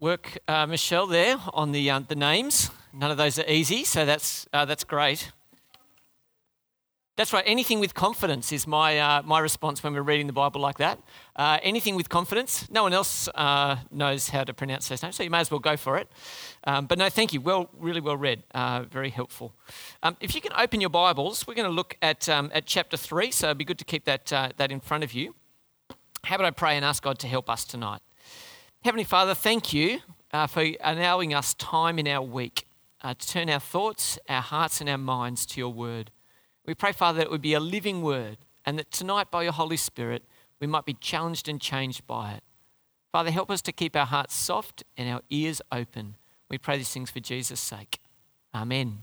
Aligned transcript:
work, 0.00 0.38
uh, 0.46 0.64
Michelle, 0.66 1.06
there 1.06 1.36
on 1.52 1.72
the, 1.72 1.90
uh, 1.90 2.00
the 2.06 2.14
names. 2.14 2.70
None 2.92 3.10
of 3.10 3.16
those 3.16 3.38
are 3.38 3.44
easy, 3.48 3.84
so 3.84 4.06
that's, 4.06 4.46
uh, 4.52 4.64
that's 4.64 4.84
great. 4.84 5.32
That's 7.16 7.32
right, 7.32 7.42
anything 7.44 7.80
with 7.80 7.94
confidence 7.94 8.52
is 8.52 8.64
my, 8.64 9.00
uh, 9.00 9.22
my 9.22 9.40
response 9.40 9.82
when 9.82 9.92
we're 9.92 10.02
reading 10.02 10.28
the 10.28 10.32
Bible 10.32 10.60
like 10.60 10.78
that. 10.78 11.00
Uh, 11.34 11.58
anything 11.64 11.96
with 11.96 12.08
confidence. 12.08 12.70
No 12.70 12.84
one 12.84 12.92
else 12.92 13.28
uh, 13.34 13.78
knows 13.90 14.28
how 14.28 14.44
to 14.44 14.54
pronounce 14.54 14.88
those 14.88 15.02
names, 15.02 15.16
so 15.16 15.24
you 15.24 15.30
may 15.30 15.40
as 15.40 15.50
well 15.50 15.58
go 15.58 15.76
for 15.76 15.96
it. 15.96 16.08
Um, 16.62 16.86
but 16.86 16.96
no, 16.96 17.08
thank 17.08 17.32
you. 17.32 17.40
Well, 17.40 17.68
really 17.76 18.00
well 18.00 18.16
read. 18.16 18.44
very 18.54 19.10
helpful. 19.10 19.52
Um, 20.04 20.16
if 20.20 20.32
you 20.32 20.40
can 20.40 20.52
open 20.56 20.80
your 20.80 20.90
Bibles, 20.90 21.44
we're 21.44 21.54
going 21.54 21.68
to 21.68 21.74
look 21.74 21.96
at, 22.02 22.28
um, 22.28 22.52
at 22.54 22.66
chapter 22.66 22.96
3, 22.96 23.32
so 23.32 23.48
it'd 23.48 23.58
be 23.58 23.64
good 23.64 23.80
to 23.80 23.84
keep 23.84 24.04
that, 24.04 24.26
that 24.26 24.70
in 24.70 24.78
front 24.78 25.02
of 25.02 25.12
you. 25.12 25.34
How 26.22 26.36
about 26.36 26.46
I 26.46 26.50
pray 26.52 26.76
and 26.76 26.84
ask 26.84 27.02
God 27.02 27.18
to 27.18 27.26
help 27.26 27.50
us 27.50 27.64
tonight? 27.64 28.00
Heavenly 28.84 29.04
Father, 29.04 29.34
thank 29.34 29.72
you 29.72 29.98
uh, 30.32 30.46
for 30.46 30.64
allowing 30.80 31.34
us 31.34 31.52
time 31.54 31.98
in 31.98 32.06
our 32.06 32.22
week 32.22 32.64
uh, 33.02 33.12
to 33.12 33.28
turn 33.28 33.50
our 33.50 33.58
thoughts, 33.58 34.20
our 34.28 34.40
hearts, 34.40 34.80
and 34.80 34.88
our 34.88 34.96
minds 34.96 35.44
to 35.46 35.60
your 35.60 35.72
word. 35.72 36.12
We 36.64 36.74
pray, 36.74 36.92
Father, 36.92 37.18
that 37.18 37.26
it 37.26 37.30
would 37.32 37.42
be 37.42 37.54
a 37.54 37.60
living 37.60 38.02
word 38.02 38.38
and 38.64 38.78
that 38.78 38.92
tonight, 38.92 39.32
by 39.32 39.42
your 39.42 39.52
Holy 39.52 39.76
Spirit, 39.76 40.22
we 40.60 40.68
might 40.68 40.84
be 40.84 40.94
challenged 40.94 41.48
and 41.48 41.60
changed 41.60 42.06
by 42.06 42.34
it. 42.34 42.44
Father, 43.10 43.32
help 43.32 43.50
us 43.50 43.60
to 43.62 43.72
keep 43.72 43.96
our 43.96 44.06
hearts 44.06 44.34
soft 44.34 44.84
and 44.96 45.08
our 45.08 45.22
ears 45.28 45.60
open. 45.72 46.14
We 46.48 46.56
pray 46.56 46.76
these 46.78 46.92
things 46.92 47.10
for 47.10 47.20
Jesus' 47.20 47.60
sake. 47.60 47.98
Amen. 48.54 49.02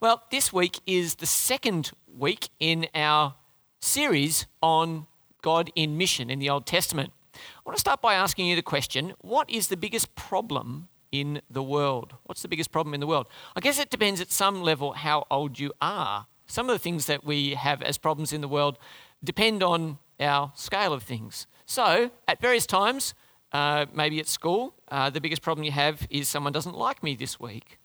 Well, 0.00 0.22
this 0.30 0.52
week 0.52 0.78
is 0.86 1.16
the 1.16 1.26
second 1.26 1.90
week 2.06 2.50
in 2.60 2.86
our 2.94 3.34
series 3.80 4.46
on 4.62 5.08
God 5.42 5.72
in 5.74 5.98
mission 5.98 6.30
in 6.30 6.38
the 6.38 6.50
Old 6.50 6.66
Testament. 6.66 7.12
I 7.36 7.60
want 7.64 7.76
to 7.76 7.80
start 7.80 8.00
by 8.00 8.14
asking 8.14 8.46
you 8.46 8.56
the 8.56 8.62
question 8.62 9.14
what 9.20 9.48
is 9.50 9.68
the 9.68 9.76
biggest 9.76 10.14
problem 10.14 10.88
in 11.12 11.40
the 11.50 11.62
world? 11.62 12.14
What's 12.24 12.42
the 12.42 12.48
biggest 12.48 12.72
problem 12.72 12.94
in 12.94 13.00
the 13.00 13.06
world? 13.06 13.28
I 13.54 13.60
guess 13.60 13.78
it 13.78 13.90
depends 13.90 14.20
at 14.20 14.30
some 14.30 14.62
level 14.62 14.92
how 14.92 15.26
old 15.30 15.58
you 15.58 15.72
are. 15.80 16.26
Some 16.46 16.68
of 16.68 16.74
the 16.74 16.78
things 16.78 17.06
that 17.06 17.24
we 17.24 17.54
have 17.54 17.82
as 17.82 17.98
problems 17.98 18.32
in 18.32 18.40
the 18.40 18.48
world 18.48 18.78
depend 19.22 19.62
on 19.62 19.98
our 20.20 20.52
scale 20.54 20.92
of 20.92 21.02
things. 21.02 21.46
So, 21.66 22.10
at 22.28 22.40
various 22.40 22.66
times, 22.66 23.14
uh, 23.52 23.86
maybe 23.92 24.20
at 24.20 24.28
school, 24.28 24.74
uh, 24.88 25.10
the 25.10 25.20
biggest 25.20 25.42
problem 25.42 25.64
you 25.64 25.72
have 25.72 26.06
is 26.10 26.28
someone 26.28 26.52
doesn't 26.52 26.76
like 26.76 27.02
me 27.02 27.16
this 27.16 27.40
week. 27.40 27.78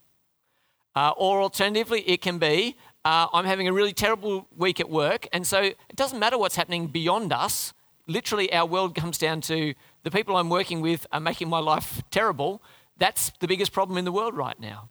Uh, 0.96 1.14
or 1.18 1.42
alternatively, 1.42 2.02
it 2.02 2.22
can 2.22 2.38
be 2.38 2.76
uh, 3.04 3.28
I'm 3.34 3.46
having 3.46 3.68
a 3.68 3.74
really 3.74 3.94
terrible 3.94 4.48
week 4.56 4.80
at 4.80 4.90
work, 4.90 5.28
and 5.34 5.48
so 5.48 5.62
it 5.62 5.96
doesn't 5.96 6.20
matter 6.20 6.38
what's 6.38 6.56
happening 6.56 6.88
beyond 6.88 7.34
us 7.34 7.74
literally 8.08 8.52
our 8.54 8.66
world 8.66 8.96
comes 8.96 9.18
down 9.18 9.42
to 9.42 9.74
the 10.04 10.12
people 10.12 10.36
I'm 10.36 10.50
working 10.50 10.82
with 10.82 11.06
are 11.12 11.20
making 11.20 11.50
my 11.50 11.60
life 11.60 12.02
terrible. 12.12 12.62
That's 12.98 13.32
the 13.40 13.48
biggest 13.48 13.72
problem 13.72 13.98
in 13.98 14.06
the 14.06 14.12
world 14.12 14.36
right 14.36 14.60
now. 14.60 14.90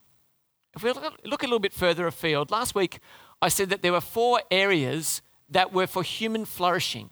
If 0.75 0.83
we 0.83 0.93
look 0.93 1.43
a 1.43 1.47
little 1.47 1.59
bit 1.59 1.73
further 1.73 2.07
afield, 2.07 2.51
last 2.51 2.75
week 2.75 3.01
I 3.43 3.49
said 3.49 3.71
that 3.71 3.83
there 3.83 3.93
were 3.93 4.01
four 4.01 4.43
areas 4.51 5.23
that 5.49 5.73
were 5.73 5.87
for 5.87 6.03
human 6.03 6.45
flourishing. 6.45 7.11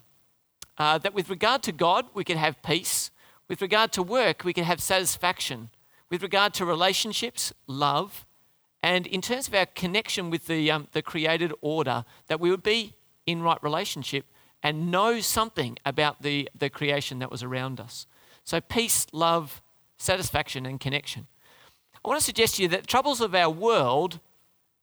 Uh, 0.77 0.97
that 0.97 1.13
with 1.13 1.29
regard 1.29 1.61
to 1.63 1.73
God, 1.73 2.05
we 2.13 2.23
could 2.23 2.37
have 2.37 2.61
peace. 2.63 3.11
With 3.49 3.61
regard 3.61 3.91
to 3.93 4.03
work, 4.03 4.45
we 4.45 4.53
could 4.53 4.63
have 4.63 4.81
satisfaction. 4.81 5.71
With 6.09 6.23
regard 6.23 6.53
to 6.55 6.65
relationships, 6.65 7.51
love. 7.67 8.25
And 8.81 9.05
in 9.05 9.21
terms 9.21 9.49
of 9.49 9.53
our 9.55 9.65
connection 9.65 10.29
with 10.29 10.47
the, 10.47 10.71
um, 10.71 10.87
the 10.93 11.01
created 11.01 11.51
order, 11.61 12.05
that 12.27 12.39
we 12.39 12.49
would 12.49 12.63
be 12.63 12.95
in 13.25 13.41
right 13.41 13.61
relationship 13.61 14.25
and 14.61 14.91
know 14.91 15.19
something 15.19 15.77
about 15.85 16.21
the, 16.21 16.49
the 16.57 16.69
creation 16.69 17.19
that 17.19 17.31
was 17.31 17.43
around 17.43 17.79
us. 17.79 18.07
So, 18.43 18.59
peace, 18.59 19.07
love, 19.11 19.61
satisfaction, 19.97 20.65
and 20.65 20.79
connection. 20.79 21.27
I 22.03 22.07
want 22.07 22.19
to 22.19 22.25
suggest 22.25 22.55
to 22.55 22.63
you 22.63 22.67
that 22.69 22.87
troubles 22.87 23.21
of 23.21 23.35
our 23.35 23.49
world 23.49 24.19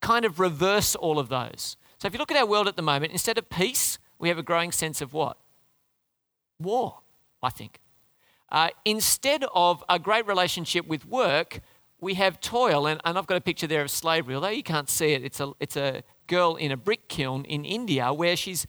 kind 0.01 0.25
of 0.25 0.39
reverse 0.39 0.95
all 0.95 1.19
of 1.19 1.29
those. 1.29 1.77
So, 1.99 2.07
if 2.07 2.13
you 2.13 2.19
look 2.19 2.31
at 2.31 2.37
our 2.37 2.47
world 2.47 2.69
at 2.69 2.77
the 2.77 2.83
moment, 2.83 3.13
instead 3.13 3.39
of 3.39 3.49
peace, 3.51 3.99
we 4.19 4.29
have 4.29 4.39
a 4.39 4.43
growing 4.43 4.73
sense 4.73 5.01
of 5.01 5.13
what? 5.13 5.37
War, 6.59 7.01
I 7.43 7.51
think. 7.51 7.81
Uh, 8.51 8.69
instead 8.85 9.45
of 9.55 9.83
a 9.89 9.99
great 9.99 10.27
relationship 10.27 10.87
with 10.87 11.05
work, 11.05 11.61
we 12.01 12.15
have 12.15 12.41
toil. 12.41 12.87
And, 12.87 13.01
and 13.05 13.19
I've 13.19 13.27
got 13.27 13.37
a 13.37 13.41
picture 13.41 13.67
there 13.67 13.83
of 13.83 13.91
slavery, 13.91 14.35
although 14.35 14.49
you 14.49 14.63
can't 14.63 14.89
see 14.89 15.13
it. 15.13 15.25
It's 15.25 15.41
a, 15.41 15.53
it's 15.61 15.77
a 15.77 16.03
girl 16.27 16.57
in 16.57 16.71
a 16.71 16.77
brick 16.77 17.09
kiln 17.09 17.45
in 17.45 17.65
India 17.65 18.13
where 18.13 18.37
she's 18.37 18.67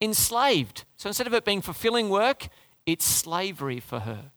enslaved. 0.00 0.84
So 0.96 1.08
instead 1.08 1.26
of 1.26 1.34
it 1.34 1.44
being 1.44 1.62
fulfilling 1.62 2.08
work, 2.08 2.48
it's 2.86 3.04
slavery 3.04 3.80
for 3.80 4.00
her. 4.00 4.32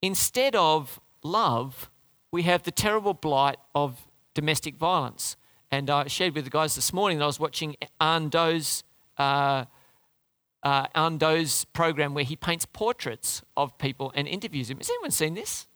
Instead 0.00 0.56
of 0.56 1.00
love, 1.22 1.90
we 2.30 2.42
have 2.42 2.62
the 2.62 2.70
terrible 2.70 3.14
blight 3.14 3.58
of 3.74 4.06
domestic 4.34 4.76
violence. 4.76 5.36
And 5.70 5.88
I 5.88 6.06
shared 6.06 6.34
with 6.34 6.44
the 6.44 6.50
guys 6.50 6.74
this 6.74 6.92
morning 6.92 7.18
that 7.18 7.24
I 7.24 7.26
was 7.26 7.40
watching 7.40 7.76
Anh 8.00 8.28
Do's, 8.28 8.84
uh, 9.18 9.64
uh, 10.62 10.86
program 11.72 12.14
where 12.14 12.24
he 12.24 12.36
paints 12.36 12.66
portraits 12.66 13.42
of 13.56 13.76
people 13.78 14.12
and 14.14 14.28
interviews 14.28 14.68
them. 14.68 14.78
Has 14.78 14.90
anyone 14.90 15.10
seen 15.10 15.34
this? 15.34 15.66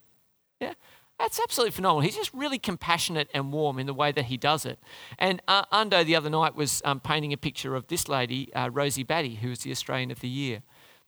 Yeah. 0.61 0.75
That's 1.19 1.41
absolutely 1.41 1.73
phenomenal. 1.73 2.03
He's 2.03 2.17
just 2.17 2.33
really 2.35 2.59
compassionate 2.59 3.29
and 3.33 3.53
warm 3.53 3.79
in 3.79 3.87
the 3.87 3.95
way 3.95 4.13
that 4.13 4.27
he 4.27 4.37
does 4.37 4.67
it. 4.67 4.79
And 5.19 5.41
uh, 5.49 5.65
Anh 5.73 5.89
Do 5.89 6.05
the 6.05 6.15
other 6.15 6.29
night 6.29 6.55
was 6.55 6.83
um, 6.85 7.01
painting 7.01 7.33
a 7.33 7.39
picture 7.39 7.75
of 7.75 7.87
this 7.87 8.09
lady, 8.09 8.53
uh, 8.55 8.69
Rosie 8.71 9.03
Batty, 9.03 9.37
who 9.37 9.49
was 9.49 9.61
the 9.61 9.71
Australian 9.71 10.11
of 10.11 10.21
the 10.21 10.29
Year. 10.29 10.63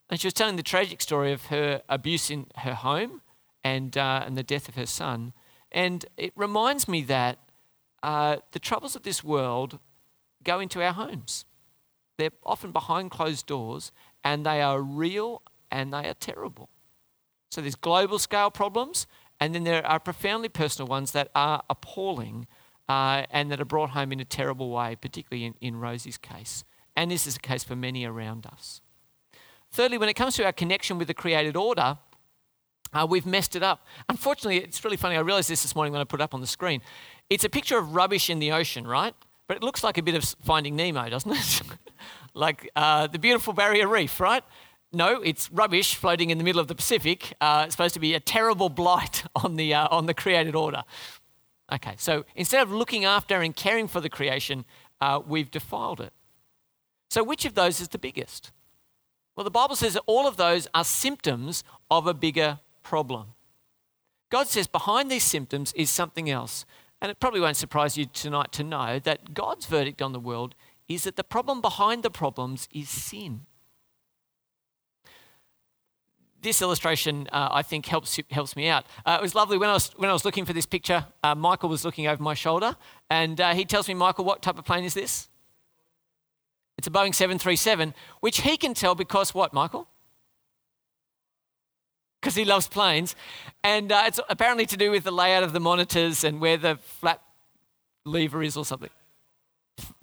And 0.08 0.18
she 0.18 0.26
was 0.26 0.34
telling 0.34 0.56
the 0.56 0.62
tragic 0.62 1.02
story 1.02 1.32
of 1.32 1.46
her 1.46 1.82
abuse 1.88 2.30
in 2.30 2.46
her 2.56 2.74
home 2.74 3.20
and, 3.62 3.96
uh, 3.98 4.22
and 4.24 4.36
the 4.36 4.42
death 4.42 4.68
of 4.68 4.76
her 4.76 4.86
son. 4.86 5.34
And 5.70 6.06
it 6.16 6.32
reminds 6.34 6.88
me 6.88 7.02
that 7.02 7.38
uh, 8.02 8.36
the 8.52 8.58
troubles 8.58 8.96
of 8.96 9.02
this 9.02 9.22
world 9.22 9.78
go 10.42 10.60
into 10.60 10.82
our 10.82 10.94
homes. 10.94 11.44
They're 12.16 12.30
often 12.44 12.72
behind 12.72 13.10
closed 13.10 13.46
doors 13.46 13.92
and 14.24 14.46
they 14.46 14.62
are 14.62 14.80
real 14.80 15.42
and 15.70 15.92
they 15.92 16.08
are 16.08 16.14
terrible. 16.14 16.70
So 17.50 17.60
there's 17.60 17.74
global 17.74 18.18
scale 18.18 18.50
problems 18.50 19.06
and 19.40 19.54
then 19.54 19.64
there 19.64 19.86
are 19.86 20.00
profoundly 20.00 20.48
personal 20.48 20.88
ones 20.88 21.12
that 21.12 21.30
are 21.34 21.62
appalling 21.70 22.46
uh, 22.88 23.24
and 23.30 23.50
that 23.50 23.60
are 23.60 23.66
brought 23.66 23.90
home 23.90 24.12
in 24.12 24.20
a 24.20 24.24
terrible 24.24 24.70
way, 24.70 24.96
particularly 25.00 25.44
in, 25.44 25.54
in 25.60 25.76
Rosie's 25.76 26.18
case. 26.18 26.64
And 26.96 27.10
this 27.10 27.26
is 27.26 27.34
the 27.34 27.40
case 27.40 27.62
for 27.62 27.76
many 27.76 28.04
around 28.04 28.46
us. 28.46 28.80
Thirdly, 29.70 29.98
when 29.98 30.08
it 30.08 30.14
comes 30.14 30.34
to 30.36 30.44
our 30.44 30.52
connection 30.52 30.98
with 30.98 31.08
the 31.08 31.14
created 31.14 31.56
order, 31.56 31.98
uh, 32.92 33.06
we've 33.08 33.26
messed 33.26 33.54
it 33.54 33.62
up. 33.62 33.84
Unfortunately, 34.08 34.58
it's 34.58 34.82
really 34.82 34.96
funny. 34.96 35.16
I 35.16 35.20
realized 35.20 35.50
this 35.50 35.62
this 35.62 35.74
morning 35.74 35.92
when 35.92 36.00
I 36.00 36.04
put 36.04 36.20
it 36.20 36.24
up 36.24 36.34
on 36.34 36.40
the 36.40 36.46
screen. 36.46 36.80
It's 37.28 37.44
a 37.44 37.50
picture 37.50 37.76
of 37.76 37.94
rubbish 37.94 38.30
in 38.30 38.38
the 38.38 38.52
ocean, 38.52 38.86
right? 38.86 39.14
But 39.46 39.58
it 39.58 39.62
looks 39.62 39.84
like 39.84 39.98
a 39.98 40.02
bit 40.02 40.14
of 40.14 40.24
Finding 40.42 40.74
Nemo, 40.74 41.08
doesn't 41.08 41.30
it? 41.30 41.62
like 42.34 42.70
uh, 42.74 43.06
the 43.06 43.18
beautiful 43.18 43.52
barrier 43.52 43.86
reef, 43.86 44.20
right? 44.20 44.42
No, 44.92 45.20
it's 45.20 45.50
rubbish 45.52 45.94
floating 45.94 46.30
in 46.30 46.38
the 46.38 46.44
middle 46.44 46.60
of 46.60 46.68
the 46.68 46.74
Pacific. 46.74 47.34
Uh, 47.40 47.64
it's 47.66 47.74
supposed 47.74 47.94
to 47.94 48.00
be 48.00 48.14
a 48.14 48.20
terrible 48.20 48.70
blight 48.70 49.24
on 49.36 49.56
the, 49.56 49.74
uh, 49.74 49.88
on 49.90 50.06
the 50.06 50.14
created 50.14 50.54
order. 50.54 50.84
Okay, 51.70 51.94
so 51.98 52.24
instead 52.34 52.62
of 52.62 52.72
looking 52.72 53.04
after 53.04 53.42
and 53.42 53.54
caring 53.54 53.88
for 53.88 54.00
the 54.00 54.08
creation, 54.08 54.64
uh, 55.00 55.20
we've 55.26 55.50
defiled 55.50 56.00
it. 56.00 56.12
So, 57.10 57.22
which 57.22 57.44
of 57.44 57.54
those 57.54 57.80
is 57.80 57.88
the 57.88 57.98
biggest? 57.98 58.52
Well, 59.36 59.44
the 59.44 59.50
Bible 59.50 59.76
says 59.76 59.94
that 59.94 60.02
all 60.06 60.26
of 60.26 60.36
those 60.36 60.66
are 60.74 60.84
symptoms 60.84 61.62
of 61.90 62.06
a 62.06 62.14
bigger 62.14 62.60
problem. 62.82 63.34
God 64.30 64.48
says 64.48 64.66
behind 64.66 65.10
these 65.10 65.24
symptoms 65.24 65.72
is 65.74 65.90
something 65.90 66.28
else. 66.28 66.64
And 67.00 67.10
it 67.10 67.20
probably 67.20 67.40
won't 67.40 67.56
surprise 67.56 67.96
you 67.96 68.06
tonight 68.06 68.50
to 68.52 68.64
know 68.64 68.98
that 68.98 69.32
God's 69.32 69.66
verdict 69.66 70.02
on 70.02 70.12
the 70.12 70.18
world 70.18 70.54
is 70.88 71.04
that 71.04 71.16
the 71.16 71.24
problem 71.24 71.60
behind 71.60 72.02
the 72.02 72.10
problems 72.10 72.68
is 72.72 72.88
sin 72.88 73.46
this 76.42 76.62
illustration, 76.62 77.28
uh, 77.32 77.48
I 77.50 77.62
think, 77.62 77.86
helps 77.86 78.18
helps 78.30 78.56
me 78.56 78.68
out. 78.68 78.86
Uh, 79.04 79.16
it 79.20 79.22
was 79.22 79.34
lovely 79.34 79.58
when 79.58 79.68
I 79.68 79.74
was 79.74 79.90
when 79.96 80.10
I 80.10 80.12
was 80.12 80.24
looking 80.24 80.44
for 80.44 80.52
this 80.52 80.66
picture. 80.66 81.06
Uh, 81.22 81.34
Michael 81.34 81.68
was 81.68 81.84
looking 81.84 82.06
over 82.06 82.22
my 82.22 82.34
shoulder, 82.34 82.76
and 83.10 83.40
uh, 83.40 83.54
he 83.54 83.64
tells 83.64 83.88
me, 83.88 83.94
"Michael, 83.94 84.24
what 84.24 84.42
type 84.42 84.58
of 84.58 84.64
plane 84.64 84.84
is 84.84 84.94
this?" 84.94 85.28
It's 86.76 86.86
a 86.86 86.90
Boeing 86.90 87.12
737, 87.12 87.92
which 88.20 88.42
he 88.42 88.56
can 88.56 88.72
tell 88.72 88.94
because 88.94 89.34
what, 89.34 89.52
Michael? 89.52 89.88
Because 92.20 92.36
he 92.36 92.44
loves 92.44 92.68
planes, 92.68 93.16
and 93.64 93.90
uh, 93.90 94.04
it's 94.06 94.20
apparently 94.28 94.66
to 94.66 94.76
do 94.76 94.90
with 94.90 95.04
the 95.04 95.10
layout 95.10 95.42
of 95.42 95.52
the 95.52 95.60
monitors 95.60 96.22
and 96.22 96.40
where 96.40 96.56
the 96.56 96.78
flap 97.00 97.22
lever 98.04 98.42
is 98.42 98.56
or 98.56 98.64
something. 98.64 98.90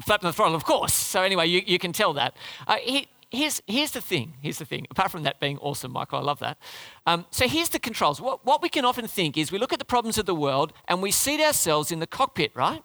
Flap 0.01 0.21
in 0.21 0.27
the 0.27 0.33
throttle, 0.33 0.55
of 0.55 0.63
course. 0.63 0.93
So 0.93 1.21
anyway, 1.21 1.47
you, 1.47 1.61
you 1.65 1.79
can 1.79 1.91
tell 1.91 2.13
that. 2.13 2.35
Uh, 2.67 2.77
he, 2.81 3.07
here's, 3.35 3.61
here's 3.67 3.91
the 3.91 4.01
thing. 4.01 4.33
Here's 4.41 4.57
the 4.57 4.65
thing. 4.65 4.87
Apart 4.89 5.11
from 5.11 5.23
that 5.23 5.39
being 5.39 5.57
awesome, 5.59 5.91
Michael, 5.91 6.19
I 6.19 6.21
love 6.21 6.39
that. 6.39 6.57
Um, 7.05 7.25
so 7.31 7.47
here's 7.47 7.69
the 7.69 7.79
controls. 7.79 8.19
What, 8.21 8.45
what 8.45 8.61
we 8.61 8.69
can 8.69 8.85
often 8.85 9.07
think 9.07 9.37
is 9.37 9.51
we 9.51 9.59
look 9.59 9.73
at 9.73 9.79
the 9.79 9.85
problems 9.85 10.17
of 10.17 10.25
the 10.25 10.35
world 10.35 10.73
and 10.87 11.01
we 11.01 11.11
seat 11.11 11.41
ourselves 11.41 11.91
in 11.91 11.99
the 11.99 12.07
cockpit, 12.07 12.51
right? 12.55 12.81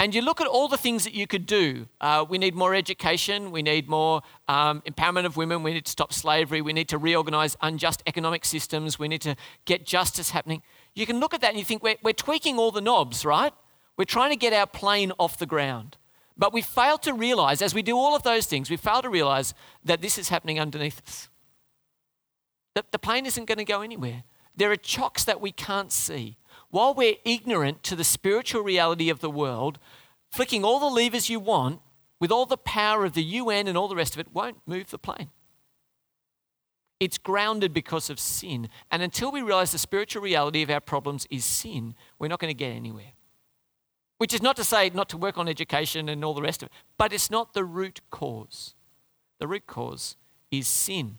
and 0.00 0.14
you 0.14 0.22
look 0.22 0.40
at 0.40 0.46
all 0.46 0.66
the 0.66 0.78
things 0.78 1.04
that 1.04 1.12
you 1.12 1.26
could 1.26 1.44
do. 1.44 1.86
Uh, 2.00 2.24
we 2.26 2.38
need 2.38 2.54
more 2.54 2.74
education. 2.74 3.50
We 3.50 3.60
need 3.60 3.86
more 3.86 4.22
um, 4.48 4.80
empowerment 4.86 5.26
of 5.26 5.36
women. 5.36 5.62
We 5.62 5.74
need 5.74 5.84
to 5.84 5.90
stop 5.90 6.14
slavery. 6.14 6.62
We 6.62 6.72
need 6.72 6.88
to 6.88 6.96
reorganize 6.96 7.54
unjust 7.60 8.02
economic 8.06 8.46
systems. 8.46 8.98
We 8.98 9.08
need 9.08 9.20
to 9.20 9.36
get 9.66 9.84
justice 9.84 10.30
happening. 10.30 10.62
You 10.94 11.04
can 11.04 11.20
look 11.20 11.34
at 11.34 11.42
that 11.42 11.50
and 11.50 11.58
you 11.58 11.66
think 11.66 11.82
we're, 11.82 11.96
we're 12.02 12.14
tweaking 12.14 12.58
all 12.58 12.70
the 12.70 12.80
knobs, 12.80 13.26
right? 13.26 13.52
We're 13.98 14.06
trying 14.06 14.30
to 14.30 14.36
get 14.36 14.54
our 14.54 14.66
plane 14.66 15.12
off 15.18 15.38
the 15.38 15.44
ground. 15.44 15.98
But 16.40 16.54
we 16.54 16.62
fail 16.62 16.96
to 16.98 17.12
realize, 17.12 17.60
as 17.60 17.74
we 17.74 17.82
do 17.82 17.98
all 17.98 18.16
of 18.16 18.22
those 18.22 18.46
things, 18.46 18.70
we 18.70 18.78
fail 18.78 19.02
to 19.02 19.10
realize 19.10 19.52
that 19.84 20.00
this 20.00 20.16
is 20.16 20.30
happening 20.30 20.58
underneath 20.58 21.02
us. 21.06 21.28
That 22.74 22.92
the 22.92 22.98
plane 22.98 23.26
isn't 23.26 23.44
going 23.44 23.58
to 23.58 23.64
go 23.64 23.82
anywhere. 23.82 24.24
There 24.56 24.72
are 24.72 24.76
chocks 24.76 25.22
that 25.24 25.42
we 25.42 25.52
can't 25.52 25.92
see 25.92 26.38
while 26.70 26.94
we're 26.94 27.16
ignorant 27.26 27.82
to 27.82 27.94
the 27.94 28.04
spiritual 28.04 28.62
reality 28.62 29.10
of 29.10 29.20
the 29.20 29.28
world, 29.28 29.78
flicking 30.30 30.64
all 30.64 30.80
the 30.80 30.86
levers 30.86 31.28
you 31.28 31.40
want 31.40 31.80
with 32.18 32.32
all 32.32 32.46
the 32.46 32.56
power 32.56 33.04
of 33.04 33.12
the 33.12 33.22
UN 33.22 33.68
and 33.68 33.76
all 33.76 33.88
the 33.88 33.94
rest 33.94 34.14
of 34.14 34.20
it 34.20 34.32
won't 34.32 34.62
move 34.66 34.90
the 34.90 34.98
plane. 34.98 35.28
It's 37.00 37.18
grounded 37.18 37.74
because 37.74 38.08
of 38.08 38.18
sin. 38.18 38.70
And 38.90 39.02
until 39.02 39.30
we 39.30 39.42
realize 39.42 39.72
the 39.72 39.78
spiritual 39.78 40.22
reality 40.22 40.62
of 40.62 40.70
our 40.70 40.80
problems 40.80 41.26
is 41.28 41.44
sin, 41.44 41.94
we're 42.18 42.28
not 42.28 42.38
going 42.38 42.50
to 42.50 42.54
get 42.54 42.72
anywhere. 42.72 43.12
Which 44.20 44.34
is 44.34 44.42
not 44.42 44.54
to 44.56 44.64
say 44.64 44.90
not 44.92 45.08
to 45.08 45.16
work 45.16 45.38
on 45.38 45.48
education 45.48 46.10
and 46.10 46.22
all 46.22 46.34
the 46.34 46.42
rest 46.42 46.62
of 46.62 46.66
it, 46.66 46.72
but 46.98 47.10
it's 47.10 47.30
not 47.30 47.54
the 47.54 47.64
root 47.64 48.02
cause. 48.10 48.74
The 49.38 49.48
root 49.48 49.66
cause 49.66 50.16
is 50.50 50.66
sin. 50.66 51.16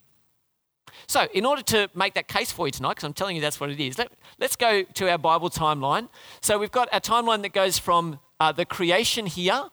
So, 1.07 1.27
in 1.33 1.43
order 1.43 1.63
to 1.63 1.89
make 1.95 2.13
that 2.13 2.27
case 2.27 2.51
for 2.51 2.67
you 2.67 2.71
tonight, 2.71 2.91
because 2.91 3.05
I'm 3.05 3.13
telling 3.13 3.35
you 3.35 3.41
that's 3.41 3.59
what 3.59 3.71
it 3.71 3.79
is, 3.79 3.97
let, 3.97 4.11
us 4.39 4.55
go 4.55 4.83
to 4.83 5.09
our 5.09 5.17
Bible 5.17 5.49
timeline. 5.49 6.09
So, 6.41 6.59
we've 6.59 6.71
got 6.71 6.89
a 6.93 7.01
timeline 7.01 7.41
that 7.41 7.53
goes 7.53 7.79
from 7.79 8.19
uh, 8.39 8.51
the 8.51 8.65
creation 8.65 9.25
here 9.25 9.63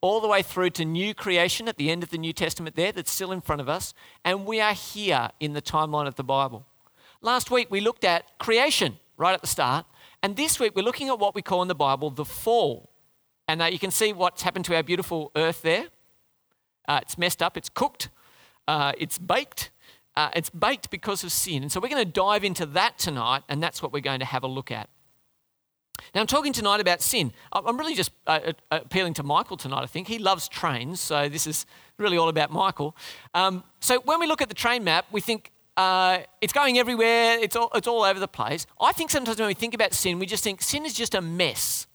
all 0.00 0.22
the 0.22 0.28
way 0.28 0.40
through 0.40 0.70
to 0.70 0.86
new 0.86 1.12
creation 1.12 1.68
at 1.68 1.76
the 1.76 1.90
end 1.90 2.02
of 2.02 2.08
the 2.08 2.16
New 2.16 2.32
Testament, 2.32 2.74
there, 2.74 2.92
that's 2.92 3.10
still 3.10 3.32
in 3.32 3.42
front 3.42 3.60
of 3.60 3.68
us. 3.68 3.92
And 4.24 4.46
we 4.46 4.62
are 4.62 4.72
here 4.72 5.28
in 5.40 5.52
the 5.52 5.60
timeline 5.60 6.06
of 6.06 6.14
the 6.14 6.24
Bible. 6.24 6.64
Last 7.20 7.50
week, 7.50 7.70
we 7.70 7.80
looked 7.80 8.04
at 8.04 8.38
creation 8.38 8.98
right 9.18 9.34
at 9.34 9.42
the 9.42 9.46
start. 9.46 9.84
And 10.22 10.36
this 10.36 10.58
week, 10.58 10.74
we're 10.74 10.82
looking 10.82 11.08
at 11.08 11.18
what 11.18 11.34
we 11.34 11.42
call 11.42 11.62
in 11.62 11.68
the 11.68 11.74
Bible 11.74 12.10
the 12.10 12.24
fall. 12.24 12.90
And 13.46 13.62
uh, 13.62 13.66
you 13.66 13.78
can 13.78 13.90
see 13.90 14.12
what's 14.12 14.42
happened 14.42 14.64
to 14.66 14.74
our 14.74 14.82
beautiful 14.82 15.30
earth 15.36 15.62
there. 15.62 15.86
Uh, 16.88 17.00
it's 17.02 17.16
messed 17.18 17.42
up, 17.42 17.56
it's 17.56 17.68
cooked, 17.68 18.08
uh, 18.66 18.92
it's 18.98 19.18
baked, 19.18 19.70
uh, 20.16 20.30
it's 20.34 20.50
baked 20.50 20.90
because 20.90 21.22
of 21.22 21.30
sin. 21.30 21.62
And 21.62 21.70
so 21.70 21.80
we're 21.80 21.88
going 21.88 22.04
to 22.04 22.10
dive 22.10 22.44
into 22.44 22.66
that 22.66 22.98
tonight, 22.98 23.42
and 23.48 23.62
that's 23.62 23.82
what 23.82 23.92
we're 23.92 24.00
going 24.00 24.20
to 24.20 24.26
have 24.26 24.42
a 24.42 24.46
look 24.46 24.70
at. 24.70 24.88
Now, 26.14 26.20
I'm 26.22 26.26
talking 26.26 26.52
tonight 26.52 26.80
about 26.80 27.02
sin. 27.02 27.32
I'm 27.52 27.76
really 27.76 27.94
just 27.94 28.12
uh, 28.26 28.52
uh, 28.70 28.80
appealing 28.82 29.14
to 29.14 29.22
Michael 29.22 29.56
tonight, 29.56 29.82
I 29.82 29.86
think. 29.86 30.08
He 30.08 30.18
loves 30.18 30.48
trains, 30.48 31.00
so 31.00 31.28
this 31.28 31.46
is 31.46 31.66
really 31.98 32.16
all 32.16 32.28
about 32.28 32.50
Michael. 32.50 32.96
Um, 33.34 33.64
so, 33.80 34.00
when 34.00 34.20
we 34.20 34.26
look 34.26 34.40
at 34.40 34.48
the 34.48 34.54
train 34.54 34.84
map, 34.84 35.06
we 35.10 35.20
think 35.20 35.50
uh, 35.78 36.18
it's 36.40 36.52
going 36.52 36.76
everywhere, 36.76 37.38
it's 37.38 37.54
all, 37.54 37.70
it's 37.72 37.86
all 37.86 38.02
over 38.02 38.18
the 38.18 38.26
place. 38.26 38.66
I 38.80 38.90
think 38.90 39.10
sometimes 39.10 39.38
when 39.38 39.46
we 39.46 39.54
think 39.54 39.74
about 39.74 39.94
sin, 39.94 40.18
we 40.18 40.26
just 40.26 40.42
think 40.42 40.60
sin 40.60 40.84
is 40.84 40.92
just 40.92 41.14
a 41.14 41.22
mess. 41.22 41.86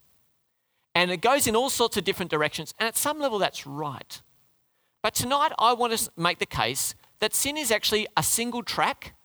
And 0.95 1.11
it 1.11 1.17
goes 1.17 1.47
in 1.47 1.55
all 1.55 1.69
sorts 1.69 1.97
of 1.97 2.05
different 2.05 2.31
directions. 2.31 2.73
And 2.79 2.87
at 2.87 2.95
some 2.95 3.19
level, 3.19 3.39
that's 3.39 3.67
right. 3.67 4.21
But 5.01 5.13
tonight, 5.13 5.51
I 5.59 5.73
want 5.73 5.97
to 5.97 6.09
make 6.15 6.39
the 6.39 6.45
case 6.45 6.95
that 7.19 7.33
sin 7.33 7.57
is 7.57 7.71
actually 7.71 8.07
a 8.15 8.23
single 8.23 8.63
track 8.63 9.15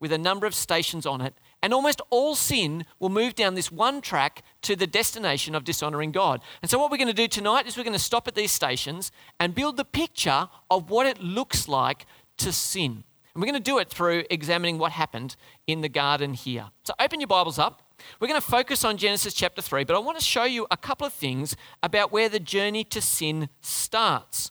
with 0.00 0.12
a 0.12 0.18
number 0.18 0.46
of 0.46 0.54
stations 0.54 1.06
on 1.06 1.20
it, 1.20 1.34
and 1.62 1.72
almost 1.72 2.00
all 2.10 2.34
sin 2.34 2.86
will 2.98 3.08
move 3.08 3.36
down 3.36 3.54
this 3.54 3.70
one 3.70 4.00
track 4.00 4.42
to 4.62 4.74
the 4.74 4.86
destination 4.86 5.54
of 5.54 5.62
dishonoring 5.62 6.10
God. 6.10 6.40
And 6.60 6.68
so, 6.70 6.78
what 6.78 6.90
we're 6.90 6.98
going 6.98 7.08
to 7.08 7.14
do 7.14 7.28
tonight 7.28 7.68
is 7.68 7.76
we're 7.76 7.84
going 7.84 7.92
to 7.92 8.00
stop 8.00 8.26
at 8.26 8.34
these 8.34 8.52
stations 8.52 9.12
and 9.38 9.54
build 9.54 9.76
the 9.76 9.84
picture 9.84 10.48
of 10.70 10.90
what 10.90 11.06
it 11.06 11.22
looks 11.22 11.68
like 11.68 12.06
to 12.38 12.52
sin. 12.52 13.04
And 13.38 13.42
we're 13.44 13.52
going 13.52 13.62
to 13.62 13.70
do 13.70 13.78
it 13.78 13.88
through 13.88 14.24
examining 14.30 14.78
what 14.78 14.90
happened 14.90 15.36
in 15.68 15.80
the 15.80 15.88
garden 15.88 16.34
here. 16.34 16.70
So, 16.82 16.92
open 16.98 17.20
your 17.20 17.28
Bibles 17.28 17.56
up. 17.56 17.82
We're 18.18 18.26
going 18.26 18.40
to 18.40 18.44
focus 18.44 18.84
on 18.84 18.96
Genesis 18.96 19.32
chapter 19.32 19.62
3, 19.62 19.84
but 19.84 19.94
I 19.94 20.00
want 20.00 20.18
to 20.18 20.24
show 20.24 20.42
you 20.42 20.66
a 20.72 20.76
couple 20.76 21.06
of 21.06 21.12
things 21.12 21.54
about 21.80 22.10
where 22.10 22.28
the 22.28 22.40
journey 22.40 22.82
to 22.82 23.00
sin 23.00 23.48
starts. 23.60 24.50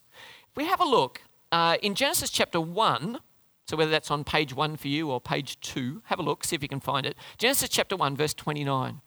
If 0.50 0.56
we 0.56 0.68
have 0.68 0.80
a 0.80 0.86
look 0.86 1.20
uh, 1.52 1.76
in 1.82 1.96
Genesis 1.96 2.30
chapter 2.30 2.62
1, 2.62 3.20
so 3.68 3.76
whether 3.76 3.92
that's 3.92 4.10
on 4.10 4.24
page 4.24 4.56
1 4.56 4.78
for 4.78 4.88
you 4.88 5.12
or 5.12 5.20
page 5.20 5.60
2, 5.60 6.04
have 6.06 6.20
a 6.20 6.24
look, 6.24 6.46
see 6.46 6.56
if 6.56 6.64
you 6.64 6.70
can 6.70 6.80
find 6.80 7.06
it. 7.06 7.18
Genesis 7.38 7.68
chapter 7.68 7.98
1, 7.98 8.16
verse 8.16 8.34
29. 8.34 9.02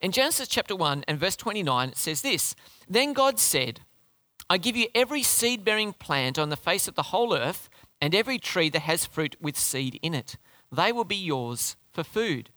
In 0.00 0.12
Genesis 0.12 0.46
chapter 0.46 0.76
1 0.76 1.06
and 1.08 1.18
verse 1.18 1.34
29, 1.34 1.88
it 1.88 1.96
says 1.96 2.22
this 2.22 2.54
Then 2.88 3.14
God 3.14 3.40
said, 3.40 3.80
I 4.48 4.58
give 4.58 4.76
you 4.76 4.88
every 4.94 5.22
seed 5.22 5.64
bearing 5.64 5.92
plant 5.92 6.38
on 6.38 6.50
the 6.50 6.56
face 6.56 6.86
of 6.86 6.94
the 6.94 7.04
whole 7.04 7.34
earth, 7.34 7.68
and 8.00 8.14
every 8.14 8.38
tree 8.38 8.68
that 8.68 8.82
has 8.82 9.06
fruit 9.06 9.36
with 9.40 9.56
seed 9.56 9.98
in 10.02 10.14
it. 10.14 10.36
They 10.70 10.92
will 10.92 11.04
be 11.04 11.16
yours 11.16 11.76
for 11.92 12.04
food. 12.04 12.50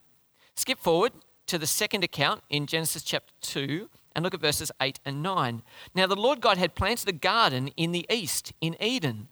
Skip 0.55 0.79
forward 0.79 1.13
to 1.45 1.57
the 1.57 1.67
second 1.67 2.03
account 2.03 2.43
in 2.49 2.65
Genesis 2.65 3.03
chapter 3.03 3.33
2 3.41 3.89
and 4.13 4.23
look 4.23 4.33
at 4.33 4.41
verses 4.41 4.71
8 4.81 4.99
and 5.05 5.23
9. 5.23 5.61
Now, 5.95 6.07
the 6.07 6.15
Lord 6.15 6.41
God 6.41 6.57
had 6.57 6.75
planted 6.75 7.07
a 7.07 7.13
garden 7.13 7.69
in 7.77 7.91
the 7.91 8.05
east, 8.09 8.51
in 8.59 8.75
Eden, 8.81 9.29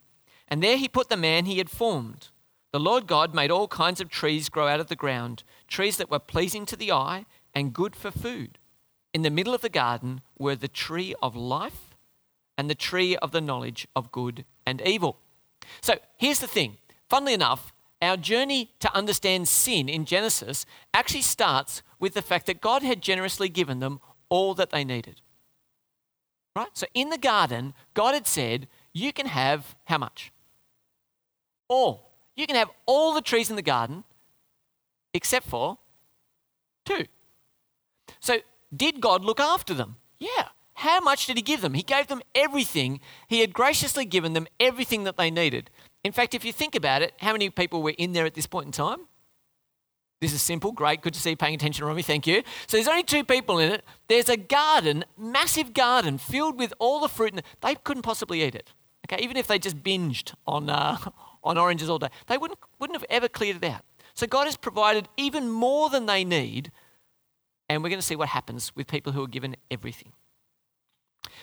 and 0.48 0.64
there 0.64 0.78
he 0.78 0.88
put 0.88 1.10
the 1.10 1.18
man 1.18 1.46
he 1.46 1.58
had 1.58 1.70
formed. 1.70 2.30
The 2.72 2.80
Lord 2.80 3.08
God 3.08 3.34
made 3.34 3.52
all 3.52 3.68
kinds 3.68 4.00
of 4.00 4.10
trees 4.10 4.48
grow 4.48 4.68
out 4.68 4.80
of 4.80 4.88
the 4.88 4.96
ground, 4.96 5.44
trees 5.68 5.98
that 5.98 6.12
were 6.12 6.20
pleasing 6.20 6.66
to 6.68 6.76
the 6.76 6.92
eye 6.92 7.26
and 7.54 7.74
good 7.74 7.96
for 7.96 8.12
food. 8.12 8.60
In 9.14 9.24
the 9.24 9.30
middle 9.30 9.54
of 9.54 9.62
the 9.62 9.70
garden 9.70 10.22
were 10.38 10.56
the 10.56 10.68
tree 10.68 11.16
of 11.22 11.36
life 11.36 11.95
and 12.58 12.70
the 12.70 12.76
tree 12.76 13.16
of 13.18 13.32
the 13.32 13.42
knowledge 13.42 13.88
of 13.96 14.12
good 14.12 14.46
and 14.66 14.82
evil. 14.82 15.20
So 15.82 15.96
here's 16.18 16.40
the 16.40 16.48
thing. 16.48 16.78
Funnily 17.10 17.34
enough, 17.34 17.74
our 18.02 18.18
journey 18.18 18.72
to 18.80 18.94
understand 18.96 19.48
sin 19.48 19.90
in 19.90 20.06
Genesis 20.06 20.66
actually 20.94 21.22
starts 21.22 21.82
with 22.00 22.14
the 22.14 22.22
fact 22.22 22.46
that 22.46 22.62
God 22.62 22.84
had 22.84 23.02
generously 23.02 23.50
given 23.50 23.80
them 23.80 24.00
all 24.30 24.54
that 24.56 24.70
they 24.70 24.84
needed. 24.84 25.22
Right? 26.56 26.70
So 26.74 26.88
in 26.94 27.10
the 27.10 27.18
garden, 27.18 27.74
God 27.94 28.14
had 28.14 28.28
said, 28.28 28.68
You 28.94 29.12
can 29.12 29.28
have 29.28 29.76
how 29.86 29.98
much? 29.98 30.32
All. 31.68 32.12
You 32.36 32.48
can 32.48 32.56
have 32.56 32.70
all 32.86 33.14
the 33.14 33.22
trees 33.22 33.50
in 33.50 33.56
the 33.56 33.62
garden 33.62 34.04
except 35.14 35.48
for 35.48 35.78
two. 36.86 37.06
So 38.20 38.40
did 38.76 39.02
God 39.02 39.24
look 39.24 39.40
after 39.40 39.74
them? 39.74 39.98
Yeah. 40.20 40.50
How 40.76 41.00
much 41.00 41.26
did 41.26 41.38
He 41.38 41.42
give 41.42 41.62
them? 41.62 41.74
He 41.74 41.84
gave 41.84 42.08
them 42.08 42.22
everything. 42.34 43.00
He 43.28 43.40
had 43.40 43.54
graciously 43.54 44.06
given 44.06 44.34
them 44.34 44.48
everything 44.60 45.04
that 45.06 45.18
they 45.18 45.32
needed. 45.32 45.70
In 46.04 46.12
fact, 46.12 46.34
if 46.34 46.46
you 46.46 46.54
think 46.54 46.76
about 46.76 47.02
it, 47.02 47.14
how 47.20 47.32
many 47.32 47.50
people 47.50 47.82
were 47.82 47.96
in 47.98 48.14
there 48.14 48.26
at 48.26 48.36
this 48.36 48.46
point 48.46 48.68
in 48.68 48.72
time? 48.72 49.08
This 50.22 50.34
is 50.34 50.42
simple, 50.42 50.72
great, 50.72 51.02
good 51.02 51.14
to 51.14 51.20
see 51.20 51.32
you 51.32 51.36
paying 51.36 51.56
attention, 51.56 51.86
Romy, 51.86 52.02
thank 52.02 52.26
you. 52.26 52.42
So 52.68 52.78
there's 52.78 52.88
only 52.88 53.04
two 53.04 53.24
people 53.24 53.60
in 53.60 53.72
it. 53.72 53.84
There's 54.08 54.30
a 54.30 54.38
garden, 54.38 55.04
massive 55.18 55.74
garden, 55.74 56.18
filled 56.18 56.58
with 56.58 56.74
all 56.80 57.00
the 57.00 57.10
fruit, 57.10 57.34
and 57.34 57.44
they 57.62 57.76
couldn't 57.76 58.04
possibly 58.04 58.42
eat 58.44 58.56
it. 58.56 58.72
Okay, 59.06 59.22
even 59.24 59.38
if 59.38 59.48
they 59.48 59.60
just 59.60 59.84
binged 59.84 60.34
on, 60.48 60.70
uh, 60.70 60.98
on 61.44 61.58
oranges 61.58 61.90
all 61.90 62.00
day, 62.00 62.10
they 62.28 62.38
wouldn't, 62.38 62.60
wouldn't 62.80 63.00
have 63.00 63.06
ever 63.10 63.28
cleared 63.28 63.58
it 63.58 63.64
out. 63.64 63.82
So 64.14 64.26
God 64.26 64.46
has 64.46 64.58
provided 64.58 65.10
even 65.18 65.50
more 65.50 65.90
than 65.90 66.06
they 66.06 66.24
need, 66.24 66.72
and 67.70 67.84
we're 67.84 67.90
going 67.90 68.00
to 68.00 68.06
see 68.06 68.16
what 68.16 68.30
happens 68.30 68.72
with 68.76 68.88
people 68.88 69.12
who 69.12 69.24
are 69.24 69.28
given 69.28 69.56
everything. 69.70 70.14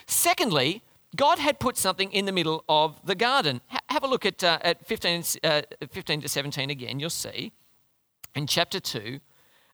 Secondly, 0.07 0.83
God 1.15 1.39
had 1.39 1.59
put 1.59 1.77
something 1.77 2.11
in 2.13 2.25
the 2.25 2.33
middle 2.33 2.65
of 2.69 3.05
the 3.05 3.15
garden. 3.15 3.61
have 3.89 4.03
a 4.03 4.07
look 4.07 4.25
at, 4.25 4.43
uh, 4.43 4.59
at 4.63 4.87
15, 4.87 5.25
uh, 5.45 5.63
15 5.91 6.23
to 6.23 6.29
17 6.29 6.71
again, 6.71 7.01
you'll 7.01 7.11
see 7.11 7.53
in 8.35 8.47
chapter 8.47 8.81
2, 8.81 9.21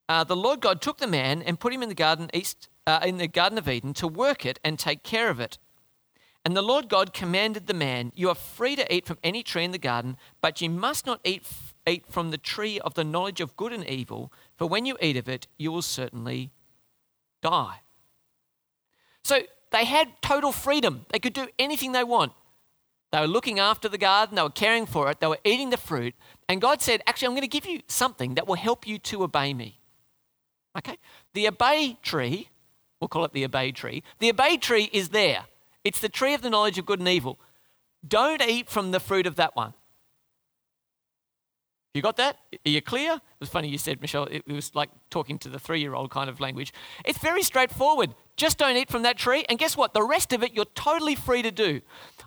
uh, 0.08 0.24
the 0.24 0.36
Lord 0.36 0.60
God 0.60 0.80
took 0.80 0.98
the 0.98 1.06
man 1.06 1.42
and 1.42 1.60
put 1.60 1.72
him 1.72 1.82
in 1.82 1.88
the 1.88 1.94
garden 1.94 2.30
east 2.32 2.68
uh, 2.86 3.00
in 3.04 3.18
the 3.18 3.28
garden 3.28 3.58
of 3.58 3.68
Eden 3.68 3.92
to 3.94 4.08
work 4.08 4.46
it 4.46 4.58
and 4.64 4.78
take 4.78 5.02
care 5.02 5.28
of 5.28 5.38
it. 5.38 5.58
And 6.44 6.56
the 6.56 6.62
Lord 6.62 6.88
God 6.88 7.12
commanded 7.12 7.66
the 7.66 7.74
man, 7.74 8.12
"You 8.14 8.30
are 8.30 8.34
free 8.34 8.74
to 8.76 8.94
eat 8.94 9.06
from 9.06 9.18
any 9.22 9.42
tree 9.42 9.64
in 9.64 9.72
the 9.72 9.78
garden, 9.78 10.16
but 10.40 10.62
you 10.62 10.70
must 10.70 11.04
not 11.04 11.20
eat 11.24 11.46
eat 11.86 12.06
from 12.06 12.30
the 12.30 12.38
tree 12.38 12.80
of 12.80 12.94
the 12.94 13.04
knowledge 13.04 13.40
of 13.40 13.56
good 13.56 13.72
and 13.72 13.86
evil, 13.86 14.32
for 14.56 14.66
when 14.66 14.86
you 14.86 14.96
eat 15.00 15.16
of 15.16 15.28
it, 15.28 15.46
you 15.58 15.70
will 15.70 15.82
certainly 15.82 16.50
die." 17.42 17.82
So 19.22 19.42
they 19.70 19.84
had 19.84 20.08
total 20.22 20.52
freedom. 20.52 21.06
They 21.12 21.18
could 21.18 21.32
do 21.32 21.48
anything 21.58 21.92
they 21.92 22.04
want. 22.04 22.32
They 23.10 23.20
were 23.20 23.26
looking 23.26 23.58
after 23.58 23.88
the 23.88 23.98
garden, 23.98 24.36
they 24.36 24.42
were 24.42 24.50
caring 24.50 24.84
for 24.84 25.10
it, 25.10 25.20
they 25.20 25.26
were 25.26 25.38
eating 25.44 25.70
the 25.70 25.78
fruit. 25.78 26.14
And 26.48 26.60
God 26.60 26.82
said, 26.82 27.02
Actually, 27.06 27.28
I'm 27.28 27.32
going 27.32 27.42
to 27.42 27.48
give 27.48 27.66
you 27.66 27.80
something 27.86 28.34
that 28.34 28.46
will 28.46 28.56
help 28.56 28.86
you 28.86 28.98
to 28.98 29.22
obey 29.22 29.54
me. 29.54 29.80
Okay? 30.76 30.98
The 31.32 31.48
obey 31.48 31.98
tree, 32.02 32.48
we'll 33.00 33.08
call 33.08 33.24
it 33.24 33.32
the 33.32 33.44
obey 33.44 33.72
tree, 33.72 34.02
the 34.18 34.30
obey 34.30 34.58
tree 34.58 34.90
is 34.92 35.08
there. 35.08 35.44
It's 35.84 36.00
the 36.00 36.08
tree 36.10 36.34
of 36.34 36.42
the 36.42 36.50
knowledge 36.50 36.78
of 36.78 36.84
good 36.84 36.98
and 36.98 37.08
evil. 37.08 37.38
Don't 38.06 38.42
eat 38.42 38.68
from 38.68 38.90
the 38.90 39.00
fruit 39.00 39.26
of 39.26 39.36
that 39.36 39.56
one. 39.56 39.72
You 41.98 42.02
got 42.02 42.16
that? 42.18 42.38
Are 42.64 42.70
you 42.70 42.80
clear? 42.80 43.14
It 43.14 43.40
was 43.40 43.48
funny 43.48 43.66
you 43.66 43.76
said, 43.76 44.00
Michelle, 44.00 44.28
it 44.30 44.46
was 44.46 44.72
like 44.76 44.88
talking 45.10 45.36
to 45.38 45.48
the 45.48 45.58
three 45.58 45.80
year 45.80 45.96
old 45.96 46.12
kind 46.12 46.30
of 46.30 46.38
language. 46.38 46.72
It's 47.04 47.18
very 47.18 47.42
straightforward. 47.42 48.14
Just 48.36 48.56
don't 48.56 48.76
eat 48.76 48.88
from 48.88 49.02
that 49.02 49.18
tree. 49.18 49.44
And 49.48 49.58
guess 49.58 49.76
what? 49.76 49.94
The 49.94 50.04
rest 50.04 50.32
of 50.32 50.44
it, 50.44 50.54
you're 50.54 50.72
totally 50.76 51.16
free 51.16 51.42
to 51.42 51.50
do. 51.50 51.80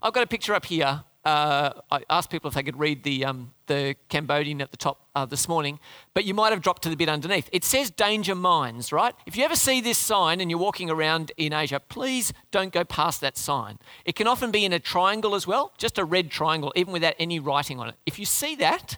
I've 0.04 0.12
got 0.12 0.24
a 0.24 0.28
picture 0.28 0.54
up 0.54 0.66
here. 0.66 1.06
Uh, 1.24 1.72
I 1.90 2.02
asked 2.10 2.30
people 2.30 2.50
if 2.50 2.56
they 2.56 2.64
could 2.64 2.78
read 2.78 3.04
the, 3.04 3.24
um, 3.24 3.54
the 3.68 3.96
Cambodian 4.10 4.60
at 4.60 4.72
the 4.72 4.78
top 4.78 5.08
uh, 5.16 5.26
this 5.26 5.48
morning, 5.48 5.80
but 6.14 6.26
you 6.26 6.34
might 6.34 6.50
have 6.50 6.62
dropped 6.62 6.82
to 6.84 6.90
the 6.90 6.98
bit 6.98 7.08
underneath. 7.08 7.48
It 7.54 7.64
says 7.64 7.92
danger 7.92 8.36
mines, 8.36 8.92
right? 8.92 9.16
If 9.26 9.38
you 9.38 9.46
ever 9.46 9.56
see 9.56 9.80
this 9.80 9.98
sign 10.00 10.42
and 10.42 10.52
you're 10.52 10.60
walking 10.60 10.90
around 10.90 11.32
in 11.38 11.54
Asia, 11.54 11.80
please 11.80 12.34
don't 12.52 12.74
go 12.74 12.84
past 12.84 13.22
that 13.22 13.38
sign. 13.38 13.78
It 14.04 14.18
can 14.18 14.28
often 14.28 14.52
be 14.52 14.66
in 14.66 14.74
a 14.74 14.80
triangle 14.80 15.34
as 15.34 15.48
well, 15.48 15.72
just 15.78 15.98
a 15.98 16.04
red 16.04 16.30
triangle, 16.30 16.74
even 16.76 16.92
without 16.92 17.14
any 17.20 17.40
writing 17.40 17.80
on 17.80 17.88
it. 17.88 17.96
If 18.06 18.20
you 18.20 18.26
see 18.26 18.56
that, 18.56 18.98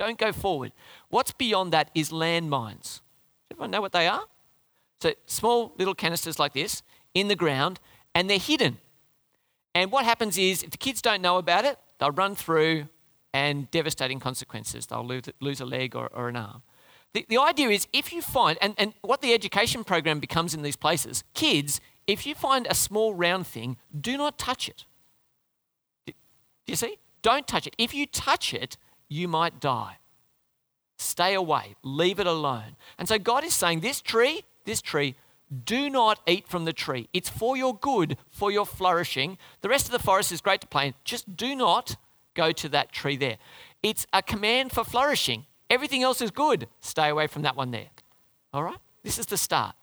don't 0.00 0.16
go 0.16 0.32
forward. 0.32 0.72
What's 1.10 1.32
beyond 1.32 1.74
that 1.74 1.90
is 1.94 2.08
landmines. 2.08 2.80
Does 2.82 3.52
everyone 3.52 3.70
know 3.70 3.82
what 3.82 3.92
they 3.92 4.08
are? 4.08 4.24
So 5.02 5.12
small 5.26 5.74
little 5.76 5.94
canisters 5.94 6.38
like 6.38 6.54
this 6.54 6.82
in 7.12 7.28
the 7.28 7.36
ground, 7.36 7.80
and 8.14 8.28
they're 8.28 8.38
hidden. 8.38 8.78
And 9.74 9.92
what 9.92 10.06
happens 10.06 10.38
is, 10.38 10.62
if 10.62 10.70
the 10.70 10.78
kids 10.78 11.02
don't 11.02 11.20
know 11.20 11.36
about 11.36 11.66
it, 11.66 11.78
they'll 11.98 12.12
run 12.12 12.34
through 12.34 12.88
and 13.34 13.70
devastating 13.70 14.20
consequences. 14.20 14.86
They'll 14.86 15.06
lose, 15.06 15.60
a 15.60 15.66
leg 15.66 15.94
or, 15.94 16.08
or 16.14 16.28
an 16.28 16.36
arm. 16.36 16.62
The, 17.12 17.26
the 17.28 17.38
idea 17.38 17.68
is 17.68 17.86
if 17.92 18.10
you 18.10 18.22
find, 18.22 18.56
and, 18.62 18.74
and 18.78 18.94
what 19.02 19.20
the 19.20 19.34
education 19.34 19.84
program 19.84 20.18
becomes 20.18 20.54
in 20.54 20.62
these 20.62 20.76
places, 20.76 21.24
kids, 21.34 21.78
if 22.06 22.26
you 22.26 22.34
find 22.34 22.66
a 22.70 22.74
small 22.74 23.12
round 23.12 23.46
thing, 23.46 23.76
do 24.00 24.16
not 24.16 24.38
touch 24.38 24.66
it. 24.66 24.86
Do 26.06 26.14
you 26.66 26.76
see? 26.76 26.96
Don't 27.20 27.46
touch 27.46 27.66
it. 27.66 27.74
If 27.76 27.92
you 27.92 28.06
touch 28.06 28.54
it, 28.54 28.78
you 29.10 29.28
might 29.28 29.60
die. 29.60 29.98
Stay 30.96 31.34
away, 31.34 31.76
leave 31.82 32.18
it 32.18 32.26
alone. 32.26 32.76
And 32.98 33.06
so 33.06 33.18
God 33.18 33.44
is 33.44 33.52
saying, 33.52 33.80
This 33.80 34.00
tree, 34.00 34.44
this 34.64 34.80
tree, 34.80 35.16
do 35.64 35.90
not 35.90 36.20
eat 36.26 36.46
from 36.46 36.64
the 36.64 36.72
tree. 36.72 37.08
It's 37.12 37.28
for 37.28 37.56
your 37.56 37.76
good, 37.76 38.16
for 38.30 38.50
your 38.50 38.64
flourishing. 38.64 39.36
The 39.62 39.68
rest 39.68 39.86
of 39.86 39.92
the 39.92 39.98
forest 39.98 40.30
is 40.30 40.40
great 40.40 40.60
to 40.60 40.66
play 40.66 40.88
in. 40.88 40.94
Just 41.04 41.36
do 41.36 41.56
not 41.56 41.96
go 42.34 42.52
to 42.52 42.68
that 42.68 42.92
tree 42.92 43.16
there. 43.16 43.38
It's 43.82 44.06
a 44.12 44.22
command 44.22 44.72
for 44.72 44.84
flourishing. 44.84 45.46
Everything 45.68 46.02
else 46.02 46.20
is 46.20 46.30
good. 46.30 46.68
Stay 46.80 47.08
away 47.08 47.26
from 47.26 47.42
that 47.42 47.56
one 47.56 47.72
there. 47.72 47.88
All 48.52 48.62
right? 48.62 48.78
This 49.02 49.18
is 49.18 49.26
the 49.26 49.36
start. 49.36 49.74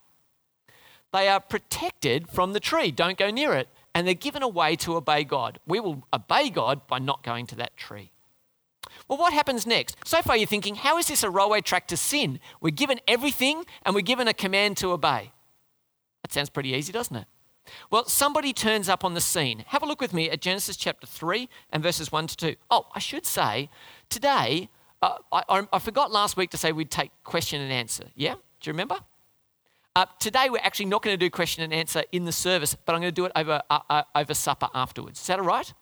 They 1.11 1.27
are 1.27 1.39
protected 1.39 2.29
from 2.29 2.53
the 2.53 2.59
tree. 2.59 2.91
Don't 2.91 3.17
go 3.17 3.29
near 3.29 3.53
it. 3.53 3.67
And 3.93 4.05
they're 4.05 4.13
given 4.13 4.43
a 4.43 4.47
way 4.47 4.75
to 4.77 4.95
obey 4.95 5.23
God. 5.23 5.59
We 5.65 5.79
will 5.79 6.05
obey 6.13 6.49
God 6.49 6.85
by 6.87 6.99
not 6.99 7.23
going 7.23 7.47
to 7.47 7.55
that 7.55 7.75
tree. 7.75 8.11
Well, 9.07 9.17
what 9.17 9.33
happens 9.33 9.65
next? 9.65 9.97
So 10.05 10.21
far, 10.21 10.37
you're 10.37 10.47
thinking, 10.47 10.75
how 10.75 10.97
is 10.97 11.07
this 11.07 11.23
a 11.23 11.29
railway 11.29 11.61
track 11.61 11.87
to 11.87 11.97
sin? 11.97 12.39
We're 12.61 12.69
given 12.71 12.99
everything 13.07 13.65
and 13.83 13.95
we're 13.95 14.01
given 14.01 14.27
a 14.27 14.33
command 14.33 14.77
to 14.77 14.91
obey. 14.91 15.31
That 16.23 16.33
sounds 16.33 16.49
pretty 16.49 16.69
easy, 16.69 16.91
doesn't 16.91 17.15
it? 17.15 17.25
Well, 17.91 18.05
somebody 18.05 18.53
turns 18.53 18.89
up 18.89 19.03
on 19.03 19.13
the 19.13 19.21
scene. 19.21 19.63
Have 19.67 19.83
a 19.83 19.85
look 19.85 20.01
with 20.01 20.13
me 20.13 20.29
at 20.29 20.41
Genesis 20.41 20.77
chapter 20.77 21.07
3 21.07 21.49
and 21.71 21.83
verses 21.83 22.11
1 22.11 22.27
to 22.27 22.37
2. 22.37 22.55
Oh, 22.71 22.87
I 22.95 22.99
should 22.99 23.25
say, 23.25 23.69
today, 24.09 24.69
uh, 25.01 25.17
I, 25.31 25.67
I, 25.71 25.79
forgot 25.79 26.11
last 26.11 26.37
week 26.37 26.49
to 26.51 26.57
say 26.57 26.71
we'd 26.71 26.89
take 26.89 27.11
question 27.23 27.61
and 27.61 27.71
answer. 27.71 28.05
Yeah? 28.15 28.33
Do 28.33 28.69
you 28.69 28.73
remember? 28.73 28.97
Uh, 29.95 30.05
today, 30.19 30.49
we're 30.49 30.61
actually 30.63 30.85
not 30.85 31.01
going 31.01 31.13
to 31.13 31.17
do 31.17 31.29
question 31.29 31.63
and 31.63 31.73
answer 31.73 32.03
in 32.11 32.25
the 32.25 32.31
service, 32.31 32.75
but 32.75 32.93
I'm 32.93 33.01
going 33.01 33.11
to 33.11 33.15
do 33.15 33.25
it 33.25 33.31
over, 33.35 33.61
uh, 33.69 33.79
uh, 33.89 34.03
over 34.15 34.33
supper 34.33 34.69
afterwards. 34.73 35.19
Is 35.19 35.27
that 35.27 35.39
all 35.39 35.45
right? 35.45 35.73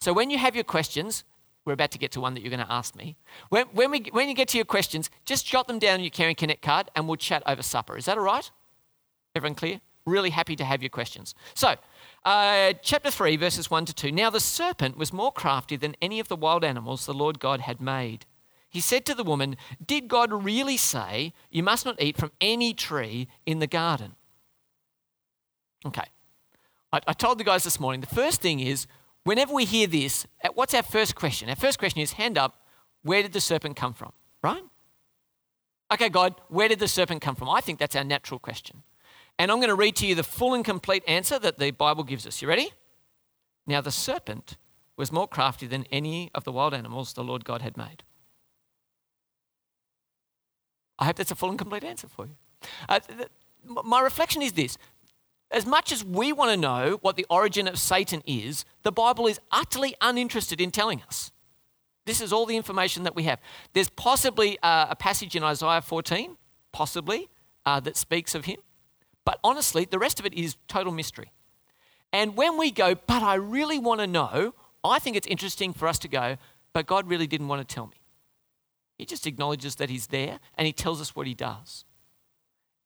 So 0.00 0.12
when 0.12 0.30
you 0.30 0.38
have 0.38 0.54
your 0.54 0.64
questions, 0.64 1.24
we're 1.70 1.74
about 1.74 1.92
to 1.92 1.98
get 1.98 2.10
to 2.12 2.20
one 2.20 2.34
that 2.34 2.40
you're 2.40 2.50
going 2.50 2.66
to 2.66 2.72
ask 2.72 2.96
me. 2.96 3.16
When, 3.48 3.66
when, 3.66 3.92
we, 3.92 4.06
when 4.10 4.28
you 4.28 4.34
get 4.34 4.48
to 4.48 4.58
your 4.58 4.64
questions, 4.64 5.08
just 5.24 5.46
jot 5.46 5.68
them 5.68 5.78
down 5.78 5.94
on 5.94 6.00
your 6.00 6.10
Caring 6.10 6.34
Connect 6.34 6.62
card 6.62 6.90
and 6.96 7.06
we'll 7.06 7.16
chat 7.16 7.44
over 7.46 7.62
supper. 7.62 7.96
Is 7.96 8.06
that 8.06 8.18
all 8.18 8.24
right? 8.24 8.50
Everyone 9.36 9.54
clear? 9.54 9.80
Really 10.04 10.30
happy 10.30 10.56
to 10.56 10.64
have 10.64 10.82
your 10.82 10.90
questions. 10.90 11.34
So, 11.54 11.76
uh, 12.24 12.72
chapter 12.82 13.10
3, 13.10 13.36
verses 13.36 13.70
1 13.70 13.84
to 13.84 13.94
2. 13.94 14.10
Now 14.10 14.30
the 14.30 14.40
serpent 14.40 14.96
was 14.96 15.12
more 15.12 15.30
crafty 15.30 15.76
than 15.76 15.94
any 16.02 16.18
of 16.18 16.26
the 16.26 16.34
wild 16.34 16.64
animals 16.64 17.06
the 17.06 17.14
Lord 17.14 17.38
God 17.38 17.60
had 17.60 17.80
made. 17.80 18.26
He 18.68 18.80
said 18.80 19.06
to 19.06 19.14
the 19.14 19.24
woman, 19.24 19.56
Did 19.84 20.08
God 20.08 20.32
really 20.32 20.76
say 20.76 21.32
you 21.50 21.62
must 21.62 21.86
not 21.86 22.02
eat 22.02 22.16
from 22.16 22.32
any 22.40 22.74
tree 22.74 23.28
in 23.46 23.60
the 23.60 23.66
garden? 23.68 24.16
Okay. 25.86 26.08
I, 26.92 27.00
I 27.06 27.12
told 27.12 27.38
the 27.38 27.44
guys 27.44 27.62
this 27.62 27.78
morning 27.78 28.00
the 28.00 28.08
first 28.08 28.40
thing 28.40 28.58
is 28.58 28.88
whenever 29.24 29.52
we 29.52 29.64
hear 29.64 29.86
this, 29.86 30.26
uh, 30.44 30.48
what's 30.54 30.74
our 30.74 30.82
first 30.82 31.14
question? 31.14 31.48
Our 31.48 31.56
first 31.56 31.78
question 31.78 32.00
is 32.00 32.12
hand 32.12 32.38
up, 32.38 32.62
where 33.02 33.22
did 33.22 33.32
the 33.32 33.40
serpent 33.40 33.76
come 33.76 33.94
from? 33.94 34.12
Right? 34.42 34.62
Okay, 35.92 36.08
God, 36.08 36.34
where 36.48 36.68
did 36.68 36.78
the 36.78 36.88
serpent 36.88 37.20
come 37.20 37.34
from? 37.34 37.48
I 37.48 37.60
think 37.60 37.78
that's 37.78 37.96
our 37.96 38.04
natural 38.04 38.38
question. 38.38 38.82
And 39.38 39.50
I'm 39.50 39.58
going 39.58 39.68
to 39.68 39.74
read 39.74 39.96
to 39.96 40.06
you 40.06 40.14
the 40.14 40.22
full 40.22 40.54
and 40.54 40.64
complete 40.64 41.02
answer 41.08 41.38
that 41.38 41.58
the 41.58 41.70
Bible 41.70 42.04
gives 42.04 42.26
us. 42.26 42.42
You 42.42 42.48
ready? 42.48 42.72
Now, 43.66 43.80
the 43.80 43.90
serpent 43.90 44.56
was 44.96 45.10
more 45.10 45.26
crafty 45.26 45.66
than 45.66 45.84
any 45.90 46.30
of 46.34 46.44
the 46.44 46.52
wild 46.52 46.74
animals 46.74 47.14
the 47.14 47.24
Lord 47.24 47.44
God 47.44 47.62
had 47.62 47.76
made. 47.76 48.02
I 50.98 51.06
hope 51.06 51.16
that's 51.16 51.30
a 51.30 51.34
full 51.34 51.48
and 51.48 51.58
complete 51.58 51.84
answer 51.84 52.06
for 52.06 52.26
you. 52.26 52.36
Uh, 52.88 53.00
th- 53.00 53.28
my 53.64 54.00
reflection 54.00 54.42
is 54.42 54.52
this 54.52 54.76
as 55.50 55.66
much 55.66 55.92
as 55.92 56.04
we 56.04 56.32
want 56.32 56.52
to 56.52 56.56
know 56.56 56.98
what 57.02 57.16
the 57.16 57.26
origin 57.28 57.66
of 57.66 57.78
Satan 57.78 58.22
is, 58.26 58.64
the 58.82 58.92
Bible 58.92 59.26
is 59.26 59.40
utterly 59.50 59.94
uninterested 60.00 60.60
in 60.60 60.70
telling 60.70 61.02
us. 61.02 61.32
This 62.06 62.20
is 62.20 62.32
all 62.32 62.46
the 62.46 62.56
information 62.56 63.02
that 63.02 63.14
we 63.14 63.24
have. 63.24 63.40
There's 63.72 63.90
possibly 63.90 64.58
uh, 64.62 64.86
a 64.90 64.96
passage 64.96 65.36
in 65.36 65.42
Isaiah 65.42 65.80
14, 65.80 66.36
possibly, 66.72 67.28
uh, 67.66 67.80
that 67.80 67.96
speaks 67.96 68.34
of 68.34 68.46
him. 68.46 68.58
But 69.24 69.38
honestly, 69.44 69.84
the 69.84 69.98
rest 69.98 70.18
of 70.18 70.26
it 70.26 70.34
is 70.34 70.56
total 70.66 70.92
mystery. 70.92 71.32
And 72.12 72.36
when 72.36 72.56
we 72.56 72.70
go, 72.70 72.94
but 72.94 73.22
I 73.22 73.34
really 73.34 73.78
want 73.78 74.00
to 74.00 74.06
know, 74.06 74.54
I 74.82 74.98
think 74.98 75.16
it's 75.16 75.26
interesting 75.26 75.72
for 75.72 75.86
us 75.86 75.98
to 76.00 76.08
go, 76.08 76.36
but 76.72 76.86
God 76.86 77.08
really 77.08 77.26
didn't 77.26 77.48
want 77.48 77.66
to 77.66 77.74
tell 77.74 77.86
me. 77.86 77.96
He 78.98 79.04
just 79.04 79.26
acknowledges 79.26 79.76
that 79.76 79.90
He's 79.90 80.08
there 80.08 80.40
and 80.56 80.66
He 80.66 80.72
tells 80.72 81.00
us 81.00 81.14
what 81.14 81.26
He 81.26 81.34
does. 81.34 81.84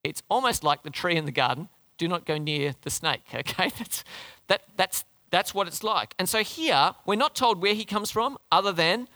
It's 0.03 0.23
almost 0.29 0.65
like 0.65 0.83
the 0.83 0.91
tree 0.91 1.17
in 1.17 1.25
the 1.25 1.33
garden 1.33 1.69
do 1.99 2.09
not 2.09 2.27
go 2.27 2.39
near 2.39 2.75
the 2.83 2.91
snake, 2.91 3.23
okay? 3.35 3.71
That's, 3.79 4.05
that, 4.49 4.63
that's, 4.77 5.05
that's 5.31 5.55
what 5.55 5.67
it's 5.67 5.83
like. 5.83 6.15
And 6.19 6.29
so 6.29 6.43
here, 6.43 6.93
we're 7.07 7.15
not 7.17 7.35
told 7.35 7.61
where 7.61 7.75
he 7.75 7.85
comes 7.85 8.11
from, 8.11 8.39
other 8.51 8.73
than 8.73 9.09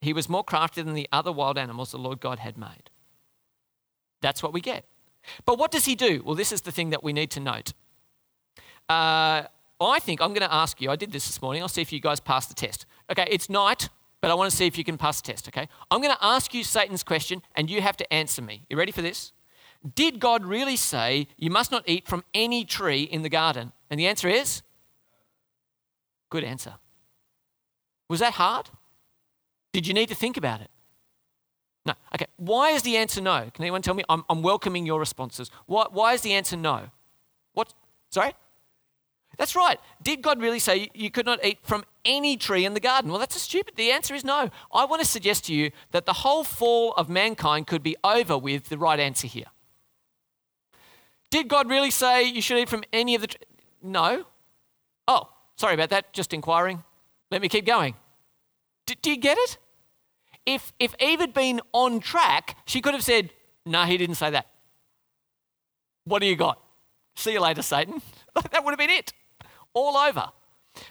he 0.00 0.12
was 0.12 0.28
more 0.28 0.44
crafty 0.44 0.82
than 0.82 0.94
the 0.94 1.08
other 1.12 1.32
wild 1.32 1.58
animals 1.58 1.90
the 1.90 1.98
Lord 1.98 2.20
God 2.20 2.38
had 2.38 2.56
made. 2.56 2.90
That's 4.20 4.42
what 4.42 4.52
we 4.52 4.60
get. 4.60 4.84
But 5.44 5.58
what 5.58 5.70
does 5.70 5.84
he 5.84 5.94
do? 5.94 6.22
Well, 6.24 6.34
this 6.34 6.52
is 6.52 6.62
the 6.62 6.72
thing 6.72 6.90
that 6.90 7.02
we 7.02 7.12
need 7.12 7.30
to 7.32 7.40
note. 7.40 7.72
Uh, 8.88 9.44
I 9.80 9.98
think 10.00 10.20
I'm 10.20 10.30
going 10.32 10.48
to 10.48 10.52
ask 10.52 10.80
you, 10.80 10.90
I 10.90 10.96
did 10.96 11.12
this 11.12 11.26
this 11.26 11.42
morning, 11.42 11.62
I'll 11.62 11.68
see 11.68 11.82
if 11.82 11.92
you 11.92 12.00
guys 12.00 12.20
pass 12.20 12.46
the 12.46 12.54
test. 12.54 12.86
Okay, 13.10 13.26
it's 13.30 13.48
night, 13.48 13.88
but 14.20 14.30
I 14.30 14.34
want 14.34 14.50
to 14.50 14.56
see 14.56 14.66
if 14.66 14.76
you 14.76 14.84
can 14.84 14.98
pass 14.98 15.20
the 15.20 15.32
test, 15.32 15.48
okay? 15.48 15.68
I'm 15.90 16.00
going 16.00 16.14
to 16.14 16.24
ask 16.24 16.52
you 16.54 16.64
Satan's 16.64 17.02
question, 17.02 17.42
and 17.54 17.70
you 17.70 17.80
have 17.80 17.96
to 17.98 18.12
answer 18.12 18.42
me. 18.42 18.64
You 18.68 18.76
ready 18.76 18.92
for 18.92 19.02
this? 19.02 19.32
Did 19.94 20.18
God 20.18 20.44
really 20.44 20.76
say 20.76 21.28
you 21.36 21.50
must 21.50 21.70
not 21.70 21.84
eat 21.86 22.06
from 22.06 22.24
any 22.34 22.64
tree 22.64 23.02
in 23.02 23.22
the 23.22 23.28
garden? 23.28 23.72
And 23.90 23.98
the 23.98 24.06
answer 24.06 24.28
is 24.28 24.62
good 26.30 26.44
answer. 26.44 26.74
Was 28.08 28.20
that 28.20 28.34
hard? 28.34 28.70
Did 29.72 29.86
you 29.86 29.94
need 29.94 30.08
to 30.08 30.14
think 30.14 30.36
about 30.36 30.60
it? 30.60 30.70
No. 31.86 31.94
Okay. 32.14 32.26
Why 32.36 32.70
is 32.70 32.82
the 32.82 32.96
answer 32.96 33.20
no? 33.20 33.50
Can 33.54 33.64
anyone 33.64 33.82
tell 33.82 33.94
me? 33.94 34.04
I'm, 34.08 34.24
I'm 34.28 34.42
welcoming 34.42 34.84
your 34.84 34.98
responses. 34.98 35.50
Why, 35.66 35.86
why 35.90 36.14
is 36.14 36.22
the 36.22 36.32
answer 36.32 36.56
no? 36.56 36.90
What? 37.54 37.72
Sorry? 38.10 38.34
That's 39.38 39.54
right. 39.54 39.78
Did 40.02 40.20
God 40.20 40.40
really 40.40 40.58
say 40.58 40.90
you 40.94 41.10
could 41.10 41.24
not 41.24 41.44
eat 41.44 41.58
from 41.62 41.84
any 42.04 42.36
tree 42.36 42.64
in 42.64 42.74
the 42.74 42.80
garden? 42.80 43.10
Well, 43.10 43.20
that's 43.20 43.36
a 43.36 43.40
stupid. 43.40 43.76
The 43.76 43.92
answer 43.92 44.14
is 44.14 44.24
no. 44.24 44.50
I 44.72 44.84
want 44.84 45.00
to 45.00 45.06
suggest 45.06 45.44
to 45.46 45.54
you 45.54 45.70
that 45.92 46.06
the 46.06 46.12
whole 46.12 46.42
fall 46.42 46.92
of 46.94 47.08
mankind 47.08 47.66
could 47.66 47.82
be 47.82 47.96
over 48.02 48.36
with 48.36 48.68
the 48.68 48.78
right 48.78 48.98
answer 48.98 49.28
here. 49.28 49.46
Did 51.30 51.48
God 51.48 51.68
really 51.68 51.90
say 51.90 52.24
you 52.24 52.40
should 52.40 52.58
eat 52.58 52.68
from 52.68 52.84
any 52.92 53.14
of 53.14 53.20
the 53.20 53.26
tree? 53.28 53.40
No. 53.82 54.24
Oh, 55.06 55.28
sorry 55.56 55.74
about 55.74 55.90
that. 55.90 56.12
Just 56.12 56.32
inquiring. 56.32 56.82
Let 57.30 57.42
me 57.42 57.48
keep 57.48 57.66
going. 57.66 57.94
D- 58.86 58.96
do 59.00 59.10
you 59.10 59.16
get 59.16 59.36
it? 59.38 59.58
if, 60.48 60.72
if 60.78 60.94
Eve 60.98 61.20
had 61.20 61.34
been 61.34 61.60
on 61.74 62.00
track, 62.00 62.56
she 62.64 62.80
could 62.80 62.94
have 62.94 63.04
said, 63.04 63.30
No, 63.66 63.84
he 63.84 63.98
didn't 63.98 64.14
say 64.14 64.30
that. 64.30 64.46
What 66.04 66.20
do 66.20 66.26
you 66.26 66.36
got? 66.36 66.58
See 67.16 67.32
you 67.32 67.40
later, 67.40 67.60
Satan. 67.60 68.00
that 68.50 68.64
would 68.64 68.72
have 68.72 68.78
been 68.78 68.88
it. 68.88 69.12
All 69.74 69.96
over. 69.96 70.28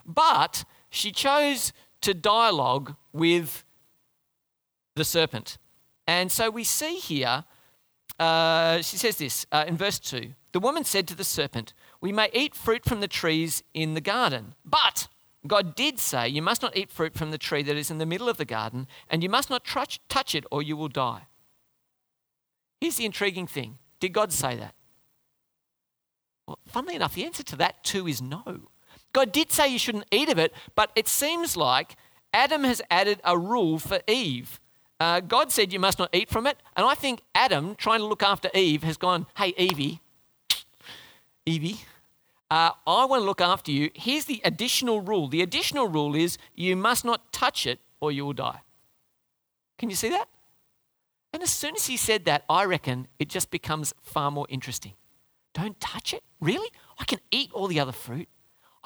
But 0.05 0.63
she 0.91 1.11
chose 1.11 1.73
to 2.01 2.13
dialogue 2.13 2.95
with 3.13 3.63
the 4.95 5.03
serpent. 5.03 5.57
And 6.05 6.31
so 6.31 6.51
we 6.51 6.63
see 6.63 6.97
here, 6.97 7.43
uh, 8.19 8.81
she 8.81 8.97
says 8.97 9.17
this 9.17 9.45
uh, 9.51 9.65
in 9.67 9.77
verse 9.77 9.99
2 9.99 10.33
The 10.51 10.59
woman 10.59 10.83
said 10.83 11.07
to 11.07 11.15
the 11.15 11.23
serpent, 11.23 11.73
We 12.01 12.11
may 12.11 12.29
eat 12.33 12.55
fruit 12.55 12.83
from 12.85 12.99
the 12.99 13.07
trees 13.07 13.63
in 13.73 13.93
the 13.93 14.01
garden, 14.01 14.55
but 14.65 15.07
God 15.45 15.75
did 15.75 15.99
say, 15.99 16.27
You 16.27 16.41
must 16.41 16.61
not 16.61 16.75
eat 16.75 16.91
fruit 16.91 17.15
from 17.15 17.31
the 17.31 17.37
tree 17.37 17.63
that 17.63 17.77
is 17.77 17.91
in 17.91 17.99
the 17.99 18.05
middle 18.05 18.29
of 18.29 18.37
the 18.37 18.45
garden, 18.45 18.87
and 19.09 19.23
you 19.23 19.29
must 19.29 19.49
not 19.49 19.65
touch, 19.65 19.99
touch 20.09 20.33
it 20.33 20.45
or 20.51 20.63
you 20.63 20.75
will 20.75 20.87
die. 20.87 21.27
Here's 22.81 22.97
the 22.97 23.05
intriguing 23.05 23.47
thing 23.47 23.77
Did 23.99 24.13
God 24.13 24.31
say 24.31 24.55
that? 24.55 24.73
Well, 26.47 26.59
funnily 26.67 26.95
enough, 26.95 27.13
the 27.13 27.25
answer 27.25 27.43
to 27.43 27.55
that 27.57 27.83
too 27.83 28.07
is 28.07 28.21
no. 28.21 28.69
God 29.13 29.31
did 29.31 29.51
say 29.51 29.67
you 29.67 29.79
shouldn't 29.79 30.05
eat 30.11 30.29
of 30.29 30.37
it, 30.37 30.53
but 30.75 30.91
it 30.95 31.07
seems 31.07 31.57
like 31.57 31.95
Adam 32.33 32.63
has 32.63 32.81
added 32.89 33.19
a 33.23 33.37
rule 33.37 33.79
for 33.79 33.99
Eve. 34.07 34.59
Uh, 34.99 35.19
God 35.19 35.51
said 35.51 35.71
you 35.71 35.79
must 35.79 35.99
not 35.99 36.09
eat 36.13 36.29
from 36.29 36.47
it, 36.47 36.57
and 36.75 36.85
I 36.85 36.95
think 36.95 37.21
Adam, 37.35 37.75
trying 37.75 37.99
to 37.99 38.05
look 38.05 38.23
after 38.23 38.49
Eve, 38.53 38.83
has 38.83 38.97
gone, 38.97 39.27
Hey, 39.37 39.53
Evie, 39.57 40.01
Evie, 41.45 41.81
uh, 42.49 42.71
I 42.85 43.05
want 43.05 43.21
to 43.21 43.25
look 43.25 43.41
after 43.41 43.71
you. 43.71 43.91
Here's 43.93 44.25
the 44.25 44.41
additional 44.43 45.01
rule. 45.01 45.27
The 45.27 45.41
additional 45.41 45.87
rule 45.87 46.15
is 46.15 46.37
you 46.55 46.75
must 46.75 47.03
not 47.03 47.31
touch 47.33 47.67
it 47.67 47.79
or 47.99 48.11
you 48.11 48.25
will 48.25 48.33
die. 48.33 48.61
Can 49.77 49.89
you 49.89 49.95
see 49.95 50.09
that? 50.09 50.29
And 51.33 51.43
as 51.43 51.51
soon 51.51 51.75
as 51.75 51.87
he 51.87 51.97
said 51.97 52.25
that, 52.25 52.45
I 52.49 52.63
reckon 52.63 53.07
it 53.19 53.27
just 53.27 53.51
becomes 53.51 53.93
far 54.01 54.31
more 54.31 54.47
interesting. 54.49 54.93
Don't 55.53 55.79
touch 55.79 56.13
it? 56.13 56.23
Really? 56.39 56.69
I 56.99 57.03
can 57.03 57.19
eat 57.31 57.51
all 57.53 57.67
the 57.67 57.79
other 57.79 57.91
fruit. 57.91 58.29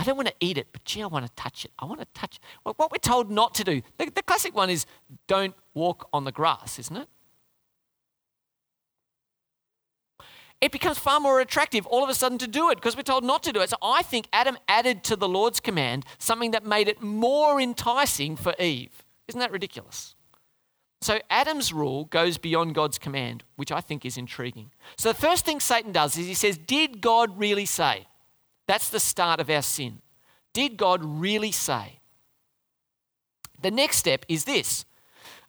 I 0.02 0.04
don't 0.04 0.18
want 0.18 0.30
to 0.30 0.34
eat 0.40 0.58
it, 0.58 0.70
but 0.72 0.84
gee, 0.84 1.04
I 1.04 1.06
want 1.06 1.28
to 1.28 1.32
touch 1.36 1.64
it. 1.64 1.72
I 1.78 1.86
want 1.86 2.00
to 2.00 2.08
touch 2.16 2.40
what 2.64 2.92
we're 2.92 2.98
told 3.00 3.30
not 3.30 3.54
to 3.54 3.64
do. 3.64 3.84
The, 4.00 4.10
the 4.10 4.24
classic 4.24 4.56
one 4.56 4.72
is 4.72 4.88
don't 5.28 5.54
walk 5.76 6.10
on 6.12 6.24
the 6.24 6.32
grass, 6.32 6.80
isn't 6.80 6.98
it? 6.98 7.08
it 10.60 10.72
becomes 10.72 10.98
far 11.00 11.20
more 11.20 11.40
attractive 11.40 11.88
all 11.88 12.04
of 12.04 12.10
a 12.10 12.14
sudden 12.14 12.38
to 12.38 12.48
do 12.48 12.70
it 12.70 12.76
because 12.76 12.96
we're 12.96 13.02
told 13.02 13.24
not 13.24 13.44
to 13.44 13.52
do 13.52 13.62
it. 13.62 13.70
So 13.70 13.78
I 13.82 14.04
think 14.04 14.28
Adam 14.32 14.58
added 14.68 15.04
to 15.06 15.16
the 15.16 15.28
Lord's 15.28 15.60
command 15.60 16.06
something 16.20 16.52
that 16.52 16.66
made 16.66 16.88
it 16.88 17.02
more 17.02 17.60
enticing 17.60 18.36
for 18.36 18.56
Eve. 18.60 19.04
Isn't 19.28 19.40
that 19.40 19.52
ridiculous? 19.52 20.16
So 21.02 21.20
Adam's 21.32 21.74
rule 21.74 22.06
goes 22.06 22.38
beyond 22.38 22.76
God's 22.76 23.00
command, 23.00 23.44
which 23.56 23.72
I 23.72 23.82
think 23.82 24.06
is 24.06 24.18
intriguing. 24.18 24.72
So 24.98 25.10
the 25.10 25.20
first 25.20 25.46
thing 25.46 25.60
Satan 25.60 25.92
does 25.92 26.16
is 26.16 26.28
he 26.28 26.36
says, 26.36 26.60
Did 26.60 27.02
God 27.02 27.40
really 27.40 27.66
say? 27.66 28.06
That's 28.72 28.88
the 28.88 29.02
start 29.02 29.42
of 29.42 29.50
our 29.50 29.62
sin. 29.62 30.00
Did 30.54 30.78
God 30.78 31.02
really 31.04 31.52
say? 31.52 32.00
The 33.62 33.70
next 33.70 33.98
step 33.98 34.24
is 34.30 34.46
this 34.46 34.86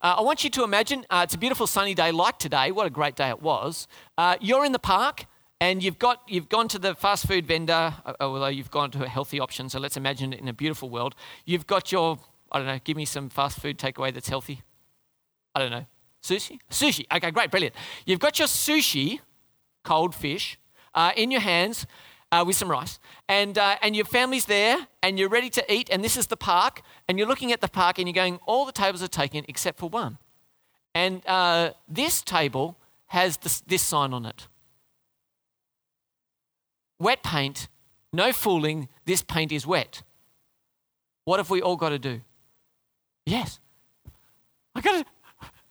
uh, 0.01 0.17
I 0.19 0.23
want 0.23 0.43
you 0.43 0.51
to 0.51 0.65
imagine 0.65 1.07
uh, 1.09 1.21
it's 1.23 1.35
a 1.35 1.39
beautiful 1.39 1.69
sunny 1.69 1.95
day 1.95 2.11
like 2.11 2.41
today. 2.41 2.73
What 2.73 2.85
a 2.85 2.91
great 2.91 3.15
day 3.15 3.29
it 3.29 3.41
was. 3.41 3.87
Uh, 4.19 4.35
you're 4.41 4.65
in 4.65 4.73
the 4.73 4.81
park 4.81 5.27
and 5.61 5.85
you've, 5.85 6.01
got, 6.01 6.23
you've 6.27 6.49
gone 6.49 6.67
to 6.67 6.81
the 6.81 6.97
fast 6.97 7.29
food 7.29 7.47
vendor, 7.47 7.95
uh, 8.05 8.15
although 8.19 8.49
you've 8.49 8.73
gone 8.73 8.91
to 8.91 9.05
a 9.05 9.09
healthy 9.09 9.39
option. 9.39 9.69
So 9.69 9.79
let's 9.79 9.97
imagine 9.97 10.33
it 10.33 10.41
in 10.41 10.49
a 10.49 10.53
beautiful 10.53 10.91
world. 10.91 11.15
You've 11.45 11.69
got 11.69 11.93
your, 11.93 12.19
I 12.51 12.59
don't 12.59 12.67
know, 12.67 12.81
give 12.83 12.97
me 12.97 13.05
some 13.05 13.29
fast 13.29 13.61
food 13.61 13.79
takeaway 13.79 14.13
that's 14.13 14.29
healthy. 14.29 14.63
I 15.55 15.61
don't 15.61 15.71
know. 15.71 15.87
Sushi? 16.25 16.59
Sushi. 16.69 17.07
Okay, 17.15 17.31
great, 17.31 17.53
brilliant. 17.53 17.77
You've 18.05 18.19
got 18.19 18.41
your 18.41 18.49
sushi, 18.49 19.21
cold 19.85 20.13
fish, 20.13 20.59
uh, 20.93 21.13
in 21.17 21.31
your 21.31 21.41
hands 21.41 21.87
uh, 22.33 22.43
with 22.47 22.57
some 22.57 22.71
rice, 22.71 22.99
and, 23.29 23.59
uh, 23.59 23.77
and 23.83 23.95
your 23.95 24.07
family's 24.07 24.47
there, 24.47 24.89
and 25.03 25.19
you're 25.19 25.29
ready 25.29 25.51
to 25.51 25.73
eat, 25.73 25.89
and 25.91 26.03
this 26.03 26.17
is 26.17 26.27
the 26.27 26.37
park, 26.37 26.83
and 27.07 27.19
you're 27.19 27.29
looking 27.29 27.53
at 27.53 27.61
the 27.61 27.69
park, 27.69 27.99
and 27.99 28.09
you're 28.09 28.15
going, 28.15 28.41
all 28.47 28.65
the 28.65 28.73
tables 28.73 29.03
are 29.03 29.09
taken 29.09 29.45
except 29.49 29.79
for 29.79 29.89
one. 29.89 30.19
And 30.95 31.25
uh, 31.27 31.73
this 31.89 32.23
table 32.23 32.77
has 33.07 33.37
this, 33.37 33.61
this 33.61 33.83
sign 33.83 34.13
on 34.13 34.25
it 34.25 34.49
Wet 36.99 37.23
paint, 37.25 37.69
no 38.13 38.33
fooling, 38.33 38.89
this 39.07 39.23
paint 39.23 39.51
is 39.51 39.67
wet. 39.67 40.05
What 41.25 41.39
have 41.39 41.51
we 41.51 41.61
all 41.61 41.77
got 41.77 41.89
to 41.89 41.99
do? 41.99 42.21
Yes. 43.27 43.59
I 44.75 44.81
got 44.81 45.05
to, 45.05 45.05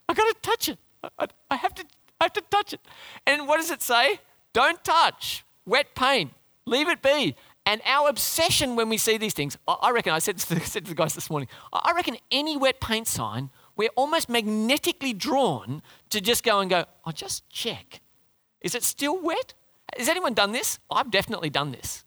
I 0.09 0.13
got 0.13 0.27
to 0.27 0.35
touch 0.41 0.67
it. 0.67 0.77
I, 1.17 1.27
I, 1.49 1.55
have 1.55 1.73
to, 1.75 1.85
I 2.19 2.25
have 2.25 2.33
to 2.33 2.41
touch 2.41 2.73
it. 2.73 2.81
And 3.25 3.47
what 3.47 3.61
does 3.61 3.71
it 3.71 3.81
say? 3.81 4.19
Don't 4.51 4.83
touch 4.83 5.45
wet 5.65 5.95
paint. 5.95 6.31
Leave 6.65 6.87
it 6.87 7.01
be. 7.01 7.35
And 7.65 7.81
our 7.85 8.09
obsession 8.09 8.75
when 8.75 8.89
we 8.89 8.97
see 8.97 9.17
these 9.17 9.33
things, 9.33 9.57
I 9.67 9.91
reckon, 9.91 10.13
I 10.13 10.19
said 10.19 10.37
to, 10.37 10.59
said 10.65 10.85
to 10.85 10.89
the 10.89 10.95
guys 10.95 11.13
this 11.13 11.29
morning, 11.29 11.47
I 11.71 11.91
reckon 11.95 12.17
any 12.31 12.57
wet 12.57 12.79
paint 12.79 13.07
sign, 13.07 13.49
we're 13.75 13.89
almost 13.95 14.29
magnetically 14.29 15.13
drawn 15.13 15.81
to 16.09 16.21
just 16.21 16.43
go 16.43 16.59
and 16.59 16.69
go, 16.69 16.85
I'll 17.05 17.13
just 17.13 17.47
check. 17.49 18.01
Is 18.61 18.75
it 18.75 18.83
still 18.83 19.19
wet? 19.19 19.53
Has 19.97 20.07
anyone 20.07 20.33
done 20.33 20.51
this? 20.51 20.79
I've 20.89 21.11
definitely 21.11 21.49
done 21.49 21.71
this. 21.71 22.03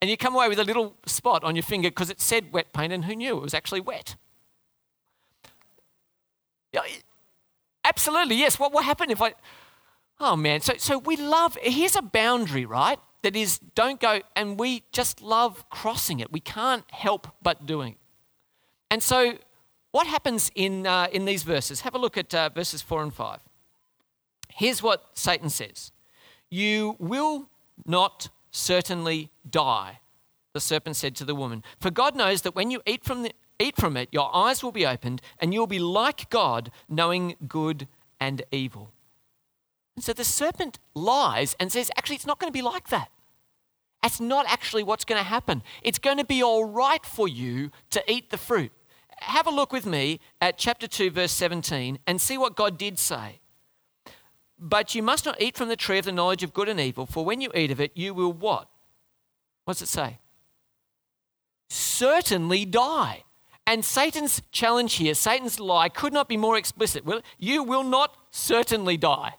And 0.00 0.10
you 0.10 0.16
come 0.16 0.34
away 0.34 0.48
with 0.48 0.58
a 0.58 0.64
little 0.64 0.96
spot 1.06 1.44
on 1.44 1.54
your 1.54 1.62
finger 1.62 1.90
because 1.90 2.10
it 2.10 2.20
said 2.20 2.52
wet 2.52 2.72
paint, 2.72 2.92
and 2.92 3.04
who 3.04 3.14
knew 3.14 3.36
it 3.36 3.42
was 3.42 3.54
actually 3.54 3.80
wet? 3.80 4.16
Yeah, 6.72 6.80
absolutely, 7.84 8.36
yes. 8.36 8.58
What 8.58 8.72
will 8.72 8.82
happen 8.82 9.10
if 9.10 9.20
I. 9.20 9.34
Oh 10.18 10.36
man, 10.36 10.60
so, 10.60 10.74
so 10.78 10.98
we 10.98 11.16
love. 11.16 11.58
Here's 11.60 11.96
a 11.96 12.02
boundary, 12.02 12.64
right? 12.64 12.98
That 13.22 13.36
is, 13.36 13.58
don't 13.74 14.00
go, 14.00 14.20
and 14.34 14.58
we 14.58 14.84
just 14.92 15.20
love 15.20 15.68
crossing 15.70 16.20
it. 16.20 16.32
We 16.32 16.40
can't 16.40 16.84
help 16.90 17.28
but 17.42 17.66
doing. 17.66 17.96
And 18.90 19.02
so, 19.02 19.34
what 19.92 20.06
happens 20.06 20.50
in, 20.54 20.86
uh, 20.86 21.08
in 21.12 21.24
these 21.24 21.42
verses? 21.42 21.82
Have 21.82 21.94
a 21.94 21.98
look 21.98 22.16
at 22.16 22.34
uh, 22.34 22.48
verses 22.50 22.82
4 22.82 23.02
and 23.02 23.14
5. 23.14 23.40
Here's 24.54 24.82
what 24.82 25.06
Satan 25.14 25.50
says 25.50 25.92
You 26.50 26.96
will 26.98 27.48
not 27.86 28.28
certainly 28.50 29.30
die, 29.48 30.00
the 30.52 30.60
serpent 30.60 30.96
said 30.96 31.14
to 31.16 31.24
the 31.24 31.34
woman. 31.34 31.62
For 31.78 31.90
God 31.90 32.16
knows 32.16 32.42
that 32.42 32.54
when 32.54 32.70
you 32.70 32.82
eat 32.86 33.04
from, 33.04 33.22
the, 33.22 33.32
eat 33.58 33.76
from 33.76 33.96
it, 33.96 34.08
your 34.12 34.34
eyes 34.34 34.62
will 34.62 34.72
be 34.72 34.86
opened, 34.86 35.22
and 35.38 35.54
you'll 35.54 35.66
be 35.66 35.78
like 35.78 36.30
God, 36.30 36.70
knowing 36.88 37.36
good 37.46 37.86
and 38.20 38.42
evil. 38.50 38.92
And 40.00 40.04
so 40.06 40.14
the 40.14 40.24
serpent 40.24 40.78
lies 40.94 41.54
and 41.60 41.70
says, 41.70 41.90
actually, 41.94 42.16
it's 42.16 42.24
not 42.24 42.38
going 42.38 42.50
to 42.50 42.56
be 42.56 42.62
like 42.62 42.88
that. 42.88 43.10
That's 44.00 44.18
not 44.18 44.46
actually 44.48 44.82
what's 44.82 45.04
going 45.04 45.18
to 45.18 45.28
happen. 45.28 45.62
It's 45.82 45.98
going 45.98 46.16
to 46.16 46.24
be 46.24 46.42
all 46.42 46.64
right 46.64 47.04
for 47.04 47.28
you 47.28 47.70
to 47.90 48.02
eat 48.10 48.30
the 48.30 48.38
fruit. 48.38 48.72
Have 49.18 49.46
a 49.46 49.50
look 49.50 49.74
with 49.74 49.84
me 49.84 50.18
at 50.40 50.56
chapter 50.56 50.88
2, 50.88 51.10
verse 51.10 51.32
17, 51.32 51.98
and 52.06 52.18
see 52.18 52.38
what 52.38 52.56
God 52.56 52.78
did 52.78 52.98
say. 52.98 53.40
But 54.58 54.94
you 54.94 55.02
must 55.02 55.26
not 55.26 55.38
eat 55.38 55.54
from 55.54 55.68
the 55.68 55.76
tree 55.76 55.98
of 55.98 56.06
the 56.06 56.12
knowledge 56.12 56.42
of 56.42 56.54
good 56.54 56.70
and 56.70 56.80
evil, 56.80 57.04
for 57.04 57.22
when 57.22 57.42
you 57.42 57.50
eat 57.54 57.70
of 57.70 57.78
it, 57.78 57.92
you 57.94 58.14
will 58.14 58.32
what? 58.32 58.70
What 59.66 59.74
does 59.74 59.82
it 59.82 59.88
say? 59.88 60.18
Certainly 61.68 62.64
die. 62.64 63.24
And 63.66 63.84
Satan's 63.84 64.40
challenge 64.50 64.94
here, 64.94 65.12
Satan's 65.12 65.60
lie, 65.60 65.90
could 65.90 66.14
not 66.14 66.26
be 66.26 66.38
more 66.38 66.56
explicit. 66.56 67.04
Well, 67.04 67.20
you 67.38 67.62
will 67.62 67.84
not 67.84 68.16
certainly 68.30 68.96
die. 68.96 69.34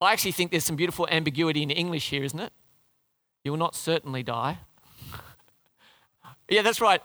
I 0.00 0.12
actually 0.12 0.32
think 0.32 0.50
there's 0.50 0.64
some 0.64 0.76
beautiful 0.76 1.08
ambiguity 1.10 1.62
in 1.62 1.70
English 1.70 2.10
here, 2.10 2.22
isn't 2.22 2.38
it? 2.38 2.52
You 3.44 3.52
will 3.52 3.58
not 3.58 3.74
certainly 3.74 4.22
die. 4.22 4.58
yeah, 6.50 6.62
that's 6.62 6.80
right. 6.80 7.00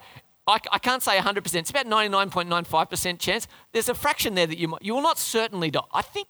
I, 0.48 0.60
I, 0.72 0.80
can't 0.80 1.04
say 1.04 1.18
100%. 1.18 1.56
It's 1.56 1.70
about 1.70 1.86
99.95% 1.86 3.20
chance. 3.20 3.48
There's 3.72 3.90
a 3.90 3.94
fraction 3.94 4.36
there 4.36 4.48
that 4.48 4.58
you 4.58 4.68
might, 4.68 4.82
you 4.82 4.94
will 4.94 5.02
not 5.02 5.20
certainly 5.20 5.72
die. 5.72 5.82
I 5.94 6.02
think 6.02 6.28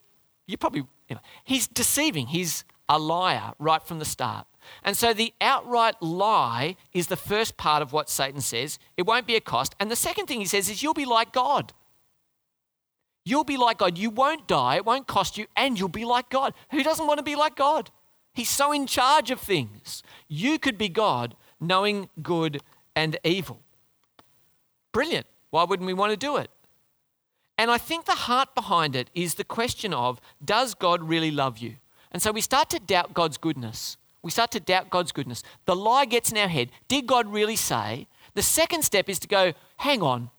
you 0.47 0.57
probably, 0.57 0.81
you 1.07 1.15
know, 1.15 1.21
he's 1.43 1.67
deceiving. 1.67 2.27
He's 2.27 2.65
a 2.89 2.99
liar 2.99 3.53
right 3.57 3.81
from 3.81 3.99
the 3.99 4.05
start. 4.05 4.45
And 4.83 4.95
so 4.95 5.13
the 5.13 5.33
outright 5.41 5.95
lie 6.01 6.75
is 6.93 7.07
the 7.07 7.15
first 7.15 7.57
part 7.57 7.81
of 7.81 7.93
what 7.93 8.09
Satan 8.09 8.41
says. 8.41 8.77
It 8.97 9.05
won't 9.07 9.25
be 9.25 9.35
a 9.35 9.41
cost. 9.41 9.75
And 9.79 9.89
the 9.89 9.95
second 9.95 10.27
thing 10.27 10.39
he 10.39 10.45
says 10.45 10.69
is 10.69 10.83
you'll 10.83 10.93
be 10.93 11.05
like 11.05 11.31
God. 11.31 11.73
You'll 13.23 13.43
be 13.43 13.57
like 13.57 13.77
God. 13.77 13.97
You 13.97 14.09
won't 14.09 14.47
die, 14.47 14.77
it 14.77 14.85
won't 14.85 15.07
cost 15.07 15.37
you, 15.37 15.45
and 15.55 15.77
you'll 15.77 15.89
be 15.89 16.05
like 16.05 16.29
God. 16.29 16.53
Who 16.71 16.83
doesn't 16.83 17.05
want 17.05 17.19
to 17.19 17.23
be 17.23 17.35
like 17.35 17.55
God? 17.55 17.91
He's 18.33 18.49
so 18.49 18.71
in 18.71 18.87
charge 18.87 19.29
of 19.29 19.39
things. 19.39 20.03
You 20.27 20.57
could 20.57 20.77
be 20.77 20.89
God 20.89 21.35
knowing 21.59 22.09
good 22.21 22.61
and 22.95 23.17
evil. 23.23 23.59
Brilliant. 24.91 25.27
Why 25.49 25.63
wouldn't 25.63 25.87
we 25.87 25.93
want 25.93 26.11
to 26.11 26.17
do 26.17 26.37
it? 26.37 26.49
And 27.57 27.69
I 27.69 27.77
think 27.77 28.05
the 28.05 28.13
heart 28.13 28.55
behind 28.55 28.95
it 28.95 29.09
is 29.13 29.35
the 29.35 29.43
question 29.43 29.93
of 29.93 30.19
does 30.43 30.73
God 30.73 31.03
really 31.03 31.29
love 31.29 31.59
you? 31.59 31.75
And 32.11 32.21
so 32.21 32.31
we 32.31 32.41
start 32.41 32.69
to 32.71 32.79
doubt 32.79 33.13
God's 33.13 33.37
goodness. 33.37 33.97
We 34.23 34.31
start 34.31 34.51
to 34.51 34.59
doubt 34.59 34.89
God's 34.89 35.11
goodness. 35.11 35.43
The 35.65 35.75
lie 35.75 36.05
gets 36.05 36.31
in 36.31 36.37
our 36.37 36.47
head. 36.47 36.71
Did 36.87 37.07
God 37.07 37.27
really 37.27 37.55
say? 37.55 38.07
The 38.33 38.41
second 38.41 38.83
step 38.83 39.09
is 39.09 39.19
to 39.19 39.27
go, 39.27 39.53
hang 39.77 40.01
on, 40.01 40.29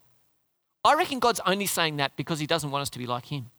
I 0.85 0.95
reckon 0.95 1.19
God's 1.19 1.41
only 1.47 1.67
saying 1.67 1.97
that 1.99 2.17
because 2.17 2.41
He 2.41 2.47
doesn't 2.47 2.71
want 2.71 2.83
us 2.83 2.91
to 2.91 2.99
be 2.99 3.07
like 3.07 3.27
Him. 3.27 3.51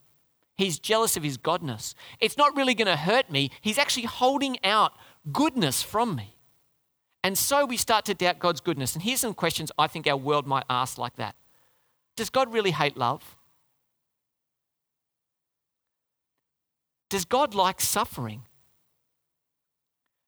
He's 0.56 0.78
jealous 0.80 1.18
of 1.18 1.24
His 1.24 1.38
godness. 1.38 1.94
It's 2.20 2.38
not 2.38 2.56
really 2.56 2.76
going 2.76 2.88
to 2.88 2.98
hurt 2.98 3.32
me. 3.32 3.50
He's 3.62 3.78
actually 3.78 4.06
holding 4.06 4.64
out 4.64 4.94
goodness 5.32 5.82
from 5.82 6.16
me. 6.16 6.36
And 7.24 7.38
so 7.38 7.66
we 7.66 7.78
start 7.78 8.06
to 8.06 8.14
doubt 8.14 8.40
God's 8.40 8.60
goodness. 8.60 8.94
And 8.94 9.04
here's 9.04 9.22
some 9.22 9.34
questions 9.34 9.72
I 9.78 9.88
think 9.88 10.08
our 10.08 10.18
world 10.18 10.46
might 10.46 10.66
ask 10.70 10.98
like 10.98 11.16
that 11.16 11.36
Does 12.16 12.30
God 12.30 12.52
really 12.52 12.72
hate 12.72 12.98
love? 12.98 13.38
Does 17.10 17.26
God 17.26 17.54
like 17.54 17.80
suffering? 17.80 18.44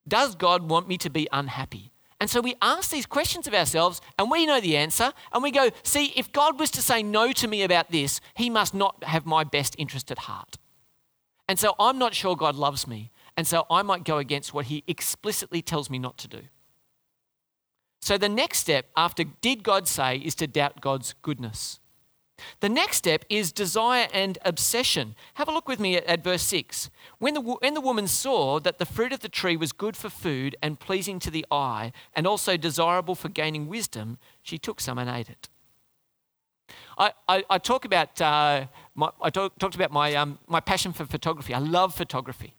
Does 0.08 0.36
God 0.36 0.70
want 0.70 0.86
me 0.88 0.96
to 0.98 1.10
be 1.10 1.28
unhappy? 1.32 1.90
And 2.18 2.30
so 2.30 2.40
we 2.40 2.54
ask 2.62 2.90
these 2.90 3.04
questions 3.04 3.46
of 3.46 3.54
ourselves 3.54 4.00
and 4.18 4.30
we 4.30 4.46
know 4.46 4.60
the 4.60 4.76
answer 4.76 5.12
and 5.32 5.42
we 5.42 5.50
go, 5.50 5.70
see, 5.82 6.12
if 6.16 6.32
God 6.32 6.58
was 6.58 6.70
to 6.72 6.82
say 6.82 7.02
no 7.02 7.32
to 7.32 7.46
me 7.46 7.62
about 7.62 7.90
this, 7.90 8.20
he 8.34 8.48
must 8.48 8.72
not 8.74 9.04
have 9.04 9.26
my 9.26 9.44
best 9.44 9.76
interest 9.78 10.10
at 10.10 10.20
heart. 10.20 10.56
And 11.48 11.58
so 11.58 11.74
I'm 11.78 11.98
not 11.98 12.14
sure 12.14 12.34
God 12.34 12.56
loves 12.56 12.86
me. 12.86 13.10
And 13.36 13.46
so 13.46 13.66
I 13.70 13.82
might 13.82 14.04
go 14.04 14.16
against 14.16 14.54
what 14.54 14.66
he 14.66 14.82
explicitly 14.86 15.60
tells 15.60 15.90
me 15.90 15.98
not 15.98 16.16
to 16.18 16.28
do. 16.28 16.42
So 18.00 18.16
the 18.16 18.28
next 18.28 18.60
step 18.60 18.86
after 18.96 19.24
did 19.24 19.62
God 19.62 19.86
say 19.86 20.16
is 20.16 20.34
to 20.36 20.46
doubt 20.46 20.80
God's 20.80 21.14
goodness. 21.22 21.80
The 22.60 22.68
next 22.68 22.98
step 22.98 23.24
is 23.28 23.52
desire 23.52 24.08
and 24.12 24.38
obsession. 24.44 25.14
Have 25.34 25.48
a 25.48 25.52
look 25.52 25.68
with 25.68 25.80
me 25.80 25.96
at, 25.96 26.04
at, 26.04 26.22
verse 26.22 26.42
6. 26.42 26.90
When 27.18 27.34
the, 27.34 27.40
when 27.40 27.74
the 27.74 27.80
woman 27.80 28.06
saw 28.06 28.60
that 28.60 28.78
the 28.78 28.84
fruit 28.84 29.12
of 29.12 29.20
the 29.20 29.28
tree 29.28 29.56
was 29.56 29.72
good 29.72 29.96
for 29.96 30.10
food 30.10 30.56
and 30.62 30.78
pleasing 30.78 31.18
to 31.20 31.30
the 31.30 31.46
eye, 31.50 31.92
and 32.14 32.26
also 32.26 32.56
desirable 32.56 33.14
for 33.14 33.28
gaining 33.28 33.68
wisdom, 33.68 34.18
she 34.42 34.58
took 34.58 34.80
some 34.80 34.98
and 34.98 35.08
ate 35.08 35.30
it. 35.30 35.48
I, 36.98 37.12
I, 37.28 37.44
I 37.50 37.58
talk 37.58 37.84
about, 37.84 38.20
uh, 38.20 38.66
my, 38.94 39.10
I 39.22 39.30
talk, 39.30 39.58
talked 39.58 39.74
about 39.74 39.92
my, 39.92 40.14
um, 40.14 40.38
my 40.46 40.60
passion 40.60 40.92
for 40.92 41.04
photography. 41.04 41.54
I 41.54 41.58
love 41.58 41.94
photography. 41.94 42.54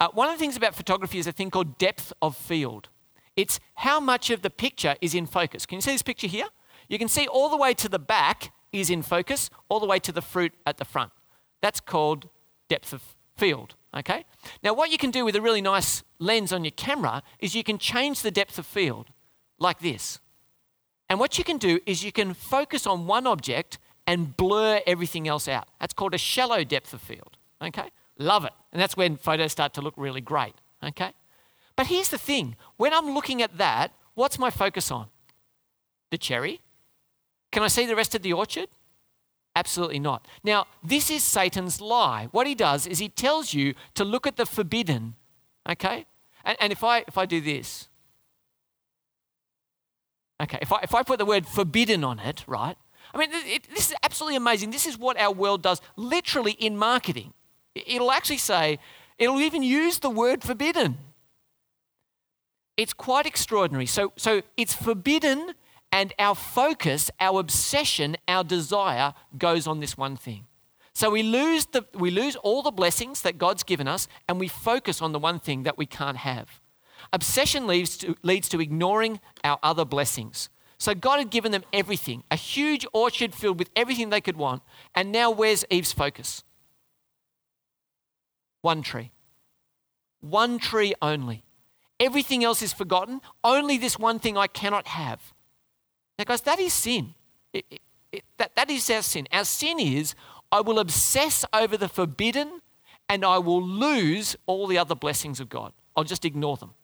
Uh, 0.00 0.08
one 0.12 0.28
of 0.28 0.34
the 0.34 0.38
things 0.38 0.56
about 0.56 0.74
photography 0.74 1.18
is 1.18 1.26
a 1.26 1.32
thing 1.32 1.50
called 1.50 1.78
depth 1.78 2.12
of 2.20 2.36
field. 2.36 2.88
It's 3.36 3.60
how 3.76 4.00
much 4.00 4.30
of 4.30 4.42
the 4.42 4.50
picture 4.50 4.96
is 5.00 5.14
in 5.14 5.26
focus. 5.26 5.66
Can 5.66 5.76
you 5.76 5.82
see 5.82 5.92
this 5.92 6.02
picture 6.02 6.26
here? 6.26 6.46
You 6.88 6.98
can 6.98 7.08
see 7.08 7.26
all 7.26 7.48
the 7.48 7.56
way 7.56 7.74
to 7.74 7.88
the 7.88 7.98
back 7.98 8.52
is 8.80 8.90
in 8.90 9.02
focus, 9.02 9.50
all 9.68 9.80
the 9.80 9.86
way 9.86 9.98
to 10.00 10.12
the 10.12 10.22
fruit 10.22 10.52
at 10.66 10.78
the 10.78 10.84
front. 10.84 11.12
That's 11.62 11.80
called 11.80 12.28
depth 12.68 12.92
of 12.92 13.02
field. 13.36 13.74
Okay? 13.96 14.24
Now, 14.62 14.74
what 14.74 14.90
you 14.90 14.98
can 14.98 15.10
do 15.10 15.24
with 15.24 15.36
a 15.36 15.40
really 15.40 15.62
nice 15.62 16.02
lens 16.18 16.52
on 16.52 16.64
your 16.64 16.72
camera 16.72 17.22
is 17.38 17.54
you 17.54 17.64
can 17.64 17.78
change 17.78 18.22
the 18.22 18.30
depth 18.30 18.58
of 18.58 18.66
field 18.66 19.08
like 19.58 19.80
this. 19.80 20.18
And 21.08 21.20
what 21.20 21.38
you 21.38 21.44
can 21.44 21.58
do 21.58 21.80
is 21.86 22.02
you 22.02 22.12
can 22.12 22.34
focus 22.34 22.86
on 22.86 23.06
one 23.06 23.26
object 23.26 23.78
and 24.06 24.36
blur 24.36 24.80
everything 24.86 25.28
else 25.28 25.48
out. 25.48 25.68
That's 25.80 25.94
called 25.94 26.14
a 26.14 26.18
shallow 26.18 26.64
depth 26.64 26.92
of 26.92 27.00
field. 27.00 27.36
Okay? 27.62 27.90
Love 28.18 28.44
it. 28.44 28.52
And 28.72 28.80
that's 28.80 28.96
when 28.96 29.16
photos 29.16 29.52
start 29.52 29.74
to 29.74 29.80
look 29.80 29.94
really 29.96 30.20
great. 30.20 30.54
Okay? 30.82 31.12
But 31.76 31.86
here's 31.86 32.08
the 32.08 32.18
thing 32.18 32.56
when 32.76 32.92
I'm 32.92 33.14
looking 33.14 33.42
at 33.42 33.58
that, 33.58 33.92
what's 34.14 34.38
my 34.38 34.50
focus 34.50 34.90
on? 34.90 35.06
The 36.10 36.18
cherry? 36.18 36.60
Can 37.54 37.62
I 37.62 37.68
see 37.68 37.86
the 37.86 37.94
rest 37.94 38.16
of 38.16 38.22
the 38.22 38.32
orchard? 38.32 38.68
Absolutely 39.54 40.00
not. 40.00 40.26
Now, 40.42 40.66
this 40.82 41.08
is 41.08 41.22
Satan's 41.22 41.80
lie. 41.80 42.26
What 42.32 42.48
he 42.48 42.56
does 42.56 42.84
is 42.84 42.98
he 42.98 43.08
tells 43.08 43.54
you 43.54 43.74
to 43.94 44.04
look 44.04 44.26
at 44.26 44.34
the 44.34 44.44
forbidden, 44.44 45.14
okay? 45.70 46.06
And, 46.44 46.56
and 46.60 46.72
if, 46.72 46.82
I, 46.82 47.04
if 47.06 47.16
I 47.16 47.26
do 47.26 47.40
this, 47.40 47.88
okay, 50.42 50.58
if 50.60 50.72
I, 50.72 50.80
if 50.82 50.96
I 50.96 51.04
put 51.04 51.20
the 51.20 51.24
word 51.24 51.46
forbidden 51.46 52.02
on 52.02 52.18
it, 52.18 52.42
right? 52.48 52.76
I 53.14 53.18
mean, 53.18 53.28
it, 53.32 53.68
this 53.72 53.90
is 53.90 53.94
absolutely 54.02 54.34
amazing. 54.34 54.72
This 54.72 54.84
is 54.84 54.98
what 54.98 55.16
our 55.16 55.32
world 55.32 55.62
does 55.62 55.80
literally 55.94 56.56
in 56.58 56.76
marketing. 56.76 57.34
It'll 57.76 58.10
actually 58.10 58.38
say, 58.38 58.80
it'll 59.16 59.40
even 59.40 59.62
use 59.62 60.00
the 60.00 60.10
word 60.10 60.42
forbidden. 60.42 60.98
It's 62.76 62.92
quite 62.92 63.26
extraordinary. 63.26 63.86
So, 63.86 64.12
so 64.16 64.42
it's 64.56 64.74
forbidden 64.74 65.54
and 65.94 66.12
our 66.18 66.34
focus, 66.34 67.08
our 67.20 67.38
obsession, 67.38 68.16
our 68.26 68.42
desire 68.42 69.14
goes 69.38 69.68
on 69.68 69.78
this 69.78 69.96
one 69.96 70.16
thing. 70.16 70.44
So 70.92 71.08
we 71.08 71.22
lose, 71.22 71.66
the, 71.66 71.86
we 71.94 72.10
lose 72.10 72.34
all 72.34 72.62
the 72.62 72.72
blessings 72.72 73.22
that 73.22 73.38
God's 73.38 73.62
given 73.62 73.86
us 73.86 74.08
and 74.28 74.40
we 74.40 74.48
focus 74.48 75.00
on 75.00 75.12
the 75.12 75.20
one 75.20 75.38
thing 75.38 75.62
that 75.62 75.78
we 75.78 75.86
can't 75.86 76.16
have. 76.16 76.60
Obsession 77.12 77.68
leads 77.68 77.96
to, 77.98 78.16
leads 78.24 78.48
to 78.48 78.60
ignoring 78.60 79.20
our 79.44 79.60
other 79.62 79.84
blessings. 79.84 80.48
So 80.78 80.96
God 80.96 81.20
had 81.20 81.30
given 81.30 81.52
them 81.52 81.62
everything, 81.72 82.24
a 82.28 82.36
huge 82.36 82.84
orchard 82.92 83.32
filled 83.32 83.60
with 83.60 83.70
everything 83.76 84.10
they 84.10 84.20
could 84.20 84.36
want. 84.36 84.64
And 84.96 85.12
now 85.12 85.30
where's 85.30 85.64
Eve's 85.70 85.92
focus? 85.92 86.42
One 88.62 88.82
tree. 88.82 89.12
One 90.20 90.58
tree 90.58 90.94
only. 91.00 91.44
Everything 92.00 92.42
else 92.42 92.62
is 92.62 92.72
forgotten. 92.72 93.20
Only 93.44 93.78
this 93.78 93.96
one 93.96 94.18
thing 94.18 94.36
I 94.36 94.48
cannot 94.48 94.88
have. 94.88 95.33
Guys, 96.22 96.40
that 96.42 96.58
is 96.58 96.72
sin. 96.72 97.14
It, 97.52 97.64
it, 97.70 97.80
it, 98.12 98.24
that, 98.38 98.54
that 98.54 98.70
is 98.70 98.88
our 98.90 99.02
sin. 99.02 99.26
Our 99.32 99.44
sin 99.44 99.80
is 99.80 100.14
I 100.52 100.60
will 100.60 100.78
obsess 100.78 101.44
over 101.52 101.76
the 101.76 101.88
forbidden 101.88 102.60
and 103.08 103.24
I 103.24 103.38
will 103.38 103.62
lose 103.62 104.36
all 104.46 104.66
the 104.66 104.78
other 104.78 104.94
blessings 104.94 105.40
of 105.40 105.48
God. 105.48 105.72
I'll 105.96 106.04
just 106.04 106.24
ignore 106.24 106.56
them. 106.56 106.74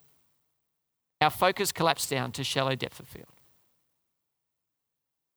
Our 1.21 1.31
focus 1.31 1.71
collapses 1.73 2.11
down 2.11 2.33
to 2.33 2.45
shallow 2.45 2.75
depth 2.75 2.99
of 3.01 3.07
field. 3.07 3.27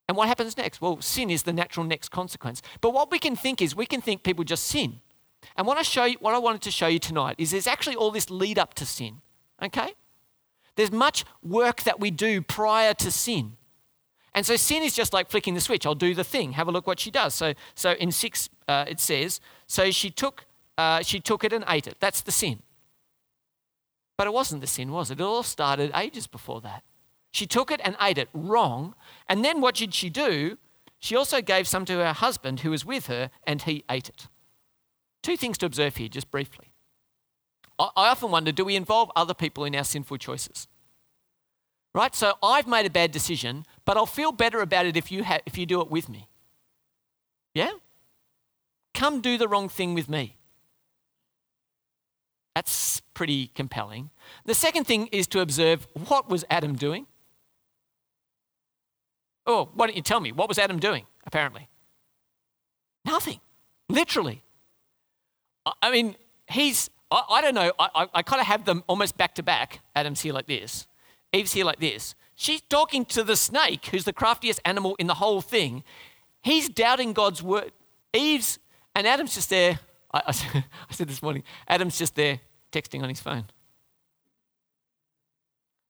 And 0.08 0.18
what 0.18 0.28
happens 0.28 0.58
next? 0.58 0.82
Well, 0.82 1.00
sin 1.02 1.30
is 1.30 1.44
the 1.44 1.54
natural 1.54 1.86
next 1.86 2.10
consequence. 2.10 2.62
But 2.82 2.94
what 2.94 3.12
we 3.12 3.20
can 3.20 3.36
think 3.36 3.62
is 3.62 3.76
we 3.76 3.86
can 3.86 4.02
think 4.02 4.24
people 4.24 4.44
just 4.44 4.66
sin. 4.66 5.00
And 5.56 5.68
what 5.68 5.78
I 5.78 5.82
show 5.82 6.06
you, 6.06 6.18
what 6.20 6.34
I 6.34 6.40
wanted 6.40 6.62
to 6.64 6.72
show 6.72 6.88
you 6.88 7.00
tonight 7.00 7.36
is 7.38 7.52
there's 7.52 7.68
actually 7.68 7.96
all 7.96 8.12
this 8.12 8.30
lead 8.30 8.58
up 8.60 8.74
to 8.76 8.86
sin. 8.86 9.22
Okay? 9.62 9.94
There's 10.76 10.92
much 10.92 11.26
work 11.42 11.84
that 11.84 12.00
we 12.00 12.12
do 12.12 12.42
prior 12.42 12.94
to 12.96 13.12
sin. 13.12 13.58
And 14.36 14.46
so 14.46 14.56
sin 14.56 14.82
is 14.84 14.96
just 14.96 15.14
like 15.14 15.30
flicking 15.30 15.54
the 15.54 15.62
switch. 15.62 15.86
I'll 15.86 15.96
do 15.96 16.16
the 16.16 16.24
thing. 16.24 16.54
Have 16.54 16.68
a 16.68 16.72
look 16.72 16.88
what 16.88 17.00
she 17.00 17.12
does. 17.12 17.34
So, 17.34 17.54
so 17.76 17.92
in 17.94 18.12
six, 18.12 18.50
uh, 18.68 18.86
it 18.88 19.00
says, 19.00 19.40
so 19.68 19.92
she 19.92 20.10
took, 20.10 20.46
uh, 20.78 21.02
she 21.04 21.20
took 21.20 21.44
it 21.44 21.54
and 21.54 21.64
ate 21.68 21.88
it. 21.88 21.98
That's 22.00 22.22
the 22.22 22.32
sin. 22.32 22.64
But 24.18 24.28
it 24.28 24.34
wasn't 24.34 24.62
the 24.62 24.68
sin, 24.68 24.92
was 24.92 25.12
it? 25.12 25.20
It 25.20 25.24
all 25.24 25.44
started 25.44 25.92
ages 25.96 26.28
before 26.28 26.62
that. 26.62 26.84
She 27.32 27.48
took 27.48 27.72
it 27.72 27.82
and 27.84 27.96
ate 28.00 28.18
it 28.18 28.30
wrong. 28.34 28.96
And 29.28 29.44
then 29.44 29.62
what 29.62 29.76
did 29.76 29.94
she 29.94 30.10
do? 30.10 30.58
She 31.00 31.16
also 31.16 31.42
gave 31.42 31.68
some 31.68 31.86
to 31.86 31.98
her 31.98 32.14
husband 32.14 32.62
who 32.62 32.70
was 32.70 32.86
with 32.86 33.08
her, 33.08 33.30
and 33.46 33.62
he 33.62 33.84
ate 33.90 34.08
it. 34.08 34.28
Two 35.22 35.36
things 35.36 35.58
to 35.60 35.66
observe 35.66 35.98
here, 35.98 36.08
just 36.08 36.32
briefly. 36.32 36.72
I 37.80 38.10
often 38.10 38.32
wonder 38.32 38.52
do 38.52 38.64
we 38.64 38.76
involve 38.76 39.12
other 39.16 39.34
people 39.34 39.66
in 39.66 39.76
our 39.76 39.84
sinful 39.84 40.18
choices? 40.18 40.68
Right? 41.94 42.16
So 42.16 42.34
I've 42.42 42.68
made 42.68 42.86
a 42.86 42.90
bad 42.90 43.12
decision, 43.12 43.66
but 43.86 43.98
I'll 43.98 44.06
feel 44.06 44.32
better 44.32 44.62
about 44.62 44.86
it 44.86 44.98
if 44.98 45.12
you, 45.12 45.24
ha- 45.24 45.42
if 45.46 45.58
you 45.58 45.66
do 45.66 45.82
it 45.82 45.92
with 45.92 46.10
me. 46.10 46.28
Yeah? 47.54 47.72
Come 48.94 49.22
do 49.22 49.38
the 49.38 49.48
wrong 49.48 49.70
thing 49.70 49.94
with 49.94 50.10
me. 50.10 50.38
That's 52.56 53.02
pretty 53.14 53.48
compelling. 53.48 54.10
The 54.46 54.54
second 54.54 54.86
thing 54.86 55.08
is 55.08 55.28
to 55.28 55.40
observe 55.40 55.88
what 56.08 56.30
was 56.30 56.46
Adam 56.50 56.76
doing? 56.76 57.08
Oh, 59.46 59.70
why 59.74 59.88
don't 59.88 59.96
you 59.96 60.02
tell 60.02 60.20
me? 60.20 60.32
What 60.32 60.48
was 60.48 60.58
Adam 60.58 60.80
doing, 60.80 61.06
apparently? 61.26 61.68
Nothing. 63.06 63.40
Literally. 63.90 64.44
I 65.82 65.92
mean, 65.92 66.16
he's, 66.50 66.90
I, 67.12 67.24
I 67.30 67.42
don't 67.42 67.56
know, 67.56 67.72
I, 67.78 67.90
I, 67.96 68.08
I 68.16 68.22
kind 68.22 68.40
of 68.40 68.48
have 68.48 68.66
them 68.66 68.84
almost 68.88 69.18
back 69.18 69.36
to 69.36 69.44
back. 69.44 69.80
Adam's 69.96 70.22
here 70.22 70.34
like 70.34 70.48
this. 70.48 70.88
Eve's 71.34 71.54
here 71.54 71.66
like 71.66 71.80
this. 71.80 72.16
She's 72.36 72.62
talking 72.62 73.06
to 73.06 73.24
the 73.24 73.36
snake, 73.36 73.88
who's 73.88 74.06
the 74.06 74.14
craftiest 74.14 74.60
animal 74.64 74.96
in 75.00 75.08
the 75.08 75.16
whole 75.16 75.42
thing. 75.42 75.84
He's 76.42 76.70
doubting 76.70 77.14
God's 77.14 77.42
word. 77.42 77.72
Eve's, 78.14 78.60
and 78.96 79.08
Adam's 79.08 79.34
just 79.36 79.50
there. 79.50 79.80
I, 80.14 80.22
I, 80.28 80.32
I 80.90 80.94
said 80.94 81.10
this 81.10 81.22
morning, 81.22 81.44
Adam's 81.68 81.98
just 81.98 82.16
there 82.16 82.40
texting 82.72 83.02
on 83.02 83.10
his 83.10 83.20
phone, 83.20 83.46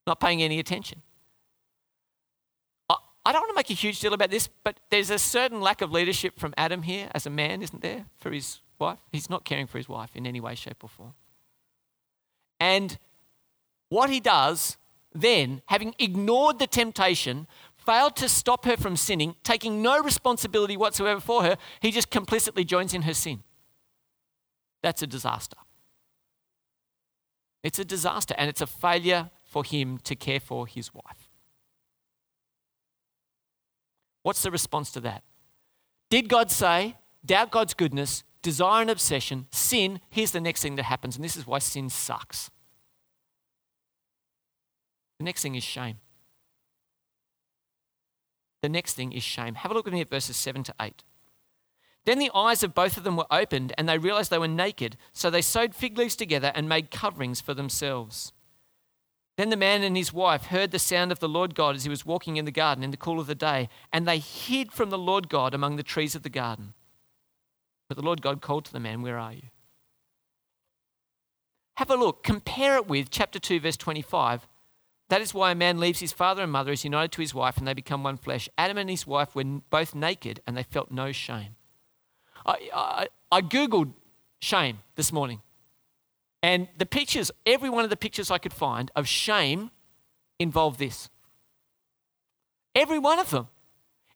not 0.07 0.19
paying 0.19 0.41
any 0.41 0.59
attention. 0.59 1.01
I, 2.89 2.95
I 3.25 3.31
don't 3.31 3.41
want 3.41 3.51
to 3.51 3.55
make 3.55 3.69
a 3.69 3.73
huge 3.73 3.99
deal 3.99 4.13
about 4.13 4.29
this, 4.29 4.47
but 4.63 4.79
there's 4.89 5.09
a 5.09 5.19
certain 5.19 5.61
lack 5.61 5.81
of 5.81 5.91
leadership 5.91 6.39
from 6.39 6.53
Adam 6.57 6.83
here 6.83 7.09
as 7.13 7.25
a 7.25 7.29
man, 7.29 7.61
isn't 7.61 7.81
there, 7.81 8.05
for 8.17 8.31
his 8.31 8.59
wife? 8.79 8.99
He's 9.11 9.29
not 9.29 9.45
caring 9.45 9.67
for 9.67 9.77
his 9.77 9.89
wife 9.89 10.15
in 10.15 10.25
any 10.25 10.39
way, 10.41 10.55
shape, 10.55 10.83
or 10.83 10.89
form. 10.89 11.13
And 12.59 12.97
what 13.89 14.09
he 14.09 14.19
does 14.19 14.77
then, 15.13 15.61
having 15.67 15.93
ignored 15.99 16.59
the 16.59 16.67
temptation, 16.67 17.47
failed 17.77 18.15
to 18.15 18.29
stop 18.29 18.65
her 18.65 18.77
from 18.77 18.95
sinning, 18.95 19.35
taking 19.43 19.81
no 19.81 20.01
responsibility 20.01 20.77
whatsoever 20.77 21.19
for 21.19 21.43
her, 21.43 21.57
he 21.81 21.91
just 21.91 22.09
complicitly 22.09 22.63
joins 22.63 22.93
in 22.93 23.03
her 23.03 23.13
sin. 23.13 23.43
That's 24.81 25.01
a 25.01 25.07
disaster. 25.07 25.57
It's 27.63 27.79
a 27.79 27.85
disaster, 27.85 28.35
and 28.37 28.49
it's 28.49 28.61
a 28.61 28.67
failure 28.67 29.29
for 29.45 29.63
him 29.63 29.97
to 29.99 30.15
care 30.15 30.39
for 30.39 30.67
his 30.67 30.93
wife. 30.93 31.29
What's 34.23 34.41
the 34.41 34.51
response 34.51 34.91
to 34.91 34.99
that? 35.01 35.23
Did 36.09 36.29
God 36.29 36.51
say, 36.51 36.97
doubt 37.25 37.51
God's 37.51 37.73
goodness, 37.73 38.23
desire 38.41 38.81
and 38.81 38.89
obsession, 38.89 39.47
sin? 39.51 39.99
Here's 40.09 40.31
the 40.31 40.41
next 40.41 40.61
thing 40.61 40.75
that 40.75 40.83
happens, 40.83 41.15
and 41.15 41.23
this 41.23 41.37
is 41.37 41.47
why 41.47 41.59
sin 41.59 41.89
sucks. 41.89 42.49
The 45.19 45.25
next 45.25 45.41
thing 45.41 45.55
is 45.55 45.63
shame. 45.63 45.97
The 48.61 48.69
next 48.69 48.93
thing 48.93 49.11
is 49.11 49.23
shame. 49.23 49.55
Have 49.55 49.71
a 49.71 49.73
look 49.73 49.85
with 49.85 49.93
me 49.93 50.01
at 50.01 50.09
verses 50.09 50.37
7 50.37 50.63
to 50.63 50.75
8. 50.79 51.03
Then 52.05 52.19
the 52.19 52.31
eyes 52.33 52.63
of 52.63 52.73
both 52.73 52.97
of 52.97 53.03
them 53.03 53.15
were 53.15 53.31
opened, 53.31 53.73
and 53.77 53.87
they 53.87 53.97
realized 53.97 54.29
they 54.29 54.37
were 54.37 54.47
naked. 54.47 54.97
So 55.11 55.29
they 55.29 55.41
sewed 55.41 55.75
fig 55.75 55.97
leaves 55.97 56.15
together 56.15 56.51
and 56.53 56.67
made 56.67 56.91
coverings 56.91 57.41
for 57.41 57.53
themselves. 57.53 58.33
Then 59.37 59.49
the 59.49 59.57
man 59.57 59.83
and 59.83 59.97
his 59.97 60.13
wife 60.13 60.45
heard 60.45 60.71
the 60.71 60.79
sound 60.79 61.11
of 61.11 61.19
the 61.19 61.29
Lord 61.29 61.55
God 61.55 61.75
as 61.75 61.83
he 61.83 61.89
was 61.89 62.05
walking 62.05 62.37
in 62.37 62.45
the 62.45 62.51
garden 62.51 62.83
in 62.83 62.91
the 62.91 62.97
cool 62.97 63.19
of 63.19 63.27
the 63.27 63.35
day, 63.35 63.69
and 63.91 64.07
they 64.07 64.19
hid 64.19 64.71
from 64.71 64.89
the 64.89 64.97
Lord 64.97 65.27
God 65.27 65.53
among 65.53 65.75
the 65.75 65.83
trees 65.83 66.13
of 66.13 66.23
the 66.23 66.29
garden. 66.29 66.73
But 67.87 67.97
the 67.97 68.03
Lord 68.03 68.21
God 68.21 68.41
called 68.41 68.65
to 68.65 68.73
the 68.73 68.79
man, 68.79 69.01
Where 69.01 69.17
are 69.17 69.33
you? 69.33 69.49
Have 71.77 71.89
a 71.89 71.95
look, 71.95 72.23
compare 72.23 72.75
it 72.75 72.87
with 72.87 73.09
chapter 73.09 73.39
2, 73.39 73.59
verse 73.59 73.77
25. 73.77 74.47
That 75.13 75.21
is 75.21 75.31
why 75.31 75.51
a 75.51 75.55
man 75.55 75.79
leaves 75.79 75.99
his 75.99 76.11
father 76.11 76.41
and 76.41 76.51
mother, 76.51 76.71
is 76.71 76.83
united 76.83 77.11
to 77.11 77.21
his 77.21 77.35
wife, 77.35 77.57
and 77.57 77.67
they 77.67 77.75
become 77.75 78.01
one 78.01 78.17
flesh. 78.17 78.49
Adam 78.57 78.79
and 78.79 78.89
his 78.89 79.05
wife 79.05 79.35
were 79.35 79.43
both 79.43 79.93
naked, 79.93 80.39
and 80.47 80.57
they 80.57 80.63
felt 80.63 80.89
no 80.89 81.11
shame. 81.11 81.55
I, 82.47 82.71
I, 82.73 83.07
I 83.31 83.41
Googled 83.41 83.93
shame 84.39 84.79
this 84.95 85.11
morning. 85.11 85.43
And 86.41 86.67
the 86.79 86.87
pictures, 86.87 87.29
every 87.45 87.69
one 87.69 87.83
of 87.83 87.91
the 87.91 87.95
pictures 87.95 88.31
I 88.31 88.39
could 88.39 88.53
find 88.53 88.89
of 88.95 89.07
shame 89.07 89.69
involved 90.39 90.79
this. 90.79 91.11
Every 92.73 92.97
one 92.97 93.19
of 93.19 93.29
them. 93.29 93.49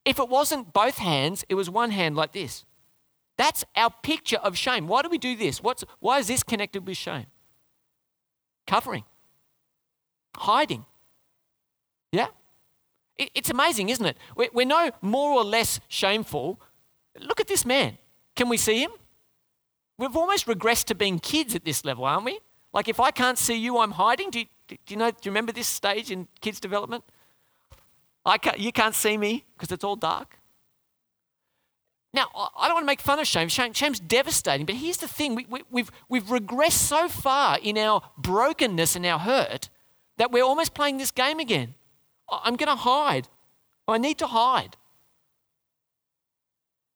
If 0.03 0.17
it 0.17 0.27
wasn't 0.27 0.73
both 0.73 0.97
hands, 0.97 1.45
it 1.47 1.53
was 1.53 1.69
one 1.69 1.91
hand 1.91 2.15
like 2.15 2.33
this. 2.33 2.65
That's 3.37 3.63
our 3.75 3.93
picture 4.01 4.37
of 4.37 4.57
shame. 4.57 4.87
Why 4.87 5.03
do 5.03 5.09
we 5.09 5.19
do 5.19 5.35
this? 5.35 5.61
What's, 5.61 5.83
why 5.99 6.17
is 6.17 6.25
this 6.25 6.41
connected 6.41 6.87
with 6.87 6.97
shame? 6.97 7.27
Covering, 8.65 9.03
hiding. 10.37 10.85
Yeah? 12.11 12.27
It, 13.17 13.31
it's 13.35 13.49
amazing, 13.49 13.89
isn't 13.89 14.05
it? 14.05 14.17
We're, 14.35 14.65
no 14.65 14.91
more 15.01 15.31
or 15.31 15.43
less 15.43 15.79
shameful. 15.87 16.59
Look 17.19 17.39
at 17.39 17.47
this 17.47 17.65
man. 17.65 17.97
Can 18.35 18.49
we 18.49 18.57
see 18.57 18.83
him? 18.83 18.91
We've 19.97 20.15
almost 20.15 20.45
regressed 20.45 20.85
to 20.85 20.95
being 20.95 21.19
kids 21.19 21.55
at 21.55 21.65
this 21.65 21.83
level, 21.83 22.05
aren't 22.05 22.25
we? 22.25 22.39
Like 22.73 22.87
if 22.87 22.99
I 22.99 23.11
can't 23.11 23.37
see 23.37 23.55
you, 23.55 23.79
I'm 23.79 23.91
hiding. 23.91 24.29
Do 24.29 24.39
you, 24.39 24.45
do 24.67 24.77
you 24.89 24.97
know? 24.97 25.09
Do 25.09 25.17
you 25.23 25.31
remember 25.31 25.51
this 25.51 25.67
stage 25.67 26.11
in 26.11 26.27
kids' 26.41 26.59
development? 26.59 27.03
I 28.25 28.37
can't, 28.37 28.59
you 28.59 28.71
can't 28.71 28.93
see 28.93 29.17
me 29.17 29.45
because 29.55 29.71
it's 29.71 29.83
all 29.83 29.95
dark. 29.95 30.37
Now, 32.13 32.27
I 32.35 32.67
don't 32.67 32.75
want 32.75 32.83
to 32.83 32.87
make 32.87 33.01
fun 33.01 33.19
of 33.19 33.27
shame. 33.27 33.47
shame 33.47 33.73
shame's 33.73 33.99
devastating, 33.99 34.65
but 34.65 34.75
here's 34.75 34.97
the 34.97 35.07
thing: 35.07 35.33
we, 35.33 35.45
we, 35.49 35.63
we've 35.71 35.91
we've 36.09 36.25
regressed 36.25 36.73
so 36.73 37.07
far 37.07 37.57
in 37.61 37.77
our 37.77 38.01
brokenness 38.17 38.95
and 38.95 39.05
our 39.05 39.19
hurt 39.19 39.69
that 40.17 40.31
we're 40.31 40.43
almost 40.43 40.73
playing 40.73 40.97
this 40.97 41.11
game 41.11 41.39
again. 41.39 41.75
I'm 42.29 42.55
going 42.55 42.69
to 42.69 42.75
hide. 42.75 43.27
I 43.87 43.97
need 43.97 44.17
to 44.19 44.27
hide. 44.27 44.75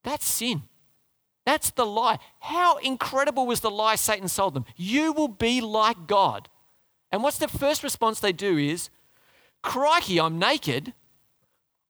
That's 0.03 0.25
sin. 0.25 0.63
That's 1.45 1.71
the 1.71 1.85
lie. 1.85 2.19
How 2.39 2.77
incredible 2.77 3.47
was 3.47 3.61
the 3.61 3.71
lie 3.71 3.95
Satan 3.95 4.27
sold 4.27 4.53
them? 4.53 4.65
You 4.75 5.13
will 5.13 5.27
be 5.27 5.61
like 5.61 6.07
God. 6.07 6.49
And 7.11 7.23
what's 7.23 7.37
the 7.37 7.47
first 7.47 7.83
response 7.83 8.19
they 8.19 8.31
do 8.31 8.57
is, 8.57 8.89
Crikey, 9.61 10.19
I'm 10.19 10.39
naked. 10.39 10.93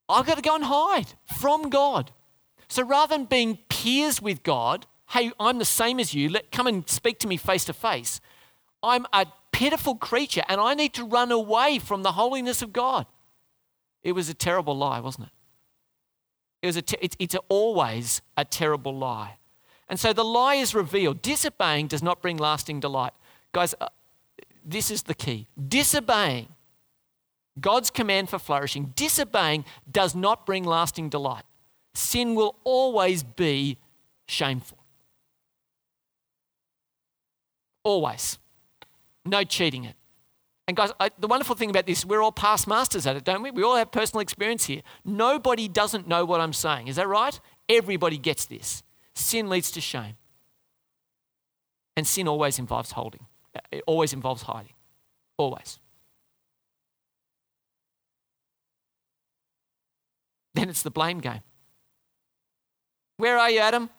I've 0.09 0.25
got 0.25 0.35
to 0.35 0.41
go 0.41 0.55
and 0.55 0.65
hide 0.65 1.13
from 1.39 1.69
God. 1.69 2.11
So 2.67 2.83
rather 2.83 3.15
than 3.15 3.25
being 3.25 3.59
peers 3.69 4.21
with 4.21 4.43
God, 4.43 4.87
hey, 5.09 5.31
I'm 5.39 5.57
the 5.57 5.65
same 5.65 5.99
as 5.99 6.13
you, 6.13 6.29
let, 6.29 6.51
come 6.51 6.67
and 6.67 6.87
speak 6.87 7.19
to 7.19 7.27
me 7.27 7.37
face 7.37 7.65
to 7.65 7.73
face, 7.73 8.21
I'm 8.81 9.05
a 9.13 9.25
pitiful 9.51 9.95
creature 9.95 10.43
and 10.47 10.59
I 10.59 10.73
need 10.73 10.93
to 10.93 11.03
run 11.03 11.31
away 11.31 11.79
from 11.79 12.03
the 12.03 12.13
holiness 12.13 12.61
of 12.61 12.73
God. 12.73 13.05
It 14.03 14.13
was 14.13 14.29
a 14.29 14.33
terrible 14.33 14.75
lie, 14.75 14.99
wasn't 14.99 15.27
it? 15.27 15.33
It 16.61 16.67
was 16.67 16.77
a 16.77 16.81
te- 16.81 16.97
it's, 17.01 17.15
it's 17.19 17.35
always 17.49 18.21
a 18.37 18.45
terrible 18.45 18.95
lie. 18.95 19.37
And 19.87 19.99
so 19.99 20.13
the 20.13 20.23
lie 20.23 20.55
is 20.55 20.73
revealed. 20.73 21.21
Disobeying 21.21 21.87
does 21.87 22.01
not 22.01 22.21
bring 22.21 22.37
lasting 22.37 22.79
delight. 22.79 23.13
Guys, 23.51 23.75
uh, 23.81 23.87
this 24.63 24.89
is 24.89 25.03
the 25.03 25.13
key. 25.13 25.47
Disobeying 25.67 26.47
God's 27.59 27.89
command 27.89 28.29
for 28.29 28.39
flourishing, 28.39 28.93
disobeying 28.95 29.65
does 29.91 30.15
not 30.15 30.45
bring 30.45 30.63
lasting 30.63 31.09
delight. 31.09 31.43
Sin 31.93 32.35
will 32.35 32.55
always 32.63 33.23
be 33.23 33.77
shameful. 34.27 34.77
Always. 37.83 38.37
No 39.25 39.43
cheating 39.43 39.83
it. 39.83 39.95
And 40.67 40.77
guys, 40.77 40.91
I, 40.99 41.09
the 41.19 41.27
wonderful 41.27 41.55
thing 41.55 41.69
about 41.69 41.85
this, 41.85 42.05
we're 42.05 42.21
all 42.21 42.31
past 42.31 42.67
masters 42.67 43.05
at 43.05 43.15
it, 43.15 43.23
don't 43.23 43.41
we? 43.41 43.51
We 43.51 43.63
all 43.63 43.75
have 43.75 43.91
personal 43.91 44.21
experience 44.21 44.65
here. 44.65 44.81
Nobody 45.03 45.67
doesn't 45.67 46.07
know 46.07 46.23
what 46.23 46.39
I'm 46.39 46.53
saying. 46.53 46.87
Is 46.87 46.95
that 46.95 47.07
right? 47.07 47.39
Everybody 47.67 48.17
gets 48.17 48.45
this. 48.45 48.83
Sin 49.15 49.49
leads 49.49 49.71
to 49.71 49.81
shame. 49.81 50.15
And 51.97 52.07
sin 52.07 52.27
always 52.27 52.57
involves 52.57 52.91
holding, 52.91 53.25
uh, 53.55 53.59
it 53.71 53.83
always 53.85 54.13
involves 54.13 54.43
hiding. 54.43 54.73
Always. 55.37 55.79
Then 60.53 60.69
it's 60.69 60.83
the 60.83 60.91
blame 60.91 61.19
game. 61.19 61.41
Where 63.17 63.37
are 63.37 63.49
you, 63.49 63.59
Adam? 63.59 63.85
Do 63.85 63.91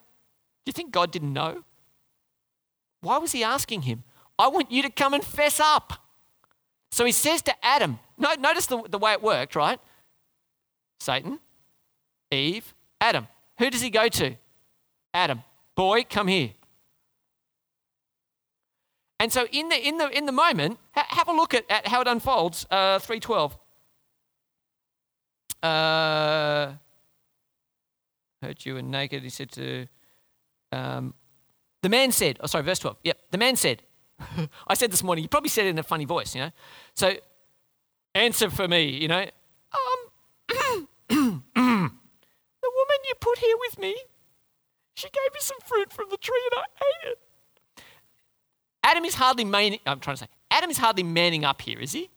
you 0.66 0.72
think 0.72 0.90
God 0.90 1.10
didn't 1.10 1.32
know? 1.32 1.64
Why 3.00 3.18
was 3.18 3.32
he 3.32 3.42
asking 3.42 3.82
him? 3.82 4.04
I 4.42 4.48
want 4.48 4.72
you 4.72 4.82
to 4.82 4.90
come 4.90 5.14
and 5.14 5.22
fess 5.22 5.60
up. 5.60 5.92
So 6.90 7.04
he 7.04 7.12
says 7.12 7.42
to 7.42 7.54
Adam, 7.64 8.00
no, 8.18 8.34
notice 8.34 8.66
the, 8.66 8.82
the 8.90 8.98
way 8.98 9.12
it 9.12 9.22
worked, 9.22 9.54
right? 9.54 9.78
Satan, 10.98 11.38
Eve, 12.32 12.74
Adam. 13.00 13.28
Who 13.60 13.70
does 13.70 13.80
he 13.80 13.88
go 13.88 14.08
to? 14.08 14.34
Adam, 15.14 15.44
boy, 15.76 16.02
come 16.10 16.26
here. 16.26 16.50
And 19.20 19.32
so 19.32 19.46
in 19.52 19.68
the, 19.68 19.76
in 19.76 19.98
the, 19.98 20.08
in 20.10 20.26
the 20.26 20.32
moment, 20.32 20.80
ha- 20.90 21.06
have 21.10 21.28
a 21.28 21.32
look 21.32 21.54
at, 21.54 21.64
at 21.70 21.86
how 21.86 22.00
it 22.00 22.08
unfolds, 22.08 22.66
uh, 22.68 22.98
312. 22.98 23.56
Uh, 25.62 26.72
hurt 28.42 28.66
you 28.66 28.76
and 28.76 28.90
naked, 28.90 29.22
he 29.22 29.28
said 29.28 29.52
to, 29.52 29.86
um, 30.72 31.14
the 31.82 31.88
man 31.88 32.10
said, 32.10 32.38
oh, 32.40 32.48
sorry, 32.48 32.64
verse 32.64 32.80
12. 32.80 32.96
Yep, 33.04 33.18
the 33.30 33.38
man 33.38 33.54
said, 33.54 33.82
I 34.68 34.74
said 34.74 34.90
this 34.90 35.02
morning, 35.02 35.22
you 35.22 35.28
probably 35.28 35.48
said 35.48 35.66
it 35.66 35.70
in 35.70 35.78
a 35.78 35.82
funny 35.82 36.04
voice, 36.04 36.34
you 36.34 36.42
know. 36.42 36.50
So, 36.94 37.14
answer 38.14 38.50
for 38.50 38.68
me, 38.68 38.84
you 38.88 39.08
know. 39.08 39.22
Um, 39.22 40.00
the 41.08 41.16
woman 41.18 42.98
you 43.08 43.14
put 43.20 43.38
here 43.38 43.56
with 43.60 43.78
me, 43.78 43.96
she 44.94 45.08
gave 45.08 45.32
me 45.32 45.40
some 45.40 45.58
fruit 45.64 45.92
from 45.92 46.06
the 46.10 46.16
tree 46.16 46.50
and 46.52 46.60
I 46.60 46.64
ate 46.84 47.12
it. 47.12 47.18
Adam 48.84 49.04
is 49.04 49.14
hardly 49.14 49.44
manning, 49.44 49.78
I'm 49.86 50.00
trying 50.00 50.16
to 50.16 50.24
say, 50.24 50.28
Adam 50.50 50.70
is 50.70 50.78
hardly 50.78 51.02
manning 51.02 51.44
up 51.44 51.62
here, 51.62 51.78
is 51.78 51.92
he? 51.92 52.10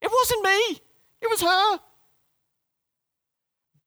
It 0.00 0.10
wasn't 0.12 0.44
me, 0.44 0.80
it 1.20 1.30
was 1.30 1.40
her. 1.40 1.80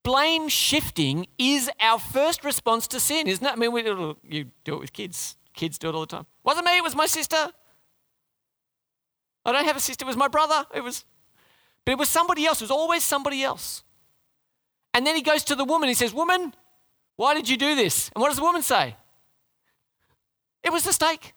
Blame 0.04 0.50
shifting 0.50 1.28
is 1.38 1.70
our 1.80 2.00
first 2.00 2.44
response 2.44 2.88
to 2.88 3.00
sin, 3.00 3.28
isn't 3.28 3.46
it? 3.46 3.52
I 3.52 3.56
mean, 3.56 3.72
we, 3.72 3.84
you 4.28 4.46
do 4.64 4.76
it 4.76 4.80
with 4.80 4.94
kids. 4.94 5.38
Kids 5.54 5.78
do 5.78 5.90
it 5.90 5.96
all 5.96 6.02
the 6.02 6.08
time. 6.08 6.26
Wasn't 6.44 6.66
me, 6.66 6.78
it 6.78 6.84
was 6.84 6.96
my 6.96 7.06
sister. 7.06 7.52
I 9.46 9.52
don't 9.52 9.66
have 9.66 9.78
a 9.78 9.80
sister, 9.80 10.06
it 10.06 10.08
was 10.08 10.18
my 10.18 10.28
brother. 10.28 10.66
It 10.74 10.82
was, 10.82 11.06
but 11.86 11.94
it 11.94 11.98
was 11.98 12.10
somebody 12.10 12.46
else. 12.46 12.62
It 12.62 12.66
was 12.66 12.72
always 12.72 13.04
somebody 13.04 13.44
else. 13.44 13.84
And 14.94 15.06
then 15.06 15.16
he 15.16 15.22
goes 15.22 15.44
to 15.46 15.56
the 15.56 15.66
woman. 15.66 15.88
He 15.88 15.96
says, 15.96 16.14
Woman, 16.14 16.54
why 17.16 17.34
did 17.34 17.48
you 17.50 17.58
do 17.58 17.76
this? 17.76 18.10
And 18.14 18.22
what 18.22 18.30
does 18.30 18.38
the 18.38 18.44
woman 18.44 18.62
say? 18.62 18.96
It 20.64 20.72
was 20.72 20.84
the 20.84 20.94
stake. 20.94 21.34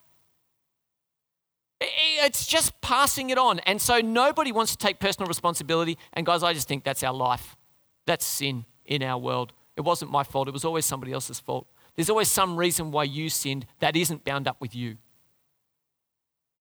It's 1.81 2.47
just 2.47 2.81
passing 2.81 3.31
it 3.31 3.39
on. 3.39 3.59
And 3.61 3.81
so 3.81 4.01
nobody 4.01 4.53
wants 4.53 4.73
to 4.73 4.79
take 4.79 4.99
personal 4.99 5.29
responsibility. 5.29 5.99
And 6.13 6.25
guys, 6.25 6.43
I 6.43 6.53
just 6.53 6.69
think 6.69 6.85
that's 6.85 7.03
our 7.03 7.13
life. 7.13 7.57
That's 8.07 8.25
sin 8.25 8.65
in 8.85 9.03
our 9.03 9.19
world. 9.19 9.53
It 9.77 9.83
wasn't 9.83 10.11
my 10.11 10.23
fault, 10.23 10.49
it 10.49 10.53
was 10.53 10.65
always 10.65 10.87
somebody 10.87 11.13
else's 11.13 11.41
fault. 11.41 11.67
There's 11.97 12.11
always 12.11 12.29
some 12.29 12.57
reason 12.57 12.91
why 12.91 13.05
you 13.05 13.29
sinned 13.29 13.67
that 13.79 13.97
isn't 13.97 14.25
bound 14.25 14.49
up 14.49 14.61
with 14.61 14.75
you. 14.75 14.97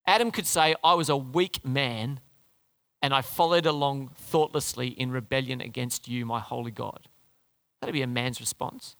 Adam 0.06 0.32
could 0.32 0.48
say, 0.48 0.76
I 0.84 0.94
was 0.94 1.10
a 1.10 1.18
weak 1.18 1.66
man 1.66 2.20
and 3.02 3.14
I 3.14 3.22
followed 3.22 3.66
along 3.66 4.10
thoughtlessly 4.16 4.88
in 4.88 5.12
rebellion 5.12 5.62
against 5.62 6.08
you, 6.08 6.26
my 6.26 6.40
holy 6.40 6.72
God. 6.72 7.08
That'd 7.82 7.94
be 7.94 8.02
a 8.02 8.08
man's 8.08 8.40
response. 8.40 8.96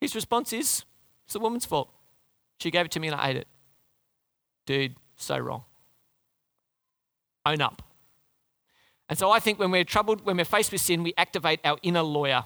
His 0.00 0.14
response 0.14 0.52
is, 0.52 0.84
it's 1.24 1.34
the 1.34 1.40
woman's 1.40 1.64
fault. 1.64 1.90
She 2.60 2.70
gave 2.70 2.86
it 2.86 2.90
to 2.92 3.00
me 3.00 3.08
and 3.08 3.18
I 3.18 3.30
ate 3.30 3.36
it. 3.36 3.48
Dude, 4.66 4.96
so 5.16 5.38
wrong. 5.38 5.64
Own 7.46 7.60
up. 7.60 7.82
And 9.08 9.18
so 9.18 9.30
I 9.30 9.40
think 9.40 9.58
when 9.58 9.70
we're 9.70 9.84
troubled, 9.84 10.24
when 10.24 10.36
we're 10.36 10.44
faced 10.44 10.72
with 10.72 10.80
sin, 10.80 11.02
we 11.02 11.12
activate 11.16 11.60
our 11.64 11.78
inner 11.82 12.02
lawyer 12.02 12.44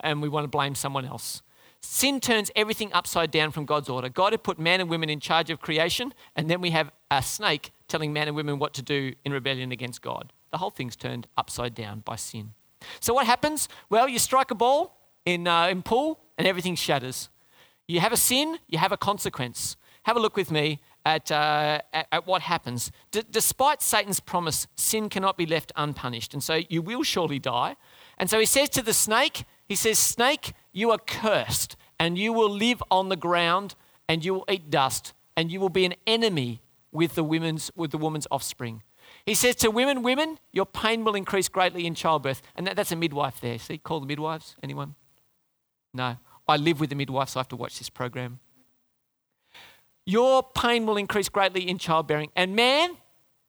and 0.00 0.22
we 0.22 0.28
want 0.28 0.44
to 0.44 0.48
blame 0.48 0.74
someone 0.74 1.04
else. 1.04 1.42
Sin 1.88 2.18
turns 2.18 2.50
everything 2.56 2.92
upside 2.92 3.30
down 3.30 3.52
from 3.52 3.64
God's 3.64 3.88
order. 3.88 4.08
God 4.08 4.32
had 4.32 4.42
put 4.42 4.58
man 4.58 4.80
and 4.80 4.90
women 4.90 5.08
in 5.08 5.20
charge 5.20 5.50
of 5.50 5.60
creation, 5.60 6.12
and 6.34 6.50
then 6.50 6.60
we 6.60 6.70
have 6.70 6.90
a 7.12 7.22
snake 7.22 7.70
telling 7.86 8.12
man 8.12 8.26
and 8.26 8.36
women 8.36 8.58
what 8.58 8.74
to 8.74 8.82
do 8.82 9.14
in 9.24 9.32
rebellion 9.32 9.70
against 9.70 10.02
God. 10.02 10.32
The 10.50 10.58
whole 10.58 10.70
thing's 10.70 10.96
turned 10.96 11.28
upside 11.36 11.76
down 11.76 12.00
by 12.00 12.16
sin. 12.16 12.54
So 12.98 13.14
what 13.14 13.24
happens? 13.24 13.68
Well, 13.88 14.08
you 14.08 14.18
strike 14.18 14.50
a 14.50 14.54
ball 14.56 14.98
in, 15.24 15.46
uh, 15.46 15.68
in 15.68 15.82
pool, 15.82 16.20
and 16.36 16.46
everything 16.46 16.74
shatters. 16.74 17.30
You 17.86 18.00
have 18.00 18.12
a 18.12 18.16
sin, 18.16 18.58
you 18.66 18.78
have 18.78 18.90
a 18.90 18.96
consequence. 18.96 19.76
Have 20.02 20.16
a 20.16 20.20
look 20.20 20.36
with 20.36 20.50
me 20.50 20.80
at, 21.04 21.30
uh, 21.30 21.82
at, 21.92 22.08
at, 22.10 22.26
what 22.26 22.42
happens. 22.42 22.90
D- 23.12 23.22
despite 23.30 23.80
Satan's 23.80 24.18
promise, 24.18 24.66
sin 24.74 25.08
cannot 25.08 25.36
be 25.36 25.46
left 25.46 25.70
unpunished. 25.76 26.34
And 26.34 26.42
so 26.42 26.60
you 26.68 26.82
will 26.82 27.04
surely 27.04 27.38
die. 27.38 27.76
And 28.18 28.28
so 28.28 28.40
he 28.40 28.46
says 28.46 28.68
to 28.70 28.82
the 28.82 28.92
snake, 28.92 29.44
he 29.66 29.74
says, 29.74 29.98
Snake, 29.98 30.52
you 30.76 30.90
are 30.90 30.98
cursed, 30.98 31.74
and 31.98 32.18
you 32.18 32.34
will 32.34 32.50
live 32.50 32.82
on 32.90 33.08
the 33.08 33.16
ground, 33.16 33.74
and 34.10 34.22
you 34.22 34.34
will 34.34 34.44
eat 34.50 34.68
dust, 34.68 35.14
and 35.34 35.50
you 35.50 35.58
will 35.58 35.70
be 35.70 35.86
an 35.86 35.94
enemy 36.06 36.60
with 36.92 37.14
the 37.14 37.24
women's 37.24 37.70
with 37.74 37.92
the 37.92 37.98
woman's 37.98 38.26
offspring. 38.30 38.82
He 39.24 39.34
says 39.34 39.56
to 39.56 39.70
women, 39.70 40.02
women, 40.02 40.38
your 40.52 40.66
pain 40.66 41.02
will 41.02 41.14
increase 41.14 41.48
greatly 41.48 41.86
in 41.86 41.94
childbirth. 41.94 42.42
And 42.54 42.66
that, 42.66 42.76
that's 42.76 42.92
a 42.92 42.96
midwife 42.96 43.40
there. 43.40 43.58
See, 43.58 43.78
call 43.78 44.00
the 44.00 44.06
midwives. 44.06 44.56
Anyone? 44.62 44.94
No. 45.94 46.16
I 46.48 46.56
live 46.56 46.78
with 46.78 46.90
the 46.90 46.96
midwife, 46.96 47.30
so 47.30 47.38
I 47.38 47.40
have 47.40 47.48
to 47.48 47.56
watch 47.56 47.78
this 47.78 47.88
program. 47.88 48.40
Your 50.04 50.42
pain 50.42 50.86
will 50.86 50.96
increase 50.96 51.28
greatly 51.28 51.68
in 51.68 51.78
childbearing. 51.78 52.30
And 52.36 52.54
man, 52.54 52.96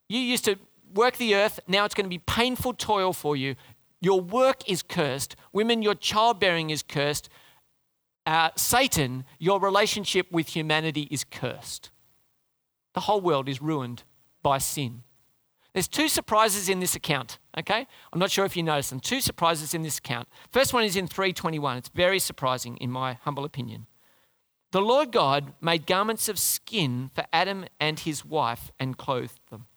you 0.09 0.19
used 0.19 0.45
to 0.45 0.57
work 0.93 1.17
the 1.17 1.35
earth, 1.35 1.59
now 1.67 1.85
it's 1.85 1.93
going 1.93 2.05
to 2.05 2.09
be 2.09 2.19
painful 2.19 2.73
toil 2.73 3.13
for 3.13 3.35
you. 3.35 3.55
Your 4.01 4.21
work 4.21 4.67
is 4.69 4.83
cursed. 4.83 5.36
Women, 5.51 5.81
your 5.81 5.95
childbearing 5.95 6.69
is 6.69 6.83
cursed. 6.83 7.29
Uh, 8.25 8.49
Satan, 8.55 9.25
your 9.39 9.60
relationship 9.60 10.31
with 10.31 10.49
humanity 10.49 11.07
is 11.10 11.23
cursed. 11.23 11.89
The 12.93 13.01
whole 13.01 13.21
world 13.21 13.47
is 13.47 13.62
ruined 13.62 14.03
by 14.43 14.57
sin. 14.57 15.03
There's 15.73 15.88
two 15.88 16.07
surprises 16.07 16.69
in 16.69 16.79
this 16.79 16.95
account, 16.95 17.38
okay? 17.57 17.86
I'm 18.12 18.19
not 18.19 18.31
sure 18.31 18.45
if 18.45 18.57
you 18.57 18.63
noticed 18.63 18.89
them. 18.89 18.99
Two 18.99 19.21
surprises 19.21 19.73
in 19.73 19.83
this 19.83 19.99
account. 19.99 20.27
First 20.51 20.73
one 20.73 20.83
is 20.83 20.95
in 20.95 21.07
321. 21.07 21.77
It's 21.77 21.89
very 21.89 22.17
surprising, 22.19 22.77
in 22.77 22.89
my 22.89 23.13
humble 23.21 23.45
opinion. 23.45 23.86
The 24.71 24.81
Lord 24.81 25.12
God 25.12 25.53
made 25.62 25.86
garments 25.86 26.27
of 26.27 26.39
skin 26.39 27.12
for 27.13 27.25
Adam 27.31 27.65
and 27.79 27.99
his 27.99 28.25
wife 28.25 28.71
and 28.79 28.97
clothed 28.97 29.39
them. 29.49 29.67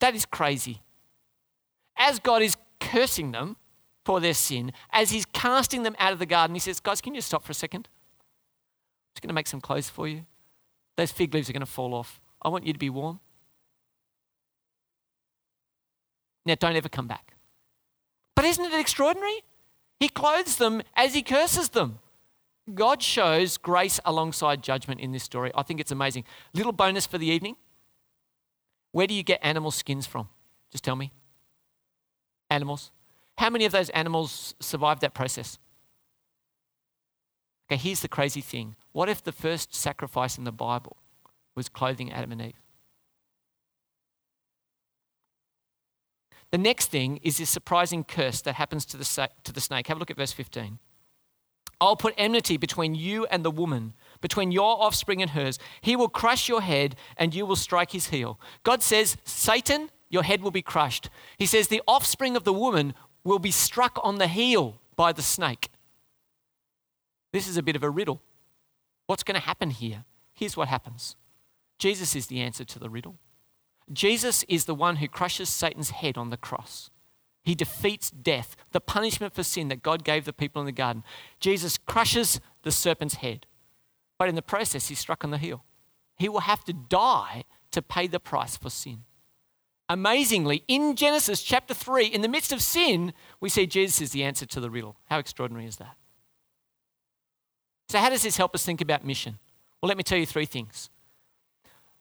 That 0.00 0.14
is 0.14 0.24
crazy. 0.24 0.82
As 1.96 2.18
God 2.18 2.42
is 2.42 2.56
cursing 2.96 3.32
them 3.32 3.56
for 4.04 4.20
their 4.20 4.32
sin, 4.32 4.72
as 4.90 5.10
he's 5.10 5.26
casting 5.26 5.82
them 5.82 5.94
out 5.98 6.12
of 6.12 6.18
the 6.18 6.26
garden, 6.26 6.54
he 6.54 6.60
says, 6.60 6.80
Guys, 6.80 7.00
can 7.00 7.14
you 7.14 7.20
stop 7.20 7.44
for 7.44 7.50
a 7.50 7.54
second? 7.54 7.88
I'm 7.88 9.14
just 9.14 9.22
going 9.22 9.28
to 9.28 9.34
make 9.34 9.48
some 9.48 9.60
clothes 9.60 9.90
for 9.90 10.08
you. 10.08 10.24
Those 10.96 11.12
fig 11.12 11.34
leaves 11.34 11.50
are 11.50 11.52
going 11.52 11.60
to 11.60 11.66
fall 11.66 11.92
off. 11.94 12.20
I 12.40 12.48
want 12.48 12.66
you 12.66 12.72
to 12.72 12.78
be 12.78 12.88
warm. 12.88 13.20
Now, 16.46 16.54
don't 16.54 16.76
ever 16.76 16.88
come 16.88 17.06
back. 17.06 17.34
But 18.34 18.44
isn't 18.44 18.64
it 18.64 18.72
extraordinary? 18.72 19.42
He 19.98 20.08
clothes 20.08 20.56
them 20.56 20.82
as 20.94 21.14
he 21.14 21.22
curses 21.22 21.70
them. 21.70 21.98
God 22.72 23.02
shows 23.02 23.56
grace 23.56 24.00
alongside 24.04 24.62
judgment 24.62 25.00
in 25.00 25.12
this 25.12 25.22
story. 25.22 25.50
I 25.54 25.62
think 25.62 25.80
it's 25.80 25.92
amazing. 25.92 26.24
Little 26.54 26.72
bonus 26.72 27.06
for 27.06 27.18
the 27.18 27.26
evening. 27.26 27.56
Where 28.92 29.06
do 29.06 29.14
you 29.14 29.22
get 29.22 29.40
animal 29.42 29.70
skins 29.70 30.06
from? 30.06 30.28
Just 30.70 30.84
tell 30.84 30.96
me. 30.96 31.12
Animals. 32.50 32.92
How 33.38 33.50
many 33.50 33.64
of 33.64 33.72
those 33.72 33.90
animals 33.90 34.54
survived 34.60 35.00
that 35.02 35.14
process? 35.14 35.58
Okay, 37.70 37.80
here's 37.80 38.00
the 38.00 38.08
crazy 38.08 38.40
thing. 38.40 38.76
What 38.92 39.08
if 39.08 39.22
the 39.22 39.32
first 39.32 39.74
sacrifice 39.74 40.38
in 40.38 40.44
the 40.44 40.52
Bible 40.52 40.96
was 41.54 41.68
clothing 41.68 42.12
Adam 42.12 42.32
and 42.32 42.40
Eve? 42.40 42.60
The 46.52 46.58
next 46.58 46.86
thing 46.86 47.18
is 47.22 47.38
this 47.38 47.50
surprising 47.50 48.04
curse 48.04 48.40
that 48.42 48.54
happens 48.54 48.86
to 48.86 48.96
the, 48.96 49.28
to 49.44 49.52
the 49.52 49.60
snake. 49.60 49.88
Have 49.88 49.96
a 49.96 50.00
look 50.00 50.10
at 50.10 50.16
verse 50.16 50.32
15. 50.32 50.78
I'll 51.80 51.96
put 51.96 52.14
enmity 52.16 52.56
between 52.56 52.94
you 52.94 53.26
and 53.26 53.44
the 53.44 53.50
woman, 53.50 53.92
between 54.20 54.50
your 54.50 54.80
offspring 54.82 55.20
and 55.20 55.32
hers. 55.32 55.58
He 55.82 55.94
will 55.96 56.08
crush 56.08 56.48
your 56.48 56.62
head 56.62 56.96
and 57.18 57.34
you 57.34 57.44
will 57.44 57.56
strike 57.56 57.90
his 57.90 58.08
heel. 58.08 58.40
God 58.62 58.82
says, 58.82 59.16
Satan, 59.24 59.90
your 60.08 60.22
head 60.22 60.42
will 60.42 60.50
be 60.50 60.62
crushed. 60.62 61.10
He 61.38 61.46
says, 61.46 61.68
the 61.68 61.82
offspring 61.86 62.36
of 62.36 62.44
the 62.44 62.52
woman 62.52 62.94
will 63.24 63.38
be 63.38 63.50
struck 63.50 63.98
on 64.02 64.18
the 64.18 64.28
heel 64.28 64.80
by 64.94 65.12
the 65.12 65.22
snake. 65.22 65.70
This 67.32 67.48
is 67.48 67.56
a 67.56 67.62
bit 67.62 67.76
of 67.76 67.82
a 67.82 67.90
riddle. 67.90 68.20
What's 69.06 69.22
going 69.22 69.38
to 69.38 69.46
happen 69.46 69.70
here? 69.70 70.04
Here's 70.32 70.56
what 70.56 70.68
happens 70.68 71.16
Jesus 71.78 72.14
is 72.14 72.26
the 72.26 72.40
answer 72.40 72.64
to 72.64 72.78
the 72.78 72.90
riddle. 72.90 73.16
Jesus 73.92 74.44
is 74.48 74.64
the 74.64 74.74
one 74.74 74.96
who 74.96 75.08
crushes 75.08 75.48
Satan's 75.48 75.90
head 75.90 76.18
on 76.18 76.30
the 76.30 76.36
cross. 76.36 76.90
He 77.44 77.54
defeats 77.54 78.10
death, 78.10 78.56
the 78.72 78.80
punishment 78.80 79.32
for 79.32 79.44
sin 79.44 79.68
that 79.68 79.82
God 79.82 80.02
gave 80.02 80.24
the 80.24 80.32
people 80.32 80.60
in 80.60 80.66
the 80.66 80.72
garden. 80.72 81.04
Jesus 81.38 81.78
crushes 81.78 82.40
the 82.62 82.72
serpent's 82.72 83.16
head, 83.16 83.46
but 84.18 84.28
in 84.28 84.34
the 84.34 84.42
process, 84.42 84.88
he's 84.88 84.98
struck 84.98 85.22
on 85.22 85.30
the 85.30 85.38
heel. 85.38 85.64
He 86.16 86.28
will 86.28 86.40
have 86.40 86.64
to 86.64 86.72
die 86.72 87.44
to 87.70 87.82
pay 87.82 88.08
the 88.08 88.18
price 88.18 88.56
for 88.56 88.70
sin. 88.70 89.04
Amazingly, 89.88 90.64
in 90.66 90.96
Genesis 90.96 91.42
chapter 91.42 91.72
3, 91.72 92.06
in 92.06 92.20
the 92.20 92.28
midst 92.28 92.52
of 92.52 92.60
sin, 92.60 93.12
we 93.40 93.48
see 93.48 93.66
Jesus 93.66 94.00
is 94.00 94.10
the 94.10 94.24
answer 94.24 94.44
to 94.46 94.60
the 94.60 94.70
riddle. 94.70 94.96
How 95.04 95.18
extraordinary 95.18 95.66
is 95.66 95.76
that? 95.76 95.96
So, 97.88 97.98
how 97.98 98.10
does 98.10 98.22
this 98.22 98.36
help 98.36 98.54
us 98.54 98.64
think 98.64 98.80
about 98.80 99.04
mission? 99.04 99.38
Well, 99.80 99.88
let 99.88 99.96
me 99.96 100.02
tell 100.02 100.18
you 100.18 100.26
three 100.26 100.46
things. 100.46 100.90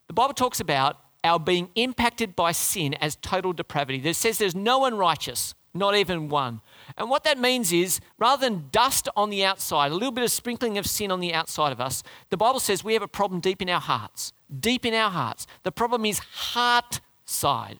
The 0.08 0.14
Bible 0.14 0.34
talks 0.34 0.60
about 0.60 0.98
our 1.24 1.40
being 1.40 1.70
impacted 1.76 2.36
by 2.36 2.52
sin 2.52 2.96
as 2.96 3.18
total 3.18 3.54
depravity. 3.54 4.08
It 4.08 4.16
says 4.16 4.38
there's 4.38 4.56
no 4.56 4.80
one 4.80 4.98
righteous, 4.98 5.54
not 5.74 5.96
even 5.96 6.30
one. 6.30 6.62
And 6.98 7.10
what 7.10 7.24
that 7.24 7.38
means 7.38 7.72
is 7.72 8.00
rather 8.18 8.48
than 8.48 8.70
dust 8.72 9.10
on 9.16 9.30
the 9.30 9.44
outside, 9.44 9.92
a 9.92 9.96
little 9.96 10.12
bit 10.12 10.24
of 10.24 10.32
sprinkling 10.32 10.78
of 10.78 10.88
sin 10.88 11.12
on 11.12 11.20
the 11.20 11.34
outside 11.34 11.72
of 11.72 11.82
us, 11.82 12.04
the 12.30 12.38
Bible 12.38 12.60
says 12.60 12.84
we 12.84 12.94
have 12.94 13.02
a 13.02 13.08
problem 13.08 13.42
deep 13.42 13.62
in 13.62 13.70
our 13.70 13.82
hearts. 13.82 14.32
Deep 14.60 14.86
in 14.86 14.94
our 14.94 15.10
hearts. 15.12 15.48
The 15.64 15.72
problem 15.72 16.06
is 16.06 16.20
heart 16.20 17.02
side, 17.26 17.80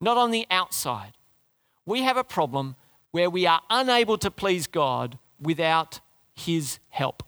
not 0.00 0.16
on 0.16 0.30
the 0.30 0.46
outside. 0.50 1.12
We 1.84 2.02
have 2.02 2.16
a 2.16 2.24
problem 2.24 2.76
where 3.10 3.28
we 3.28 3.46
are 3.46 3.60
unable 3.68 4.18
to 4.18 4.30
please 4.30 4.66
God 4.66 5.18
without 5.40 6.00
His 6.34 6.78
help. 6.88 7.22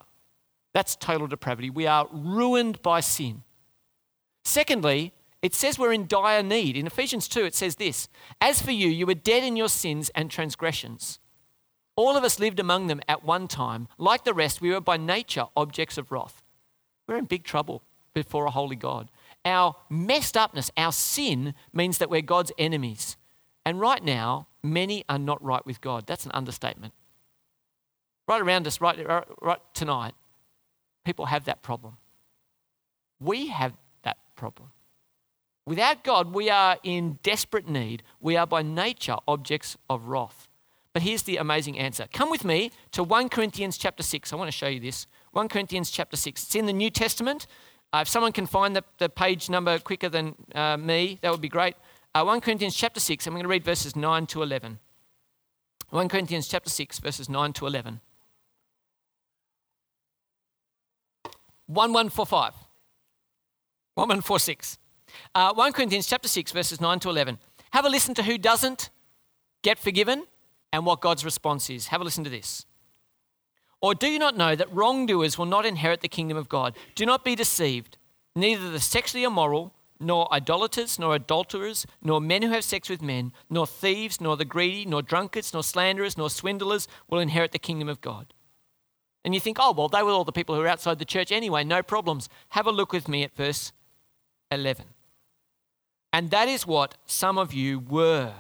That's 0.73 0.97
total 0.97 1.27
depravity. 1.27 1.71
We 1.71 1.87
are 1.87 2.09
ruined 2.13 2.83
by 2.83 3.01
sin. 3.01 3.43
Secondly, 4.45 5.13
it 5.43 5.55
says 5.55 5.79
we're 5.79 5.93
in 5.93 6.07
dire 6.07 6.43
need. 6.43 6.77
In 6.77 6.87
Ephesians 6.87 7.29
2, 7.29 7.45
it 7.45 7.55
says 7.55 7.77
this 7.77 8.09
As 8.41 8.63
for 8.63 8.71
you, 8.73 8.89
you 8.89 9.07
were 9.07 9.15
dead 9.15 9.45
in 9.45 9.57
your 9.57 9.69
sins 9.69 10.11
and 10.15 10.31
transgressions. 10.31 11.19
All 11.97 12.17
of 12.17 12.25
us 12.25 12.41
lived 12.41 12.59
among 12.59 12.89
them 12.89 13.01
at 13.07 13.25
one 13.25 13.47
time. 13.47 13.87
Like 13.99 14.25
the 14.25 14.35
rest, 14.35 14.61
we 14.61 14.71
were 14.71 14.81
by 14.81 14.97
nature 14.97 15.45
objects 15.57 15.97
of 15.97 16.11
wrath. 16.11 16.43
We're 17.07 17.17
in 17.17 17.27
big 17.27 17.45
trouble 17.45 17.83
before 18.15 18.47
a 18.47 18.51
holy 18.51 18.77
God. 18.77 19.11
Our 19.45 19.77
messed 19.91 20.37
upness, 20.37 20.71
our 20.77 20.93
sin, 20.93 21.55
means 21.73 21.99
that 21.99 22.11
we're 22.11 22.23
God's 22.23 22.53
enemies. 22.59 23.17
And 23.67 23.81
right 23.81 24.03
now, 24.03 24.49
many 24.63 25.05
are 25.09 25.19
not 25.19 25.43
right 25.43 25.65
with 25.65 25.81
God. 25.81 26.07
That's 26.07 26.25
an 26.25 26.33
understatement. 26.33 26.95
Right 28.27 28.41
around 28.41 28.67
us, 28.67 28.81
right, 28.81 28.99
right, 29.43 29.61
tonight, 29.75 30.15
people 31.05 31.27
have 31.27 31.45
that 31.45 31.63
problem. 31.63 31.99
We 33.21 33.49
have 33.49 33.75
that 34.03 34.17
problem. 34.35 34.71
Without 35.67 36.05
God, 36.05 36.35
we 36.35 36.51
are 36.51 36.79
in 36.83 37.19
desperate 37.23 37.69
need. 37.69 38.03
We 38.21 38.37
are 38.37 38.47
by 38.47 38.63
nature 38.63 39.17
objects 39.27 39.77
of 39.89 40.09
wrath. 40.09 40.49
But 40.93 41.03
here's 41.03 41.23
the 41.23 41.39
amazing 41.39 41.79
answer. 41.79 42.07
Come 42.13 42.31
with 42.31 42.45
me 42.45 42.71
to 42.93 43.03
1 43.03 43.29
Corinthians 43.29 43.77
chapter 43.77 44.03
6. 44.03 44.33
I 44.33 44.37
want 44.37 44.49
to 44.49 44.57
show 44.57 44.69
you 44.69 44.79
this. 44.79 45.07
1 45.33 45.49
Corinthians 45.49 45.91
chapter 45.91 46.17
6. 46.17 46.43
It's 46.45 46.55
in 46.55 46.67
the 46.67 46.73
New 46.73 46.91
Testament. 46.91 47.47
Uh, 47.95 48.01
if 48.01 48.09
someone 48.09 48.33
can 48.33 48.45
find 48.45 48.75
the, 48.75 48.83
the 48.99 49.09
page 49.09 49.49
number 49.49 49.79
quicker 49.79 50.09
than 50.09 50.35
uh, 50.53 50.77
me, 50.77 51.17
that 51.23 51.31
would 51.31 51.41
be 51.41 51.49
great. 51.49 51.77
Uh, 52.13 52.25
1 52.25 52.41
Corinthians 52.41 52.75
chapter 52.75 52.99
6, 52.99 53.25
I'm 53.25 53.35
going 53.35 53.45
to 53.45 53.49
read 53.49 53.63
verses 53.63 53.95
9 53.95 54.27
to 54.27 54.43
11. 54.43 54.81
1 55.91 56.09
Corinthians 56.09 56.49
chapter 56.49 56.71
6, 56.71 56.99
verses 56.99 57.29
9 57.29 57.53
to 57.53 57.69
11. 57.69 58.01
1145. 61.67 62.55
1146. 63.95 64.79
Uh, 65.33 65.55
1 65.55 65.73
Corinthians 65.73 66.09
chapter 66.09 66.27
6, 66.27 66.51
verses 66.51 66.81
9 66.81 66.99
to 66.99 67.11
11. 67.11 67.39
Have 67.71 67.85
a 67.85 67.89
listen 67.89 68.13
to 68.15 68.25
who 68.25 68.39
doesn't 68.39 68.91
get 69.63 69.79
forgiven 69.79 70.25
and 70.73 70.85
what 70.85 71.01
God's 71.01 71.25
response 71.25 71.71
is. 71.71 71.87
Have 71.87 72.01
a 72.01 72.05
listen 72.05 72.25
to 72.25 72.31
this. 72.31 72.67
Or 73.85 73.95
do 73.95 74.07
you 74.07 74.19
not 74.19 74.35
know 74.35 74.57
that 74.57 74.75
wrongdoers 74.75 75.37
will 75.37 75.45
not 75.45 75.67
inherit 75.67 76.01
the 76.01 76.09
kingdom 76.09 76.39
of 76.39 76.49
God? 76.49 76.75
Do 76.95 77.05
not 77.05 77.23
be 77.23 77.35
deceived. 77.35 77.99
Neither 78.35 78.71
the 78.71 78.81
sexually 78.81 79.25
immoral, 79.25 79.75
nor 80.01 80.27
idolaters, 80.33 80.99
nor 80.99 81.15
adulterers, 81.15 81.85
nor 82.03 82.19
men 82.19 82.41
who 82.41 82.49
have 82.53 82.65
sex 82.65 82.89
with 82.89 83.03
men, 83.03 83.31
nor 83.51 83.67
thieves, 83.67 84.23
nor 84.23 84.39
the 84.39 84.47
greedy, 84.47 84.87
nor 84.87 85.03
drunkards, 85.03 85.53
nor 85.53 85.63
slanderers, 85.63 86.17
nor 86.17 86.31
swindlers 86.31 86.89
will 87.11 87.19
inherit 87.19 87.53
the 87.53 87.59
kingdom 87.59 87.91
of 87.91 88.01
God. 88.01 88.33
And 89.23 89.35
you 89.35 89.41
think, 89.41 89.59
oh, 89.61 89.73
well, 89.73 89.91
they 89.91 90.03
were 90.03 90.13
all 90.13 90.25
the 90.25 90.33
people 90.33 90.55
who 90.55 90.63
are 90.63 90.67
outside 90.67 90.99
the 90.99 91.05
church 91.05 91.31
anyway, 91.31 91.63
no 91.63 91.83
problems. 91.83 92.31
Have 92.49 92.67
a 92.67 92.73
look 92.73 92.91
with 92.91 93.07
me 93.07 93.23
at 93.23 93.37
verse 93.37 93.71
11. 94.51 94.87
And 96.11 96.31
that 96.31 96.49
is 96.49 96.67
what 96.67 96.95
some 97.05 97.37
of 97.37 97.53
you 97.53 97.81
were. 97.81 98.33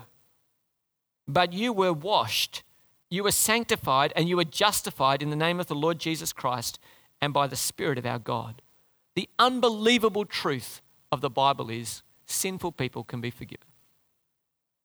But 1.28 1.52
you 1.52 1.74
were 1.74 1.92
washed, 1.92 2.62
you 3.10 3.22
were 3.22 3.30
sanctified, 3.30 4.12
and 4.16 4.28
you 4.28 4.36
were 4.36 4.44
justified 4.44 5.22
in 5.22 5.30
the 5.30 5.36
name 5.36 5.60
of 5.60 5.66
the 5.66 5.74
Lord 5.74 5.98
Jesus 5.98 6.32
Christ 6.32 6.78
and 7.20 7.32
by 7.32 7.46
the 7.46 7.56
Spirit 7.56 7.98
of 7.98 8.06
our 8.06 8.18
God. 8.18 8.62
The 9.14 9.28
unbelievable 9.38 10.24
truth 10.24 10.82
of 11.12 11.20
the 11.20 11.30
Bible 11.30 11.70
is 11.70 12.02
sinful 12.26 12.72
people 12.72 13.04
can 13.04 13.20
be 13.20 13.30
forgiven. 13.30 13.66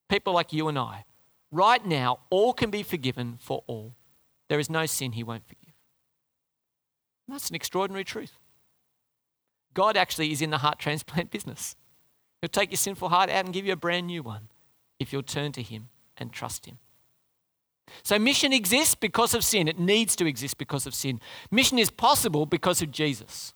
People 0.10 0.34
like 0.34 0.54
you 0.54 0.68
and 0.68 0.78
I, 0.78 1.06
right 1.52 1.84
now, 1.86 2.20
all 2.30 2.54
can 2.54 2.70
be 2.70 2.84
forgiven 2.84 3.38
for 3.40 3.64
all. 3.68 3.96
There 4.50 4.60
is 4.60 4.70
no 4.70 4.86
sin 4.86 5.14
he 5.14 5.24
won't 5.24 5.48
forgive. 5.48 5.74
And 7.28 7.36
that's 7.36 7.50
an 7.50 7.56
extraordinary 7.56 8.04
truth. 8.04 8.34
God 9.74 9.96
actually 9.96 10.32
is 10.32 10.42
in 10.42 10.50
the 10.50 10.58
heart 10.60 10.80
transplant 10.80 11.32
business. 11.32 11.76
He'll 12.42 12.50
take 12.50 12.72
your 12.72 12.78
sinful 12.78 13.10
heart 13.10 13.30
out 13.30 13.46
and 13.46 13.54
give 13.54 13.66
you 13.66 13.74
a 13.74 13.78
brand 13.78 14.08
new 14.08 14.24
one 14.24 14.50
if 15.00 15.14
you'll 15.14 15.24
turn 15.24 15.52
to 15.54 15.62
him 15.62 15.90
and 16.18 16.32
trust 16.32 16.66
him. 16.66 16.80
So, 18.04 18.18
mission 18.20 18.54
exists 18.54 18.96
because 18.96 19.34
of 19.34 19.44
sin. 19.44 19.68
It 19.68 19.80
needs 19.80 20.16
to 20.18 20.26
exist 20.26 20.58
because 20.58 20.86
of 20.86 20.94
sin. 20.94 21.20
Mission 21.52 21.80
is 21.80 21.90
possible 21.90 22.46
because 22.46 22.82
of 22.82 22.92
Jesus. 22.92 23.54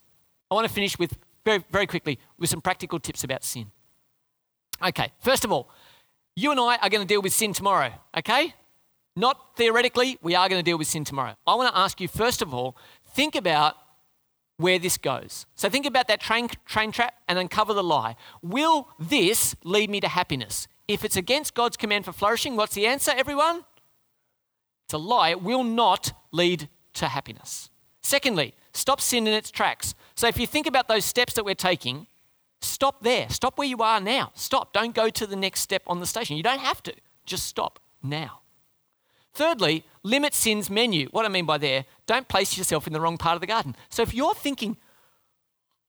I 0.50 0.56
want 0.56 0.68
to 0.68 0.74
finish 0.74 0.98
with 1.00 1.18
very, 1.46 1.64
very 1.72 1.88
quickly 1.88 2.20
with 2.38 2.50
some 2.50 2.62
practical 2.62 3.00
tips 3.00 3.24
about 3.24 3.44
sin. 3.44 3.72
Okay, 4.86 5.12
first 5.20 5.46
of 5.46 5.52
all, 5.52 5.70
you 6.36 6.52
and 6.52 6.60
I 6.60 6.78
are 6.78 6.90
going 6.90 7.02
to 7.02 7.08
deal 7.08 7.22
with 7.22 7.34
sin 7.34 7.54
tomorrow, 7.54 7.92
okay? 8.18 8.54
Not 9.16 9.56
theoretically, 9.56 10.18
we 10.22 10.36
are 10.36 10.50
going 10.50 10.60
to 10.60 10.64
deal 10.64 10.78
with 10.78 10.88
sin 10.88 11.04
tomorrow. 11.04 11.36
I 11.46 11.56
want 11.56 11.74
to 11.74 11.80
ask 11.80 12.02
you, 12.02 12.08
first 12.08 12.42
of 12.42 12.54
all, 12.54 12.76
think 13.14 13.36
about 13.36 13.76
where 14.58 14.80
this 14.80 14.98
goes. 14.98 15.46
So 15.56 15.70
think 15.70 15.86
about 15.86 16.08
that 16.08 16.20
train, 16.20 16.50
train 16.66 16.92
trap 16.92 17.16
and 17.28 17.38
uncover 17.38 17.74
the 17.74 17.84
lie. 17.84 18.16
Will 18.42 18.88
this 19.00 19.56
lead 19.64 19.90
me 19.90 20.00
to 20.02 20.08
happiness? 20.08 20.68
If 20.88 21.06
it's 21.06 21.16
against 21.16 21.54
God's 21.54 21.78
command 21.78 22.06
for 22.06 22.12
flourishing, 22.12 22.56
what's 22.56 22.76
the 22.76 22.88
answer, 22.88 23.12
everyone? 23.16 23.64
It's 24.86 24.94
a 24.94 24.98
lie. 24.98 25.30
It 25.30 25.42
will 25.42 25.64
not 25.64 26.14
lead 26.32 26.70
to 26.94 27.08
happiness. 27.08 27.70
Secondly, 28.02 28.54
stop 28.74 29.00
sin 29.02 29.28
in 29.28 29.34
its 29.34 29.50
tracks. 29.50 29.96
So 30.16 30.28
if 30.28 30.38
you 30.38 30.46
think 30.46 30.68
about 30.68 30.88
those 30.88 31.06
steps 31.06 31.34
that 31.34 31.46
we're 31.46 31.56
taking, 31.56 32.08
stop 32.62 33.02
there. 33.02 33.30
Stop 33.30 33.58
where 33.58 33.68
you 33.68 33.78
are 33.80 34.00
now. 34.00 34.32
Stop. 34.36 34.74
Don't 34.74 34.94
go 34.94 35.10
to 35.10 35.26
the 35.26 35.36
next 35.36 35.62
step 35.62 35.84
on 35.88 36.00
the 36.00 36.06
station. 36.06 36.38
You 36.38 36.44
don't 36.44 36.60
have 36.60 36.84
to. 36.84 36.94
Just 37.26 37.46
stop 37.46 37.80
now. 38.02 38.42
Thirdly, 39.34 39.84
limit 40.04 40.34
sin's 40.34 40.70
menu. 40.70 41.08
What 41.10 41.26
I 41.26 41.30
mean 41.30 41.46
by 41.46 41.58
there, 41.58 41.86
don't 42.06 42.28
place 42.28 42.58
yourself 42.58 42.86
in 42.86 42.94
the 42.94 43.02
wrong 43.02 43.18
part 43.18 43.36
of 43.36 43.42
the 43.42 43.48
garden. 43.48 43.76
So 43.90 44.04
if 44.04 44.14
you're 44.14 44.36
thinking, 44.36 44.78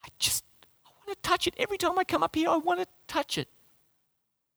I 0.05 0.09
just 0.19 0.45
I 0.87 0.91
want 1.07 1.23
to 1.23 1.29
touch 1.29 1.47
it 1.47 1.55
every 1.59 1.77
time 1.77 1.99
I 1.99 2.05
come 2.05 2.23
up 2.23 2.35
here, 2.35 2.49
I 2.49 2.57
want 2.57 2.81
to 2.81 2.87
touch 3.07 3.37
it. 3.37 3.49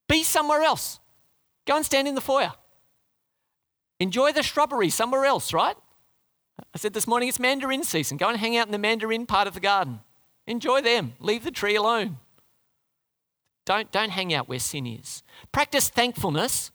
Be 0.08 0.24
somewhere 0.24 0.62
else. 0.62 1.00
Go 1.66 1.76
and 1.76 1.86
stand 1.86 2.08
in 2.08 2.16
the 2.16 2.22
foyer. 2.22 2.54
Enjoy 4.00 4.32
the 4.32 4.43
shrubbery 4.43 4.89
somewhere 4.89 5.26
else, 5.26 5.54
right? 5.54 5.76
I 6.74 6.78
said 6.78 6.93
this 6.93 7.08
morning 7.08 7.30
it's 7.30 7.39
mandarin 7.39 7.84
season. 7.84 8.18
Go 8.18 8.30
and 8.30 8.38
hang 8.38 8.58
out 8.58 8.68
in 8.68 8.72
the 8.72 8.78
mandarin 8.78 9.26
part 9.26 9.48
of 9.48 9.54
the 9.54 9.60
garden. 9.60 10.02
Enjoy 10.45 10.82
them. 10.82 11.14
Leave 11.20 11.43
the 11.43 11.52
tree 11.52 11.76
alone. 11.76 12.18
Don't, 13.66 13.91
don't 13.91 14.12
hang 14.12 14.34
out 14.34 14.48
where 14.48 14.60
sin 14.60 14.88
is. 14.88 15.24
Practice 15.52 15.89
thankfulness. 15.89 16.72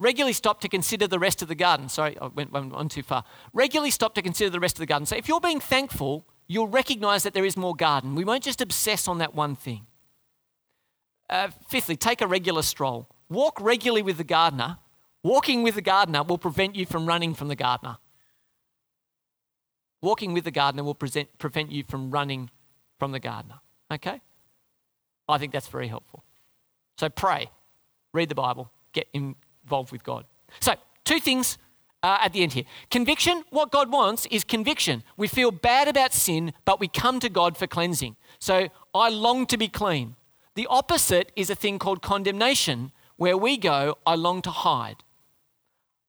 Regularly 0.00 0.32
stop 0.32 0.60
to 0.60 0.68
consider 0.68 1.06
the 1.06 1.18
rest 1.18 1.42
of 1.42 1.48
the 1.48 1.54
garden. 1.54 1.88
Sorry, 1.88 2.16
I 2.20 2.26
went, 2.26 2.52
went 2.52 2.72
on 2.72 2.88
too 2.88 3.02
far. 3.02 3.24
Regularly 3.52 3.90
stop 3.90 4.14
to 4.14 4.22
consider 4.22 4.50
the 4.50 4.60
rest 4.60 4.76
of 4.76 4.80
the 4.80 4.86
garden. 4.86 5.06
So 5.06 5.16
if 5.16 5.28
you're 5.28 5.40
being 5.40 5.60
thankful, 5.60 6.24
you'll 6.46 6.68
recognize 6.68 7.22
that 7.22 7.34
there 7.34 7.44
is 7.44 7.56
more 7.56 7.74
garden. 7.74 8.14
We 8.14 8.24
won't 8.24 8.44
just 8.44 8.60
obsess 8.60 9.06
on 9.06 9.18
that 9.18 9.34
one 9.34 9.54
thing. 9.54 9.86
Uh, 11.30 11.48
fifthly, 11.68 11.96
take 11.96 12.20
a 12.20 12.26
regular 12.26 12.62
stroll. 12.62 13.08
Walk 13.28 13.60
regularly 13.60 14.02
with 14.02 14.16
the 14.16 14.24
gardener. 14.24 14.78
Walking 15.22 15.62
with 15.62 15.74
the 15.74 15.82
gardener 15.82 16.22
will 16.22 16.38
prevent 16.38 16.76
you 16.76 16.86
from 16.86 17.06
running 17.06 17.34
from 17.34 17.48
the 17.48 17.56
gardener. 17.56 17.98
Walking 20.00 20.32
with 20.32 20.44
the 20.44 20.50
gardener 20.50 20.84
will 20.84 20.94
present, 20.94 21.28
prevent 21.38 21.72
you 21.72 21.82
from 21.82 22.10
running 22.10 22.50
from 22.98 23.12
the 23.12 23.20
gardener. 23.20 23.60
Okay? 23.92 24.20
I 25.28 25.38
think 25.38 25.52
that's 25.52 25.68
very 25.68 25.88
helpful. 25.88 26.24
So 26.96 27.08
pray, 27.08 27.50
read 28.12 28.28
the 28.28 28.34
Bible, 28.34 28.70
get 28.92 29.08
involved 29.12 29.92
with 29.92 30.04
God. 30.04 30.24
So, 30.60 30.74
two 31.04 31.20
things 31.20 31.58
uh, 32.02 32.18
at 32.20 32.32
the 32.32 32.42
end 32.42 32.52
here. 32.52 32.64
Conviction, 32.90 33.44
what 33.50 33.70
God 33.70 33.92
wants 33.92 34.26
is 34.26 34.44
conviction. 34.44 35.02
We 35.16 35.28
feel 35.28 35.50
bad 35.50 35.88
about 35.88 36.14
sin, 36.14 36.52
but 36.64 36.80
we 36.80 36.88
come 36.88 37.20
to 37.20 37.28
God 37.28 37.56
for 37.56 37.66
cleansing. 37.66 38.16
So, 38.38 38.68
I 38.94 39.10
long 39.10 39.46
to 39.46 39.56
be 39.56 39.68
clean. 39.68 40.16
The 40.54 40.66
opposite 40.68 41.32
is 41.36 41.50
a 41.50 41.54
thing 41.54 41.78
called 41.78 42.02
condemnation, 42.02 42.92
where 43.16 43.36
we 43.36 43.56
go, 43.56 43.98
I 44.06 44.14
long 44.14 44.42
to 44.42 44.50
hide. 44.50 45.04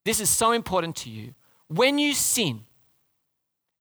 This 0.09 0.19
is 0.19 0.31
so 0.31 0.53
important 0.53 0.95
to 1.03 1.09
you. 1.11 1.35
When 1.67 1.99
you 1.99 2.15
sin 2.15 2.61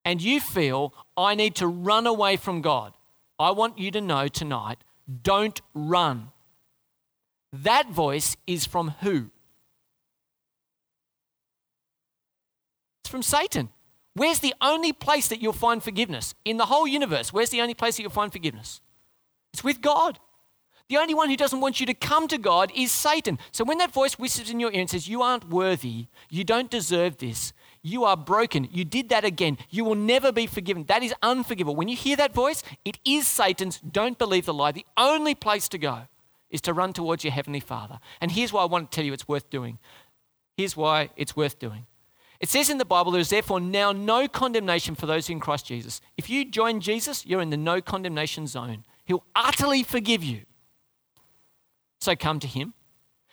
and 0.04 0.20
you 0.20 0.40
feel, 0.40 0.92
I 1.16 1.34
need 1.34 1.54
to 1.54 1.66
run 1.66 2.06
away 2.06 2.36
from 2.36 2.60
God, 2.60 2.92
I 3.38 3.52
want 3.52 3.78
you 3.78 3.90
to 3.92 4.02
know 4.02 4.28
tonight 4.28 4.84
don't 5.22 5.58
run. 5.72 6.32
That 7.50 7.88
voice 7.88 8.36
is 8.46 8.66
from 8.66 8.96
who? 9.00 9.30
It's 13.00 13.10
from 13.10 13.22
Satan. 13.22 13.70
Where's 14.12 14.40
the 14.40 14.54
only 14.60 14.92
place 14.92 15.28
that 15.28 15.40
you'll 15.40 15.54
find 15.54 15.82
forgiveness? 15.82 16.34
In 16.44 16.58
the 16.58 16.66
whole 16.66 16.86
universe, 16.86 17.32
where's 17.32 17.48
the 17.48 17.62
only 17.62 17.72
place 17.72 17.96
that 17.96 18.02
you'll 18.02 18.10
find 18.10 18.30
forgiveness? 18.30 18.82
It's 19.54 19.64
with 19.64 19.80
God. 19.80 20.18
The 20.88 20.96
only 20.96 21.14
one 21.14 21.28
who 21.28 21.36
doesn't 21.36 21.60
want 21.60 21.80
you 21.80 21.86
to 21.86 21.94
come 21.94 22.28
to 22.28 22.38
God 22.38 22.72
is 22.74 22.90
Satan. 22.90 23.38
So 23.52 23.62
when 23.62 23.78
that 23.78 23.92
voice 23.92 24.18
whispers 24.18 24.50
in 24.50 24.58
your 24.58 24.72
ear 24.72 24.80
and 24.80 24.90
says, 24.90 25.08
You 25.08 25.22
aren't 25.22 25.50
worthy, 25.50 26.06
you 26.30 26.44
don't 26.44 26.70
deserve 26.70 27.18
this, 27.18 27.52
you 27.82 28.04
are 28.04 28.16
broken, 28.16 28.68
you 28.72 28.84
did 28.84 29.10
that 29.10 29.24
again, 29.24 29.58
you 29.68 29.84
will 29.84 29.94
never 29.94 30.32
be 30.32 30.46
forgiven, 30.46 30.84
that 30.84 31.02
is 31.02 31.14
unforgivable. 31.22 31.76
When 31.76 31.88
you 31.88 31.96
hear 31.96 32.16
that 32.16 32.34
voice, 32.34 32.62
it 32.84 32.98
is 33.04 33.28
Satan's. 33.28 33.80
Don't 33.80 34.18
believe 34.18 34.46
the 34.46 34.54
lie. 34.54 34.72
The 34.72 34.86
only 34.96 35.34
place 35.34 35.68
to 35.68 35.78
go 35.78 36.02
is 36.50 36.62
to 36.62 36.72
run 36.72 36.94
towards 36.94 37.22
your 37.22 37.32
Heavenly 37.32 37.60
Father. 37.60 37.98
And 38.20 38.32
here's 38.32 38.52
why 38.52 38.62
I 38.62 38.66
want 38.66 38.90
to 38.90 38.94
tell 38.94 39.04
you 39.04 39.12
it's 39.12 39.28
worth 39.28 39.50
doing. 39.50 39.78
Here's 40.56 40.76
why 40.76 41.10
it's 41.16 41.36
worth 41.36 41.58
doing. 41.58 41.86
It 42.40 42.48
says 42.48 42.70
in 42.70 42.78
the 42.78 42.84
Bible, 42.84 43.12
there 43.12 43.20
is 43.20 43.30
therefore 43.30 43.60
now 43.60 43.92
no 43.92 44.26
condemnation 44.26 44.94
for 44.94 45.06
those 45.06 45.28
in 45.28 45.40
Christ 45.40 45.66
Jesus. 45.66 46.00
If 46.16 46.30
you 46.30 46.44
join 46.44 46.80
Jesus, 46.80 47.26
you're 47.26 47.42
in 47.42 47.50
the 47.50 47.56
no 47.56 47.80
condemnation 47.80 48.46
zone. 48.46 48.84
He'll 49.04 49.24
utterly 49.34 49.82
forgive 49.82 50.22
you. 50.24 50.42
So 52.00 52.14
come 52.16 52.40
to 52.40 52.46
Him. 52.46 52.74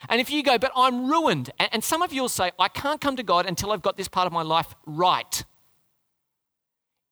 And 0.09 0.21
if 0.21 0.29
you 0.29 0.43
go, 0.43 0.57
but 0.57 0.71
I'm 0.75 1.09
ruined, 1.09 1.51
and 1.57 1.83
some 1.83 2.01
of 2.01 2.13
you 2.13 2.21
will 2.21 2.29
say, 2.29 2.51
I 2.59 2.67
can't 2.67 3.01
come 3.01 3.15
to 3.15 3.23
God 3.23 3.45
until 3.45 3.71
I've 3.71 3.81
got 3.81 3.97
this 3.97 4.07
part 4.07 4.27
of 4.27 4.33
my 4.33 4.41
life 4.41 4.75
right. 4.85 5.43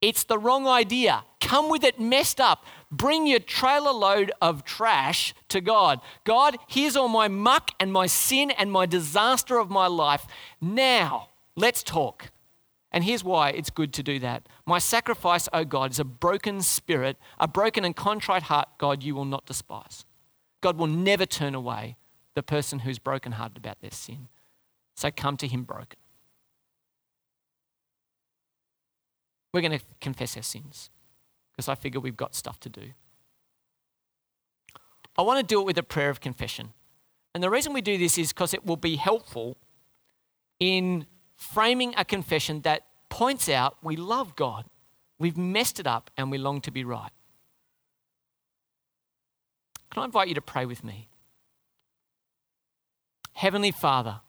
It's 0.02 0.26
the 0.26 0.38
wrong 0.38 0.68
idea. 0.68 1.24
Come 1.40 1.70
with 1.70 1.84
it 1.84 2.00
messed 2.00 2.42
up. 2.42 2.66
Bring 2.92 3.26
your 3.26 3.40
trailer 3.40 3.94
load 3.94 4.34
of 4.42 4.66
trash 4.66 5.34
to 5.48 5.62
God. 5.62 6.02
God, 6.26 6.58
here's 6.68 6.98
all 6.98 7.08
my 7.08 7.30
muck 7.30 7.72
and 7.80 7.92
my 7.92 8.06
sin 8.06 8.52
and 8.52 8.70
my 8.70 8.86
disaster 8.86 9.58
of 9.58 9.70
my 9.70 9.88
life. 9.88 10.28
Now, 10.60 11.30
let's 11.56 11.84
talk. 11.84 12.32
And 12.92 13.06
here's 13.06 13.24
why 13.24 13.52
it's 13.52 13.70
good 13.70 13.94
to 13.94 14.04
do 14.04 14.20
that. 14.20 14.48
My 14.66 14.78
sacrifice, 14.78 15.48
O 15.54 15.60
oh 15.60 15.66
God, 15.66 15.92
is 15.92 16.00
a 16.00 16.06
broken 16.06 16.62
spirit, 16.62 17.18
a 17.40 17.48
broken 17.48 17.86
and 17.86 17.96
contrite 17.96 18.44
heart, 18.44 18.68
God, 18.78 19.04
you 19.04 19.16
will 19.16 19.26
not 19.26 19.46
despise. 19.46 20.06
God 20.64 20.78
will 20.78 20.88
never 20.88 21.26
turn 21.26 21.54
away 21.54 21.98
the 22.36 22.42
person 22.42 22.80
who's 22.80 22.98
brokenhearted 22.98 23.58
about 23.58 23.82
their 23.82 23.92
sin. 23.92 24.30
So 24.96 25.12
come 25.12 25.36
to 25.38 25.48
Him 25.48 25.64
broken. 25.64 26.00
We're 29.54 29.62
going 29.62 29.78
to 29.78 29.86
confess 30.00 30.38
our 30.38 30.42
sins 30.42 30.90
because 31.52 31.68
I 31.68 31.76
figure 31.76 32.00
we've 32.00 32.18
got 32.18 32.34
stuff 32.34 32.62
to 32.62 32.70
do. 32.70 32.94
I 35.18 35.22
want 35.22 35.42
to 35.42 35.46
do 35.46 35.60
it 35.60 35.66
with 35.66 35.78
a 35.78 35.84
prayer 35.84 36.10
of 36.10 36.22
confession. 36.22 36.72
And 37.36 37.44
the 37.44 37.50
reason 37.50 37.74
we 37.74 37.82
do 37.82 37.98
this 37.98 38.18
is 38.18 38.32
because 38.32 38.54
it 38.54 38.66
will 38.66 38.78
be 38.78 38.96
helpful 38.96 39.58
in 40.62 41.06
framing 41.36 41.94
a 41.98 42.06
confession 42.06 42.62
that 42.62 42.86
points 43.10 43.50
out 43.50 43.76
we 43.84 43.98
love 43.98 44.38
God, 44.38 44.66
we've 45.20 45.38
messed 45.38 45.80
it 45.80 45.86
up, 45.86 46.10
and 46.16 46.32
we 46.32 46.38
long 46.38 46.62
to 46.62 46.72
be 46.72 46.86
right. 46.86 47.12
Can 49.94 50.02
I 50.02 50.06
invite 50.06 50.28
you 50.28 50.34
to 50.36 50.42
pray 50.42 50.66
with 50.66 50.84
me? 50.84 51.08
Heavenly 53.34 53.70
Father, 53.70 54.22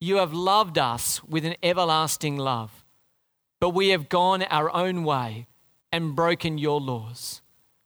you 0.00 0.16
have 0.16 0.34
loved 0.34 0.76
us 0.76 1.24
with 1.24 1.46
an 1.46 1.54
everlasting 1.62 2.36
love, 2.36 2.84
but 3.58 3.70
we 3.70 3.88
have 3.88 4.10
gone 4.10 4.42
our 4.42 4.70
own 4.74 5.02
way 5.04 5.46
and 5.90 6.14
broken 6.14 6.58
your 6.58 6.78
laws. 6.78 7.40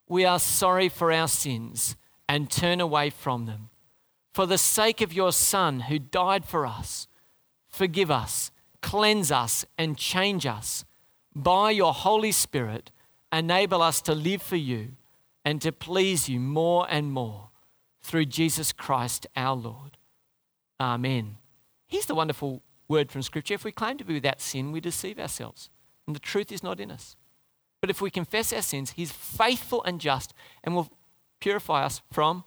We 0.08 0.24
are 0.24 0.40
sorry 0.40 0.88
for 0.88 1.12
our 1.12 1.28
sins 1.28 1.94
and 2.28 2.50
turn 2.50 2.80
away 2.80 3.10
from 3.10 3.46
them. 3.46 3.70
For 4.34 4.44
the 4.44 4.58
sake 4.58 5.00
of 5.00 5.12
your 5.12 5.30
Son 5.30 5.80
who 5.80 6.00
died 6.00 6.44
for 6.44 6.66
us, 6.66 7.06
forgive 7.68 8.10
us, 8.10 8.50
cleanse 8.82 9.30
us, 9.30 9.64
and 9.78 9.96
change 9.96 10.44
us. 10.44 10.84
By 11.36 11.70
your 11.70 11.94
Holy 11.94 12.32
Spirit, 12.32 12.90
enable 13.32 13.80
us 13.80 14.00
to 14.02 14.14
live 14.14 14.42
for 14.42 14.56
you 14.56 14.96
and 15.46 15.62
to 15.62 15.70
please 15.70 16.28
you 16.28 16.40
more 16.40 16.88
and 16.90 17.12
more 17.12 17.50
through 18.02 18.24
Jesus 18.24 18.72
Christ 18.72 19.28
our 19.36 19.54
Lord. 19.54 19.96
Amen. 20.80 21.36
Here's 21.86 22.06
the 22.06 22.16
wonderful 22.16 22.62
word 22.88 23.12
from 23.12 23.22
Scripture. 23.22 23.54
If 23.54 23.64
we 23.64 23.70
claim 23.70 23.96
to 23.98 24.04
be 24.04 24.14
without 24.14 24.40
sin, 24.40 24.72
we 24.72 24.80
deceive 24.80 25.20
ourselves, 25.20 25.70
and 26.04 26.16
the 26.16 26.20
truth 26.20 26.50
is 26.50 26.64
not 26.64 26.80
in 26.80 26.90
us. 26.90 27.14
But 27.80 27.90
if 27.90 28.00
we 28.00 28.10
confess 28.10 28.52
our 28.52 28.60
sins, 28.60 28.90
He's 28.90 29.12
faithful 29.12 29.84
and 29.84 30.00
just 30.00 30.34
and 30.64 30.74
will 30.74 30.90
purify 31.40 31.84
us 31.84 32.02
from 32.10 32.42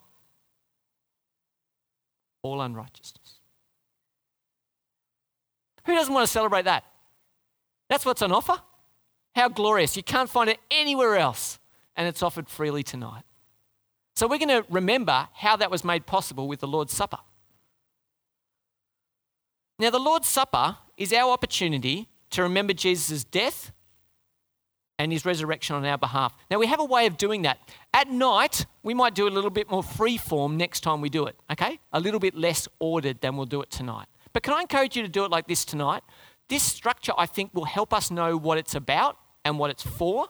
all 2.41 2.61
unrighteousness. 2.61 3.35
Who 5.85 5.95
doesn't 5.95 6.13
want 6.13 6.27
to 6.27 6.31
celebrate 6.31 6.65
that? 6.65 6.83
That's 7.89 8.05
what's 8.05 8.21
on 8.21 8.33
offer. 8.33 8.59
How 9.35 9.47
glorious. 9.47 9.95
You 9.95 10.03
can't 10.03 10.29
find 10.29 10.49
it 10.49 10.59
anywhere 10.69 11.15
else, 11.15 11.59
and 11.99 12.07
it's 12.07 12.23
offered 12.23 12.47
freely 12.47 12.81
tonight. 12.81 13.23
So 14.15 14.25
we're 14.25 14.39
going 14.39 14.63
to 14.63 14.65
remember 14.69 15.27
how 15.33 15.57
that 15.57 15.69
was 15.69 15.83
made 15.83 16.05
possible 16.05 16.47
with 16.47 16.61
the 16.61 16.67
Lord's 16.67 16.93
Supper. 16.93 17.19
Now, 19.77 19.89
the 19.89 19.99
Lord's 19.99 20.27
Supper 20.27 20.77
is 20.95 21.11
our 21.11 21.29
opportunity 21.31 22.07
to 22.29 22.41
remember 22.41 22.71
Jesus' 22.71 23.25
death 23.25 23.73
and 24.97 25.11
his 25.11 25.25
resurrection 25.25 25.75
on 25.75 25.85
our 25.85 25.97
behalf. 25.97 26.33
Now, 26.49 26.57
we 26.57 26.67
have 26.67 26.79
a 26.79 26.85
way 26.85 27.05
of 27.05 27.17
doing 27.17 27.41
that. 27.41 27.59
At 27.93 28.09
night, 28.09 28.65
we 28.81 28.93
might 28.93 29.13
do 29.13 29.27
a 29.27 29.29
little 29.29 29.49
bit 29.49 29.69
more 29.69 29.83
free 29.83 30.17
form 30.17 30.55
next 30.55 30.79
time 30.81 31.01
we 31.01 31.09
do 31.09 31.25
it, 31.25 31.35
okay? 31.51 31.81
A 31.91 31.99
little 31.99 32.19
bit 32.21 32.33
less 32.33 32.65
ordered 32.79 33.19
than 33.19 33.35
we'll 33.35 33.45
do 33.45 33.61
it 33.61 33.71
tonight. 33.71 34.07
But 34.31 34.43
can 34.43 34.53
I 34.53 34.61
encourage 34.61 34.95
you 34.95 35.03
to 35.03 35.09
do 35.09 35.25
it 35.25 35.31
like 35.31 35.47
this 35.47 35.65
tonight? 35.65 36.03
This 36.47 36.63
structure, 36.63 37.11
I 37.17 37.25
think, 37.25 37.53
will 37.53 37.65
help 37.65 37.93
us 37.93 38.09
know 38.09 38.37
what 38.37 38.57
it's 38.57 38.73
about 38.75 39.17
and 39.43 39.59
what 39.59 39.69
it's 39.69 39.83
for. 39.83 40.29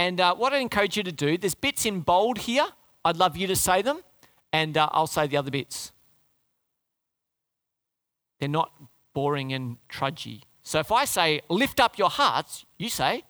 And 0.00 0.18
uh, 0.18 0.34
what 0.34 0.54
I 0.54 0.60
encourage 0.60 0.96
you 0.96 1.02
to 1.02 1.12
do, 1.12 1.36
there's 1.36 1.54
bits 1.54 1.84
in 1.84 2.00
bold 2.00 2.38
here. 2.38 2.66
I'd 3.04 3.18
love 3.18 3.36
you 3.36 3.46
to 3.48 3.54
say 3.54 3.82
them, 3.82 4.02
and 4.50 4.78
uh, 4.78 4.88
I'll 4.92 5.06
say 5.06 5.26
the 5.26 5.36
other 5.36 5.50
bits. 5.50 5.92
They're 8.38 8.48
not 8.48 8.72
boring 9.12 9.52
and 9.52 9.76
trudgy. 9.90 10.44
So 10.62 10.78
if 10.78 10.90
I 10.90 11.04
say, 11.04 11.42
lift 11.50 11.80
up 11.80 11.98
your 11.98 12.08
hearts, 12.08 12.64
you 12.78 12.88
say, 12.88 13.24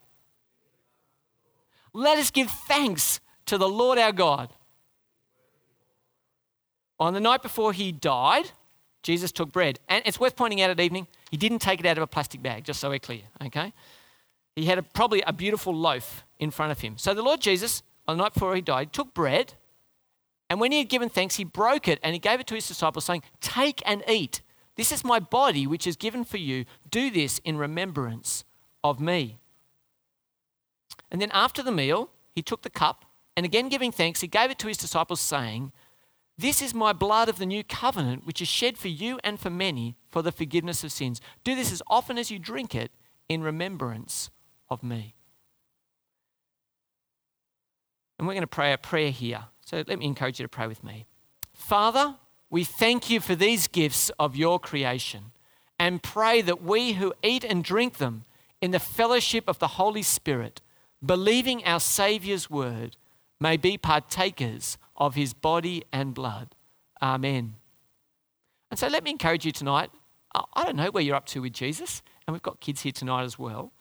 let 1.92 2.18
us 2.18 2.30
give 2.30 2.48
thanks 2.48 3.18
to 3.46 3.58
the 3.58 3.68
Lord 3.68 3.98
our 3.98 4.12
God. 4.12 4.50
On 7.00 7.14
the 7.14 7.20
night 7.20 7.42
before 7.42 7.72
he 7.72 7.90
died, 7.90 8.52
Jesus 9.02 9.32
took 9.32 9.50
bread. 9.50 9.80
And 9.88 10.04
it's 10.06 10.20
worth 10.20 10.36
pointing 10.36 10.60
out 10.60 10.70
at 10.70 10.78
evening, 10.78 11.08
he 11.32 11.36
didn't 11.36 11.58
take 11.58 11.80
it 11.80 11.86
out 11.86 11.96
of 11.96 12.02
a 12.04 12.06
plastic 12.06 12.42
bag, 12.42 12.62
just 12.62 12.78
so 12.78 12.90
we're 12.90 13.00
clear, 13.00 13.22
okay? 13.44 13.72
He 14.56 14.66
had 14.66 14.78
a, 14.78 14.82
probably 14.82 15.22
a 15.22 15.32
beautiful 15.32 15.74
loaf 15.74 16.24
in 16.38 16.50
front 16.50 16.72
of 16.72 16.80
him. 16.80 16.98
So 16.98 17.14
the 17.14 17.22
Lord 17.22 17.40
Jesus, 17.40 17.82
on 18.06 18.16
the 18.16 18.24
night 18.24 18.34
before 18.34 18.54
he 18.54 18.62
died, 18.62 18.92
took 18.92 19.14
bread, 19.14 19.54
and 20.48 20.58
when 20.58 20.72
he 20.72 20.78
had 20.78 20.88
given 20.88 21.08
thanks, 21.08 21.36
he 21.36 21.44
broke 21.44 21.86
it 21.86 22.00
and 22.02 22.12
he 22.12 22.18
gave 22.18 22.40
it 22.40 22.46
to 22.48 22.56
his 22.56 22.66
disciples, 22.66 23.04
saying, 23.04 23.22
Take 23.40 23.80
and 23.86 24.02
eat. 24.08 24.42
This 24.74 24.90
is 24.90 25.04
my 25.04 25.20
body, 25.20 25.66
which 25.66 25.86
is 25.86 25.96
given 25.96 26.24
for 26.24 26.38
you. 26.38 26.64
Do 26.90 27.10
this 27.10 27.38
in 27.44 27.56
remembrance 27.56 28.44
of 28.82 29.00
me. 29.00 29.38
And 31.10 31.20
then 31.22 31.30
after 31.32 31.62
the 31.62 31.72
meal, 31.72 32.10
he 32.34 32.42
took 32.42 32.62
the 32.62 32.70
cup, 32.70 33.04
and 33.36 33.46
again 33.46 33.68
giving 33.68 33.92
thanks, 33.92 34.20
he 34.20 34.26
gave 34.26 34.50
it 34.50 34.58
to 34.60 34.68
his 34.68 34.76
disciples, 34.76 35.20
saying, 35.20 35.70
This 36.36 36.60
is 36.60 36.74
my 36.74 36.92
blood 36.92 37.28
of 37.28 37.38
the 37.38 37.46
new 37.46 37.62
covenant, 37.62 38.26
which 38.26 38.42
is 38.42 38.48
shed 38.48 38.76
for 38.76 38.88
you 38.88 39.20
and 39.22 39.38
for 39.38 39.50
many 39.50 39.96
for 40.08 40.22
the 40.22 40.32
forgiveness 40.32 40.82
of 40.82 40.90
sins. 40.90 41.20
Do 41.44 41.54
this 41.54 41.72
as 41.72 41.82
often 41.86 42.18
as 42.18 42.30
you 42.30 42.38
drink 42.40 42.74
it 42.74 42.90
in 43.28 43.42
remembrance 43.42 44.30
of 44.70 44.82
me. 44.82 45.14
And 48.18 48.28
we're 48.28 48.34
going 48.34 48.42
to 48.42 48.46
pray 48.46 48.72
a 48.72 48.78
prayer 48.78 49.10
here. 49.10 49.44
So 49.64 49.82
let 49.86 49.98
me 49.98 50.06
encourage 50.06 50.38
you 50.38 50.44
to 50.44 50.48
pray 50.48 50.66
with 50.66 50.84
me. 50.84 51.06
Father, 51.54 52.16
we 52.50 52.64
thank 52.64 53.08
you 53.08 53.20
for 53.20 53.34
these 53.34 53.68
gifts 53.68 54.10
of 54.18 54.36
your 54.36 54.58
creation 54.58 55.32
and 55.78 56.02
pray 56.02 56.42
that 56.42 56.62
we 56.62 56.94
who 56.94 57.14
eat 57.22 57.44
and 57.44 57.64
drink 57.64 57.98
them 57.98 58.24
in 58.60 58.72
the 58.72 58.78
fellowship 58.78 59.44
of 59.48 59.58
the 59.58 59.68
Holy 59.68 60.02
Spirit 60.02 60.60
believing 61.04 61.64
our 61.64 61.80
Saviour's 61.80 62.50
word, 62.50 62.96
may 63.40 63.56
be 63.56 63.78
partakers 63.78 64.76
of 64.96 65.14
his 65.14 65.32
body 65.32 65.84
and 65.92 66.14
blood. 66.14 66.54
Amen. 67.00 67.56
And 68.70 68.78
so 68.78 68.88
let 68.88 69.02
me 69.02 69.10
encourage 69.10 69.46
you 69.46 69.52
tonight. 69.52 69.90
I 70.54 70.64
don't 70.64 70.76
know 70.76 70.90
where 70.90 71.02
you're 71.02 71.16
up 71.16 71.26
to 71.26 71.42
with 71.42 71.54
Jesus, 71.54 72.02
and 72.26 72.34
we've 72.34 72.42
got 72.42 72.60
kids 72.60 72.82
here 72.82 72.92
tonight 72.92 73.24
as 73.24 73.38
well. 73.38 73.72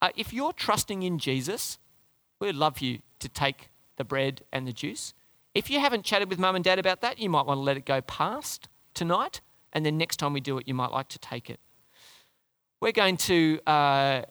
Uh, 0.00 0.10
if 0.16 0.32
you're 0.32 0.52
trusting 0.52 1.02
in 1.02 1.18
Jesus, 1.18 1.78
we'd 2.40 2.54
love 2.54 2.80
you 2.80 3.00
to 3.18 3.28
take 3.28 3.70
the 3.96 4.04
bread 4.04 4.42
and 4.52 4.66
the 4.66 4.72
juice. 4.72 5.14
If 5.54 5.70
you 5.70 5.80
haven't 5.80 6.04
chatted 6.04 6.30
with 6.30 6.38
mum 6.38 6.54
and 6.54 6.64
dad 6.64 6.78
about 6.78 7.00
that, 7.00 7.18
you 7.18 7.28
might 7.28 7.46
want 7.46 7.58
to 7.58 7.62
let 7.62 7.76
it 7.76 7.84
go 7.84 8.00
past 8.00 8.68
tonight, 8.94 9.40
and 9.72 9.84
then 9.84 9.98
next 9.98 10.18
time 10.18 10.32
we 10.32 10.40
do 10.40 10.56
it, 10.58 10.68
you 10.68 10.74
might 10.74 10.92
like 10.92 11.08
to 11.08 11.18
take 11.18 11.50
it. 11.50 11.58
We're 12.80 12.92
going 12.92 13.16
to 13.16 13.60
uh, 13.66 14.22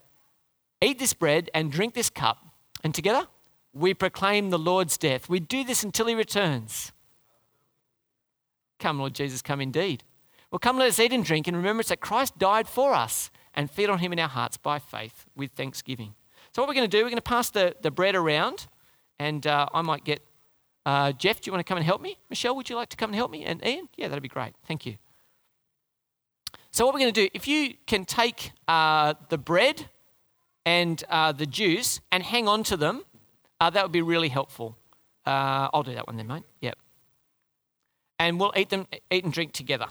eat 0.81 0.99
this 0.99 1.13
bread 1.13 1.49
and 1.53 1.71
drink 1.71 1.93
this 1.93 2.09
cup, 2.09 2.37
and 2.83 2.95
together 2.95 3.27
we 3.73 3.93
proclaim 3.93 4.49
the 4.49 4.59
Lord's 4.59 4.97
death. 4.97 5.27
We 5.27 5.39
do 5.39 5.63
this 5.63 5.83
until 5.83 6.07
he 6.07 6.15
returns. 6.15 6.93
Come, 8.79 8.99
Lord 8.99 9.13
Jesus, 9.13 9.41
come 9.41 9.59
indeed. 9.59 10.03
Well, 10.49 10.59
come, 10.59 10.77
let 10.77 10.87
us 10.87 10.99
eat 10.99 11.11
and 11.11 11.25
drink 11.25 11.47
in 11.47 11.55
remembrance 11.55 11.89
that 11.89 11.99
Christ 11.99 12.37
died 12.37 12.69
for 12.69 12.93
us 12.93 13.29
and 13.57 13.69
feed 13.69 13.89
on 13.89 13.99
him 13.99 14.13
in 14.13 14.19
our 14.19 14.29
hearts 14.29 14.55
by 14.55 14.79
faith 14.79 15.25
with 15.35 15.51
thanksgiving. 15.51 16.13
So, 16.53 16.61
what 16.61 16.69
we're 16.69 16.75
going 16.75 16.89
to 16.89 16.97
do, 16.97 17.03
we're 17.03 17.09
going 17.09 17.17
to 17.17 17.21
pass 17.21 17.49
the, 17.49 17.75
the 17.81 17.91
bread 17.91 18.15
around, 18.15 18.67
and 19.19 19.45
uh, 19.45 19.67
I 19.73 19.81
might 19.81 20.05
get 20.05 20.21
uh, 20.87 21.11
Jeff, 21.11 21.41
do 21.41 21.49
you 21.49 21.51
want 21.51 21.59
to 21.59 21.69
come 21.69 21.77
and 21.77 21.85
help 21.85 22.01
me? 22.01 22.17
Michelle, 22.29 22.55
would 22.55 22.69
you 22.69 22.77
like 22.77 22.87
to 22.87 22.95
come 22.95 23.09
and 23.09 23.15
help 23.15 23.29
me? 23.29 23.43
And 23.43 23.63
Ian? 23.65 23.89
Yeah, 23.97 24.07
that'd 24.07 24.23
be 24.23 24.29
great. 24.29 24.53
Thank 24.65 24.85
you. 24.85 24.95
So, 26.71 26.85
what 26.85 26.93
we're 26.93 27.01
going 27.01 27.13
to 27.13 27.21
do, 27.23 27.29
if 27.33 27.45
you 27.45 27.73
can 27.87 28.05
take 28.05 28.53
uh, 28.69 29.15
the 29.27 29.37
bread 29.37 29.89
and 30.65 31.03
uh, 31.09 31.33
the 31.33 31.45
juice 31.45 31.99
and 32.09 32.23
hang 32.23 32.47
on 32.47 32.63
to 32.63 32.77
them, 32.77 33.03
uh, 33.59 33.69
that 33.69 33.83
would 33.83 33.91
be 33.91 34.01
really 34.01 34.29
helpful. 34.29 34.77
Uh, 35.25 35.67
I'll 35.73 35.83
do 35.83 35.93
that 35.93 36.07
one 36.07 36.15
then, 36.15 36.27
mate. 36.27 36.43
Yep. 36.61 36.77
And 38.19 38.39
we'll 38.39 38.53
eat 38.55 38.69
them, 38.69 38.87
eat 39.11 39.25
and 39.25 39.33
drink 39.33 39.51
together. 39.51 39.87